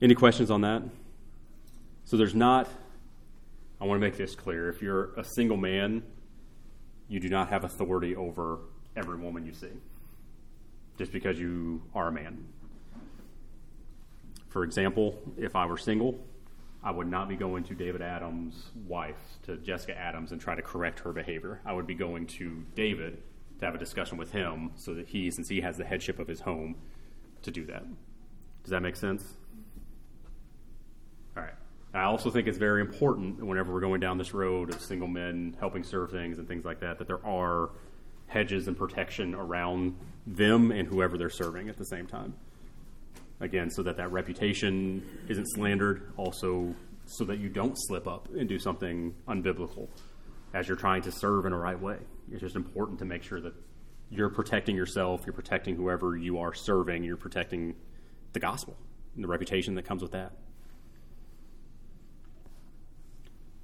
Any 0.00 0.14
questions 0.14 0.50
on 0.50 0.60
that? 0.60 0.82
So 2.04 2.16
there's 2.16 2.34
not 2.34 2.68
I 3.80 3.84
want 3.84 4.00
to 4.00 4.06
make 4.06 4.16
this 4.16 4.34
clear. 4.34 4.68
If 4.68 4.82
you're 4.82 5.14
a 5.16 5.22
single 5.22 5.56
man, 5.56 6.02
you 7.08 7.20
do 7.20 7.28
not 7.28 7.48
have 7.48 7.64
authority 7.64 8.14
over 8.14 8.58
every 8.96 9.16
woman 9.16 9.44
you 9.44 9.52
see 9.52 9.68
just 10.98 11.12
because 11.12 11.38
you 11.38 11.80
are 11.94 12.08
a 12.08 12.12
man. 12.12 12.44
For 14.48 14.64
example, 14.64 15.18
if 15.36 15.54
I 15.54 15.64
were 15.66 15.78
single, 15.78 16.18
I 16.82 16.90
would 16.90 17.06
not 17.06 17.28
be 17.28 17.36
going 17.36 17.64
to 17.64 17.74
David 17.74 18.02
Adams' 18.02 18.70
wife, 18.86 19.38
to 19.44 19.56
Jessica 19.58 19.96
Adams, 19.96 20.32
and 20.32 20.40
try 20.40 20.54
to 20.54 20.62
correct 20.62 21.00
her 21.00 21.12
behavior. 21.12 21.60
I 21.64 21.72
would 21.72 21.86
be 21.86 21.94
going 21.94 22.26
to 22.26 22.64
David 22.74 23.22
to 23.60 23.64
have 23.64 23.74
a 23.74 23.78
discussion 23.78 24.18
with 24.18 24.32
him 24.32 24.72
so 24.74 24.94
that 24.94 25.08
he, 25.08 25.30
since 25.30 25.48
he 25.48 25.60
has 25.60 25.76
the 25.76 25.84
headship 25.84 26.18
of 26.18 26.28
his 26.28 26.40
home, 26.40 26.76
to 27.42 27.50
do 27.50 27.64
that. 27.66 27.84
Does 28.64 28.70
that 28.70 28.80
make 28.80 28.96
sense? 28.96 29.36
I 31.94 32.02
also 32.02 32.30
think 32.30 32.46
it's 32.48 32.58
very 32.58 32.82
important 32.82 33.42
whenever 33.42 33.72
we're 33.72 33.80
going 33.80 34.00
down 34.00 34.18
this 34.18 34.34
road 34.34 34.74
of 34.74 34.80
single 34.80 35.08
men 35.08 35.56
helping 35.58 35.82
serve 35.82 36.10
things 36.10 36.38
and 36.38 36.46
things 36.46 36.64
like 36.64 36.80
that, 36.80 36.98
that 36.98 37.06
there 37.06 37.24
are 37.26 37.70
hedges 38.26 38.68
and 38.68 38.76
protection 38.76 39.34
around 39.34 39.96
them 40.26 40.70
and 40.70 40.86
whoever 40.86 41.16
they're 41.16 41.30
serving 41.30 41.68
at 41.68 41.78
the 41.78 41.86
same 41.86 42.06
time. 42.06 42.34
Again, 43.40 43.70
so 43.70 43.82
that 43.84 43.96
that 43.96 44.12
reputation 44.12 45.02
isn't 45.28 45.46
slandered, 45.54 46.12
also 46.16 46.74
so 47.06 47.24
that 47.24 47.38
you 47.38 47.48
don't 47.48 47.74
slip 47.74 48.06
up 48.06 48.28
and 48.36 48.48
do 48.48 48.58
something 48.58 49.14
unbiblical 49.26 49.88
as 50.52 50.68
you're 50.68 50.76
trying 50.76 51.00
to 51.02 51.10
serve 51.10 51.46
in 51.46 51.52
a 51.54 51.58
right 51.58 51.80
way. 51.80 51.96
It's 52.30 52.42
just 52.42 52.56
important 52.56 52.98
to 52.98 53.06
make 53.06 53.22
sure 53.22 53.40
that 53.40 53.54
you're 54.10 54.28
protecting 54.28 54.76
yourself, 54.76 55.22
you're 55.24 55.32
protecting 55.32 55.76
whoever 55.76 56.16
you 56.16 56.38
are 56.38 56.52
serving, 56.52 57.04
you're 57.04 57.16
protecting 57.16 57.74
the 58.34 58.40
gospel 58.40 58.76
and 59.14 59.24
the 59.24 59.28
reputation 59.28 59.74
that 59.76 59.86
comes 59.86 60.02
with 60.02 60.12
that. 60.12 60.32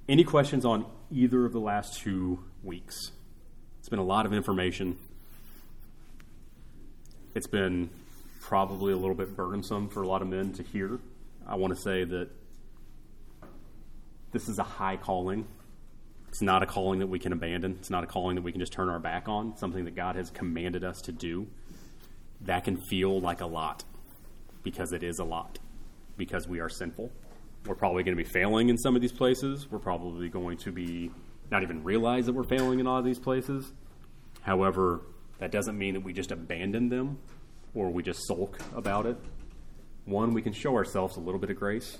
Any 0.07 0.23
questions 0.23 0.65
on 0.65 0.85
either 1.11 1.45
of 1.45 1.51
the 1.51 1.59
last 1.59 1.99
two 1.99 2.43
weeks? 2.61 3.11
It's 3.79 3.89
been 3.89 3.97
a 3.97 4.03
lot 4.03 4.27
of 4.27 4.33
information. 4.33 4.99
It's 7.33 7.47
been 7.47 7.89
probably 8.39 8.93
a 8.93 8.97
little 8.97 9.15
bit 9.15 9.35
burdensome 9.35 9.89
for 9.89 10.03
a 10.03 10.07
lot 10.07 10.21
of 10.21 10.27
men 10.27 10.53
to 10.53 10.63
hear. 10.63 10.99
I 11.47 11.55
want 11.55 11.75
to 11.75 11.81
say 11.81 12.03
that 12.03 12.29
this 14.31 14.47
is 14.47 14.59
a 14.59 14.63
high 14.63 14.97
calling. 14.97 15.47
It's 16.27 16.41
not 16.41 16.61
a 16.61 16.67
calling 16.67 16.99
that 16.99 17.07
we 17.07 17.17
can 17.17 17.33
abandon. 17.33 17.77
It's 17.79 17.89
not 17.89 18.03
a 18.03 18.07
calling 18.07 18.35
that 18.35 18.43
we 18.43 18.51
can 18.51 18.61
just 18.61 18.73
turn 18.73 18.89
our 18.89 18.99
back 18.99 19.27
on. 19.27 19.53
It's 19.53 19.59
something 19.59 19.85
that 19.85 19.95
God 19.95 20.17
has 20.17 20.29
commanded 20.29 20.83
us 20.83 21.01
to 21.01 21.11
do. 21.11 21.47
That 22.41 22.63
can 22.63 22.77
feel 22.77 23.19
like 23.19 23.41
a 23.41 23.47
lot 23.47 23.85
because 24.61 24.93
it 24.93 25.01
is 25.01 25.17
a 25.17 25.23
lot, 25.23 25.57
because 26.15 26.47
we 26.47 26.59
are 26.59 26.69
sinful. 26.69 27.11
We're 27.65 27.75
probably 27.75 28.03
going 28.03 28.15
to 28.15 28.23
be 28.23 28.29
failing 28.29 28.69
in 28.69 28.77
some 28.77 28.95
of 28.95 29.01
these 29.01 29.11
places. 29.11 29.69
We're 29.69 29.79
probably 29.79 30.29
going 30.29 30.57
to 30.59 30.71
be 30.71 31.11
not 31.51 31.63
even 31.63 31.83
realize 31.83 32.25
that 32.27 32.33
we're 32.33 32.43
failing 32.43 32.79
in 32.79 32.87
all 32.87 32.99
of 32.99 33.05
these 33.05 33.19
places. 33.19 33.71
However, 34.41 35.01
that 35.39 35.51
doesn't 35.51 35.77
mean 35.77 35.95
that 35.95 36.03
we 36.03 36.13
just 36.13 36.31
abandon 36.31 36.89
them 36.89 37.17
or 37.73 37.89
we 37.89 38.03
just 38.03 38.25
sulk 38.27 38.59
about 38.75 39.05
it. 39.05 39.17
One, 40.05 40.33
we 40.33 40.41
can 40.41 40.53
show 40.53 40.75
ourselves 40.75 41.17
a 41.17 41.19
little 41.19 41.39
bit 41.39 41.49
of 41.49 41.57
grace. 41.57 41.97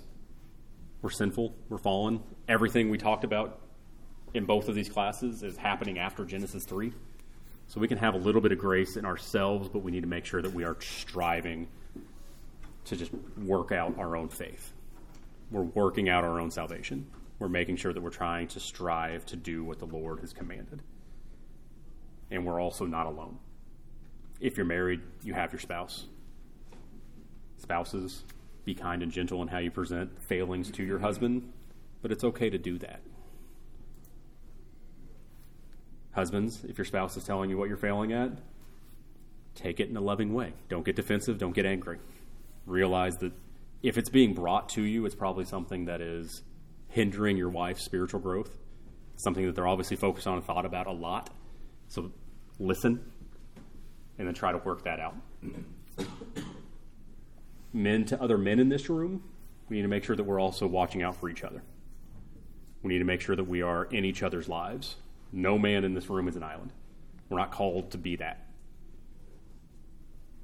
We're 1.02 1.10
sinful, 1.10 1.56
we're 1.70 1.80
fallen. 1.80 2.22
Everything 2.48 2.90
we 2.90 2.98
talked 2.98 3.24
about 3.24 3.60
in 4.34 4.46
both 4.46 4.70
of 4.70 4.76
these 4.76 4.90
classes 4.90 5.42
is 5.44 5.58
happening 5.58 5.98
after 5.98 6.26
Genesis 6.26 6.64
3. 6.66 6.94
So 7.68 7.80
we 7.80 7.88
can 7.88 7.98
have 7.98 8.14
a 8.14 8.18
little 8.18 8.42
bit 8.42 8.52
of 8.52 8.60
grace 8.60 8.96
in 8.96 9.06
ourselves, 9.06 9.70
but 9.70 9.80
we 9.80 9.92
need 9.92 10.02
to 10.02 10.08
make 10.08 10.26
sure 10.26 10.42
that 10.42 10.54
we 10.54 10.64
are 10.64 10.78
striving 10.80 11.68
to 12.86 12.96
just 12.96 13.12
work 13.38 13.72
out 13.72 13.98
our 13.98 14.16
own 14.16 14.30
faith. 14.30 14.72
We're 15.52 15.62
working 15.62 16.10
out 16.10 16.24
our 16.24 16.40
own 16.40 16.52
salvation. 16.52 17.08
We're 17.40 17.50
making 17.50 17.78
sure 17.78 17.94
that 17.94 18.02
we're 18.02 18.10
trying 18.10 18.48
to 18.50 18.60
strive 18.60 19.26
to 19.28 19.36
do 19.36 19.64
what 19.64 19.80
the 19.80 19.86
Lord 19.86 20.20
has 20.22 20.34
commanded. 20.34 20.82
And 22.32 22.46
we're 22.46 22.60
also 22.60 22.86
not 22.86 23.06
alone. 23.06 23.38
If 24.40 24.58
you're 24.58 24.66
married, 24.66 25.02
you 25.24 25.34
have 25.34 25.52
your 25.52 25.60
spouse. 25.60 26.06
Spouses, 27.58 28.24
be 28.64 28.74
kind 28.74 29.04
and 29.04 29.12
gentle 29.12 29.42
in 29.42 29.48
how 29.48 29.60
you 29.60 29.72
present 29.72 30.22
failings 30.22 30.72
to 30.72 30.84
your 30.84 31.00
husband, 31.00 31.52
but 32.02 32.12
it's 32.12 32.24
okay 32.24 32.50
to 32.50 32.58
do 32.58 32.78
that. 32.80 33.02
Husbands, 36.12 36.64
if 36.68 36.78
your 36.78 36.86
spouse 36.86 37.18
is 37.18 37.26
telling 37.26 37.50
you 37.50 37.58
what 37.58 37.68
you're 37.68 37.78
failing 37.78 38.14
at, 38.14 38.32
take 39.54 39.80
it 39.80 39.90
in 39.90 39.98
a 39.98 40.02
loving 40.02 40.34
way. 40.34 40.54
Don't 40.70 40.86
get 40.86 40.96
defensive, 40.96 41.38
don't 41.38 41.54
get 41.54 41.66
angry. 41.66 42.00
Realize 42.66 43.18
that 43.18 43.34
if 43.82 43.98
it's 43.98 44.10
being 44.10 44.34
brought 44.34 44.70
to 44.70 44.82
you, 44.82 45.06
it's 45.06 45.16
probably 45.16 45.46
something 45.46 45.86
that 45.86 46.02
is 46.02 46.42
hindering 46.88 47.38
your 47.38 47.50
wife's 47.50 47.84
spiritual 47.84 48.20
growth, 48.20 48.58
something 49.18 49.46
that 49.46 49.56
they're 49.56 49.68
obviously 49.68 49.98
focused 49.98 50.28
on 50.28 50.36
and 50.36 50.44
thought 50.44 50.66
about 50.66 50.88
a 50.88 50.92
lot. 50.92 51.30
So 51.88 52.12
listen 52.60 53.12
and 54.18 54.28
then 54.28 54.34
try 54.34 54.52
to 54.52 54.58
work 54.60 54.84
that 54.86 55.00
out. 55.00 55.16
men 57.74 58.06
to 58.06 58.22
other 58.22 58.38
men 58.38 58.60
in 58.60 58.70
this 58.70 58.90
room, 58.90 59.24
we 59.70 59.78
need 59.78 59.82
to 59.84 59.88
make 59.88 60.04
sure 60.04 60.16
that 60.16 60.24
we're 60.24 60.40
also 60.40 60.68
watching 60.68 61.04
out 61.04 61.16
for 61.16 61.30
each 61.30 61.44
other. 61.44 61.62
We 62.82 62.94
need 62.94 63.00
to 63.00 63.06
make 63.06 63.22
sure 63.22 63.36
that 63.36 63.44
we 63.44 63.62
are 63.62 63.86
in 63.86 64.06
each 64.06 64.24
other's 64.24 64.48
lives. 64.48 64.96
No 65.32 65.58
man 65.58 65.84
in 65.84 65.94
this 65.94 66.10
room 66.10 66.28
is 66.28 66.36
an 66.36 66.44
island. 66.44 66.72
We're 67.30 67.40
not 67.40 67.52
called 67.52 67.92
to 67.92 67.98
be 67.98 68.16
that. 68.18 68.46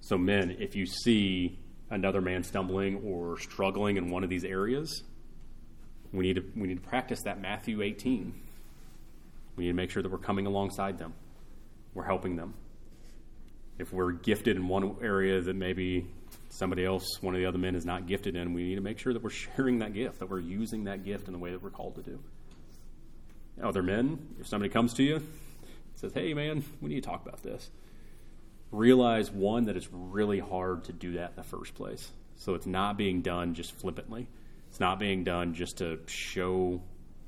So, 0.02 0.18
men, 0.18 0.58
if 0.60 0.76
you 0.76 0.88
see 0.88 1.60
another 1.92 2.22
man 2.22 2.44
stumbling 2.44 3.02
or 3.06 3.38
struggling 3.40 3.98
in 3.98 4.10
one 4.10 4.24
of 4.24 4.30
these 4.30 4.44
areas, 4.44 5.04
we 6.12 6.26
need 6.26 6.38
to 6.38 6.44
we 6.56 6.68
need 6.68 6.82
to 6.84 6.90
practice 6.90 7.22
that 7.24 7.40
Matthew 7.40 7.82
18. 7.82 8.34
We 9.56 9.66
need 9.66 9.70
to 9.70 9.76
make 9.76 9.92
sure 9.92 10.02
that 10.02 10.12
we're 10.12 10.18
coming 10.18 10.48
alongside 10.48 10.98
them. 10.98 11.14
We're 11.94 12.06
helping 12.06 12.36
them. 12.36 12.54
If 13.78 13.94
we're 13.94 14.12
gifted 14.12 14.56
in 14.56 14.68
one 14.68 14.96
area 15.02 15.42
that 15.42 15.56
maybe 15.56 16.08
somebody 16.50 16.86
else, 16.86 17.06
one 17.22 17.36
of 17.36 17.40
the 17.40 17.46
other 17.46 17.58
men, 17.58 17.76
is 17.76 17.86
not 17.86 18.08
gifted 18.08 18.36
in, 18.36 18.54
we 18.54 18.64
need 18.64 18.76
to 18.76 18.82
make 18.82 18.98
sure 19.00 19.14
that 19.14 19.22
we're 19.22 19.30
sharing 19.56 19.80
that 19.80 19.94
gift, 19.94 20.20
that 20.20 20.30
we're 20.30 20.40
using 20.40 20.86
that 20.86 21.04
gift 21.04 21.28
in 21.28 21.34
the 21.34 21.40
way 21.40 21.52
that 21.52 21.62
we're 21.62 21.70
called 21.70 21.96
to 21.96 22.02
do. 22.02 22.20
Other 23.62 23.84
men, 23.84 24.36
if 24.40 24.48
somebody 24.48 24.70
comes 24.72 24.94
to 24.96 25.04
you 25.04 25.22
says, 25.96 26.14
Hey, 26.14 26.34
man, 26.34 26.64
we 26.82 26.90
need 26.90 27.04
to 27.04 27.10
talk 27.10 27.26
about 27.26 27.44
this, 27.44 27.70
realize 28.72 29.30
one, 29.30 29.66
that 29.66 29.76
it's 29.76 29.90
really 29.92 30.40
hard 30.40 30.86
to 30.86 30.94
do 30.94 31.14
that 31.14 31.32
in 31.32 31.36
the 31.36 31.44
first 31.44 31.76
place. 31.76 32.10
So 32.36 32.56
it's 32.56 32.66
not 32.66 32.98
being 32.98 33.22
done 33.22 33.54
just 33.54 33.74
flippantly. 33.74 34.28
It's 34.70 34.80
not 34.80 35.00
being 35.00 35.24
done 35.24 35.54
just 35.54 35.78
to 35.80 36.00
show, 36.08 36.82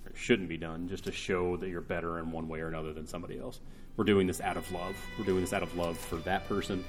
it 0.06 0.14
shouldn't 0.16 0.50
be 0.50 0.58
done 0.58 0.88
just 0.88 1.04
to 1.04 1.12
show 1.12 1.58
that 1.58 1.70
you're 1.70 1.82
better 1.82 2.20
in 2.20 2.32
one 2.32 2.48
way 2.48 2.62
or 2.62 2.68
another 2.68 2.94
than 2.94 3.06
somebody 3.06 3.38
else. 3.38 3.60
We're 3.98 4.06
doing 4.06 4.26
this 4.26 4.42
out 4.42 4.58
of 4.58 4.72
love. 4.72 4.96
We're 5.20 5.26
doing 5.26 5.42
this 5.42 5.54
out 5.54 5.62
of 5.62 5.76
love 5.78 5.98
for 5.98 6.16
that 6.18 6.48
person, 6.48 6.84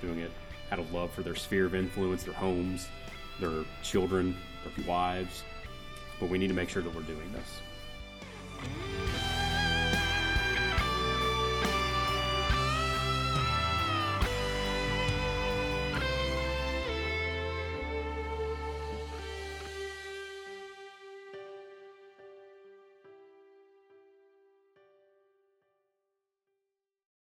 doing 0.00 0.18
it 0.20 0.30
out 0.72 0.78
of 0.78 0.92
love 0.92 1.10
for 1.12 1.22
their 1.22 1.36
sphere 1.36 1.66
of 1.66 1.74
influence, 1.74 2.24
their 2.24 2.34
homes, 2.34 2.88
their 3.38 3.64
children, 3.82 4.36
their 4.64 4.86
wives. 4.86 5.44
But 6.18 6.30
we 6.30 6.38
need 6.38 6.48
to 6.48 6.54
make 6.54 6.68
sure 6.68 6.82
that 6.82 6.94
we're 6.94 7.02
doing 7.02 7.32
this. 7.32 7.60